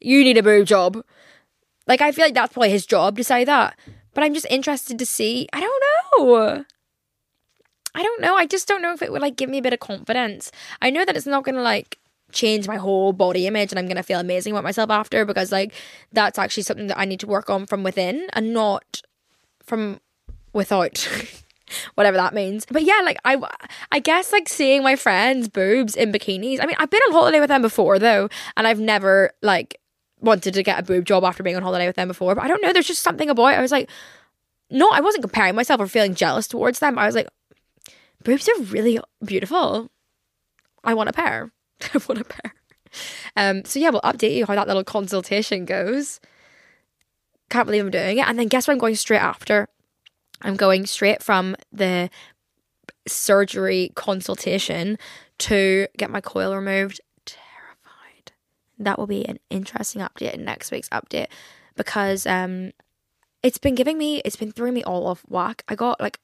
you 0.00 0.24
need 0.24 0.38
a 0.38 0.42
boob 0.42 0.66
job." 0.66 1.04
Like 1.86 2.00
I 2.00 2.10
feel 2.10 2.24
like 2.24 2.34
that's 2.34 2.52
probably 2.52 2.70
his 2.70 2.84
job 2.84 3.16
to 3.18 3.24
say 3.24 3.44
that. 3.44 3.78
But 4.12 4.24
I'm 4.24 4.34
just 4.34 4.46
interested 4.50 4.98
to 4.98 5.06
see. 5.06 5.48
I 5.52 5.60
don't 5.60 5.82
know. 6.18 6.64
I 7.94 8.02
don't 8.02 8.20
know. 8.20 8.36
I 8.36 8.46
just 8.46 8.68
don't 8.68 8.82
know 8.82 8.92
if 8.92 9.02
it 9.02 9.12
would 9.12 9.22
like 9.22 9.36
give 9.36 9.50
me 9.50 9.58
a 9.58 9.62
bit 9.62 9.72
of 9.72 9.80
confidence. 9.80 10.52
I 10.82 10.90
know 10.90 11.04
that 11.04 11.16
it's 11.16 11.26
not 11.26 11.44
gonna 11.44 11.62
like 11.62 11.98
change 12.30 12.68
my 12.68 12.76
whole 12.76 13.12
body 13.12 13.46
image 13.46 13.72
and 13.72 13.78
I'm 13.78 13.88
gonna 13.88 14.02
feel 14.02 14.20
amazing 14.20 14.52
about 14.52 14.64
myself 14.64 14.90
after 14.90 15.24
because 15.24 15.50
like 15.50 15.72
that's 16.12 16.38
actually 16.38 16.64
something 16.64 16.88
that 16.88 16.98
I 16.98 17.04
need 17.04 17.20
to 17.20 17.26
work 17.26 17.48
on 17.48 17.66
from 17.66 17.82
within 17.82 18.28
and 18.32 18.52
not 18.52 19.02
from 19.62 20.00
without. 20.52 21.08
whatever 21.94 22.16
that 22.16 22.34
means. 22.34 22.66
But 22.66 22.82
yeah, 22.82 23.00
like 23.04 23.18
I 23.24 23.36
I 23.92 23.98
guess 23.98 24.32
like 24.32 24.48
seeing 24.48 24.82
my 24.82 24.96
friends' 24.96 25.48
boobs 25.48 25.96
in 25.96 26.12
bikinis. 26.12 26.62
I 26.62 26.66
mean, 26.66 26.76
I've 26.78 26.90
been 26.90 27.02
on 27.08 27.12
holiday 27.12 27.40
with 27.40 27.48
them 27.48 27.62
before 27.62 27.98
though, 27.98 28.28
and 28.56 28.66
I've 28.66 28.80
never 28.80 29.32
like 29.42 29.78
wanted 30.20 30.54
to 30.54 30.62
get 30.62 30.78
a 30.78 30.82
boob 30.82 31.04
job 31.04 31.24
after 31.24 31.42
being 31.42 31.56
on 31.56 31.62
holiday 31.62 31.86
with 31.86 31.96
them 31.96 32.08
before. 32.08 32.34
But 32.34 32.44
I 32.44 32.48
don't 32.48 32.62
know, 32.62 32.72
there's 32.72 32.86
just 32.86 33.02
something 33.02 33.30
about 33.30 33.48
it. 33.48 33.58
I 33.58 33.62
was 33.62 33.72
like, 33.72 33.90
no, 34.70 34.90
I 34.90 35.00
wasn't 35.00 35.22
comparing 35.22 35.54
myself 35.54 35.80
or 35.80 35.86
feeling 35.86 36.14
jealous 36.14 36.48
towards 36.48 36.78
them. 36.78 36.98
I 36.98 37.06
was 37.06 37.14
like, 37.14 37.28
boobs 38.24 38.48
are 38.48 38.62
really 38.62 39.00
beautiful. 39.24 39.90
I 40.84 40.94
want 40.94 41.08
a 41.08 41.12
pair. 41.12 41.52
I 41.94 42.00
want 42.08 42.20
a 42.20 42.24
pair. 42.24 42.54
Um, 43.36 43.64
so 43.64 43.78
yeah, 43.78 43.90
we'll 43.90 44.00
update 44.02 44.34
you 44.34 44.46
how 44.46 44.54
that 44.54 44.66
little 44.66 44.84
consultation 44.84 45.64
goes. 45.64 46.20
Can't 47.50 47.66
believe 47.66 47.84
I'm 47.84 47.90
doing 47.90 48.18
it. 48.18 48.28
And 48.28 48.38
then 48.38 48.48
guess 48.48 48.66
what 48.66 48.72
I'm 48.74 48.78
going 48.78 48.96
straight 48.96 49.22
after? 49.22 49.68
I'm 50.42 50.56
going 50.56 50.86
straight 50.86 51.22
from 51.22 51.56
the 51.72 52.10
surgery 53.06 53.90
consultation 53.94 54.98
to 55.38 55.86
get 55.96 56.10
my 56.10 56.20
coil 56.20 56.54
removed. 56.54 57.00
Terrified. 57.24 58.32
That 58.78 58.98
will 58.98 59.06
be 59.06 59.26
an 59.26 59.38
interesting 59.50 60.02
update 60.02 60.34
in 60.34 60.44
next 60.44 60.70
week's 60.70 60.88
update 60.90 61.28
because 61.76 62.26
um 62.26 62.72
it's 63.42 63.58
been 63.58 63.74
giving 63.74 63.98
me 63.98 64.20
it's 64.24 64.36
been 64.36 64.52
throwing 64.52 64.74
me 64.74 64.84
all 64.84 65.06
off 65.06 65.22
whack. 65.28 65.64
I 65.68 65.74
got 65.74 66.00
like 66.00 66.20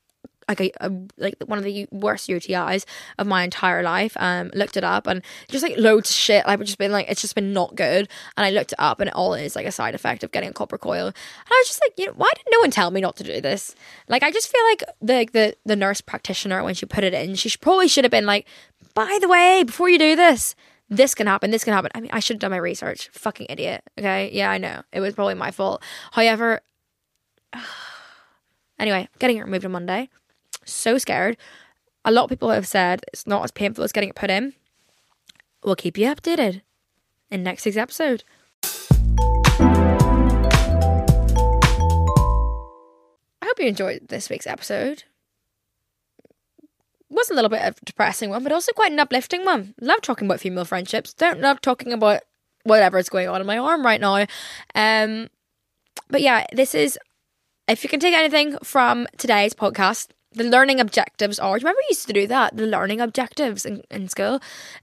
like 0.48 0.60
a, 0.60 0.72
a, 0.80 0.92
like 1.16 1.36
one 1.46 1.58
of 1.58 1.64
the 1.64 1.86
worst 1.90 2.28
UTIs 2.28 2.84
of 3.18 3.26
my 3.26 3.42
entire 3.42 3.82
life. 3.82 4.16
Um, 4.18 4.50
looked 4.54 4.76
it 4.76 4.84
up 4.84 5.06
and 5.06 5.22
just 5.48 5.62
like 5.62 5.76
loads 5.76 6.10
of 6.10 6.16
shit. 6.16 6.44
I've 6.46 6.60
just 6.60 6.78
been 6.78 6.92
like, 6.92 7.06
it's 7.08 7.20
just 7.20 7.34
been 7.34 7.52
not 7.52 7.74
good. 7.74 8.08
And 8.36 8.46
I 8.46 8.50
looked 8.50 8.72
it 8.72 8.80
up 8.80 9.00
and 9.00 9.08
it 9.08 9.14
all 9.14 9.34
is 9.34 9.56
like 9.56 9.66
a 9.66 9.72
side 9.72 9.94
effect 9.94 10.24
of 10.24 10.32
getting 10.32 10.50
a 10.50 10.52
copper 10.52 10.78
coil. 10.78 11.06
And 11.06 11.14
I 11.50 11.60
was 11.60 11.68
just 11.68 11.82
like, 11.84 11.98
you 11.98 12.06
know, 12.06 12.12
why 12.16 12.30
did 12.34 12.46
no 12.50 12.60
one 12.60 12.70
tell 12.70 12.90
me 12.90 13.00
not 13.00 13.16
to 13.16 13.24
do 13.24 13.40
this? 13.40 13.74
Like, 14.08 14.22
I 14.22 14.30
just 14.30 14.50
feel 14.50 14.64
like 14.64 14.82
the 15.00 15.28
the 15.32 15.56
the 15.64 15.76
nurse 15.76 16.00
practitioner 16.00 16.62
when 16.62 16.74
she 16.74 16.86
put 16.86 17.04
it 17.04 17.14
in, 17.14 17.34
she 17.34 17.50
probably 17.58 17.88
should 17.88 18.04
have 18.04 18.10
been 18.10 18.26
like, 18.26 18.46
by 18.94 19.18
the 19.20 19.28
way, 19.28 19.62
before 19.64 19.88
you 19.88 19.98
do 19.98 20.16
this. 20.16 20.54
This 20.90 21.14
can 21.14 21.26
happen. 21.26 21.50
This 21.50 21.64
can 21.64 21.72
happen. 21.72 21.90
I 21.94 22.00
mean, 22.00 22.10
I 22.12 22.20
should 22.20 22.34
have 22.34 22.40
done 22.40 22.50
my 22.50 22.58
research. 22.58 23.08
Fucking 23.12 23.46
idiot. 23.48 23.82
Okay. 23.98 24.30
Yeah, 24.32 24.50
I 24.50 24.58
know. 24.58 24.82
It 24.92 25.00
was 25.00 25.14
probably 25.14 25.34
my 25.34 25.50
fault. 25.50 25.82
However, 26.12 26.60
anyway, 28.78 29.08
getting 29.18 29.38
it 29.38 29.44
removed 29.44 29.64
on 29.64 29.72
Monday 29.72 30.10
so 30.64 30.98
scared. 30.98 31.36
A 32.04 32.10
lot 32.10 32.24
of 32.24 32.30
people 32.30 32.50
have 32.50 32.66
said 32.66 33.02
it's 33.08 33.26
not 33.26 33.44
as 33.44 33.50
painful 33.50 33.84
as 33.84 33.92
getting 33.92 34.10
it 34.10 34.16
put 34.16 34.30
in. 34.30 34.54
We'll 35.62 35.76
keep 35.76 35.96
you 35.96 36.06
updated 36.06 36.60
in 37.30 37.42
next 37.42 37.64
week's 37.64 37.76
episode. 37.76 38.24
I 43.40 43.46
hope 43.46 43.58
you 43.58 43.66
enjoyed 43.66 44.08
this 44.08 44.28
week's 44.28 44.46
episode. 44.46 45.04
It 46.20 46.68
was 47.08 47.30
a 47.30 47.34
little 47.34 47.50
bit 47.50 47.62
of 47.62 47.76
a 47.80 47.84
depressing 47.84 48.30
one, 48.30 48.42
but 48.42 48.52
also 48.52 48.72
quite 48.72 48.92
an 48.92 49.00
uplifting 49.00 49.44
one. 49.44 49.74
Love 49.80 50.02
talking 50.02 50.26
about 50.26 50.40
female 50.40 50.64
friendships. 50.64 51.14
Don't 51.14 51.40
love 51.40 51.60
talking 51.60 51.92
about 51.92 52.22
whatever 52.64 52.98
is 52.98 53.08
going 53.08 53.28
on 53.28 53.40
in 53.40 53.46
my 53.46 53.58
arm 53.58 53.84
right 53.84 54.00
now. 54.00 54.26
Um, 54.74 55.28
but 56.10 56.20
yeah, 56.20 56.46
this 56.52 56.74
is 56.74 56.98
if 57.68 57.82
you 57.82 57.88
can 57.88 58.00
take 58.00 58.14
anything 58.14 58.58
from 58.62 59.06
today's 59.16 59.54
podcast, 59.54 60.08
the 60.34 60.44
learning 60.44 60.80
objectives 60.80 61.38
are. 61.38 61.56
Do 61.56 61.62
you 61.62 61.66
remember, 61.66 61.80
we 61.82 61.94
used 61.94 62.06
to 62.06 62.12
do 62.12 62.26
that. 62.26 62.56
The 62.56 62.66
learning 62.66 63.00
objectives 63.00 63.64
in, 63.64 63.82
in 63.90 64.08
school, 64.08 64.40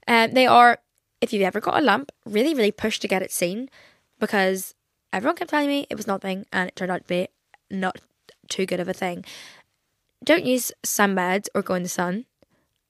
um, 0.08 0.32
they 0.32 0.46
are. 0.46 0.78
If 1.20 1.32
you've 1.32 1.42
ever 1.42 1.60
got 1.60 1.78
a 1.78 1.84
lump, 1.84 2.10
really, 2.24 2.52
really 2.52 2.72
push 2.72 2.98
to 2.98 3.06
get 3.06 3.22
it 3.22 3.30
seen, 3.30 3.70
because 4.18 4.74
everyone 5.12 5.36
kept 5.36 5.50
telling 5.50 5.68
me 5.68 5.86
it 5.88 5.96
was 5.96 6.08
nothing, 6.08 6.46
and 6.52 6.68
it 6.68 6.74
turned 6.74 6.90
out 6.90 7.02
to 7.02 7.06
be 7.06 7.28
not 7.70 8.00
too 8.48 8.66
good 8.66 8.80
of 8.80 8.88
a 8.88 8.92
thing. 8.92 9.24
don't 10.24 10.44
use 10.44 10.72
sunbeds 10.84 11.46
or 11.54 11.62
go 11.62 11.74
in 11.74 11.82
the 11.84 11.88
sun, 11.88 12.24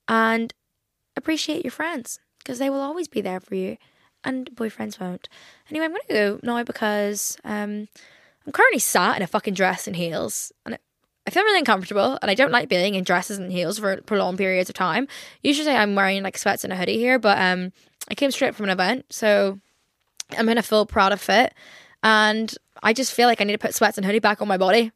and 0.08 0.54
appreciate 1.16 1.64
your 1.64 1.72
friends 1.72 2.18
because 2.38 2.58
they 2.58 2.70
will 2.70 2.80
always 2.80 3.08
be 3.08 3.20
there 3.20 3.40
for 3.40 3.54
you, 3.54 3.76
and 4.24 4.50
boyfriends 4.54 4.98
won't. 4.98 5.28
Anyway, 5.70 5.84
I'm 5.84 5.92
gonna 5.92 6.02
go 6.08 6.40
now 6.42 6.62
because 6.64 7.36
um, 7.44 7.88
I'm 8.46 8.52
currently 8.52 8.78
sat 8.78 9.16
in 9.16 9.22
a 9.22 9.26
fucking 9.26 9.54
dress 9.54 9.86
and 9.86 9.96
heels, 9.96 10.52
and 10.64 10.78
I 11.26 11.30
feel 11.30 11.44
really 11.44 11.60
uncomfortable, 11.60 12.18
and 12.20 12.30
I 12.30 12.34
don't 12.34 12.50
like 12.50 12.68
being 12.68 12.94
in 12.94 13.04
dresses 13.04 13.38
and 13.38 13.52
heels 13.52 13.78
for 13.78 14.00
prolonged 14.02 14.38
periods 14.38 14.68
of 14.68 14.74
time. 14.74 15.06
Usually, 15.42 15.70
I'm 15.70 15.94
wearing 15.94 16.22
like 16.22 16.36
sweats 16.36 16.64
and 16.64 16.72
a 16.72 16.76
hoodie 16.76 16.98
here, 16.98 17.18
but 17.18 17.38
um, 17.38 17.72
I 18.08 18.14
came 18.14 18.30
straight 18.30 18.54
from 18.54 18.64
an 18.64 18.70
event, 18.70 19.06
so 19.10 19.58
I'm 20.36 20.48
in 20.48 20.58
a 20.58 20.62
full 20.62 20.84
Prada 20.84 21.16
fit, 21.16 21.54
and 22.02 22.52
I 22.82 22.92
just 22.92 23.12
feel 23.12 23.28
like 23.28 23.40
I 23.40 23.44
need 23.44 23.52
to 23.52 23.58
put 23.58 23.74
sweats 23.74 23.98
and 23.98 24.04
hoodie 24.04 24.18
back 24.18 24.42
on 24.42 24.48
my 24.48 24.58
body 24.58 24.90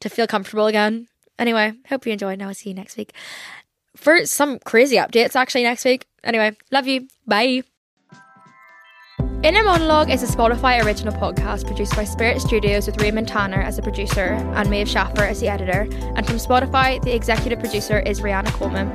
to 0.00 0.08
feel 0.08 0.26
comfortable 0.26 0.66
again. 0.66 1.08
Anyway, 1.38 1.72
hope 1.88 2.06
you 2.06 2.12
enjoyed. 2.12 2.38
Now 2.38 2.48
I'll 2.48 2.54
see 2.54 2.70
you 2.70 2.74
next 2.74 2.96
week 2.96 3.12
for 3.96 4.24
some 4.26 4.58
crazy 4.60 4.96
updates 4.96 5.34
actually 5.34 5.64
next 5.64 5.84
week. 5.84 6.06
Anyway, 6.22 6.56
love 6.70 6.86
you. 6.86 7.08
Bye. 7.26 7.62
Inner 9.18 9.64
Monologue 9.64 10.10
is 10.10 10.22
a 10.22 10.26
Spotify 10.26 10.84
original 10.84 11.14
podcast 11.14 11.66
produced 11.66 11.96
by 11.96 12.04
Spirit 12.04 12.40
Studios 12.42 12.86
with 12.86 13.00
Raymond 13.00 13.28
Tanner 13.28 13.62
as 13.62 13.76
the 13.76 13.82
producer 13.82 14.34
and 14.54 14.68
Maeve 14.68 14.88
Schaffer 14.88 15.22
as 15.22 15.40
the 15.40 15.48
editor. 15.48 15.88
And 16.16 16.26
from 16.26 16.36
Spotify, 16.36 17.02
the 17.02 17.14
executive 17.14 17.58
producer 17.58 18.00
is 18.00 18.20
Rihanna 18.20 18.52
Coleman. 18.52 18.90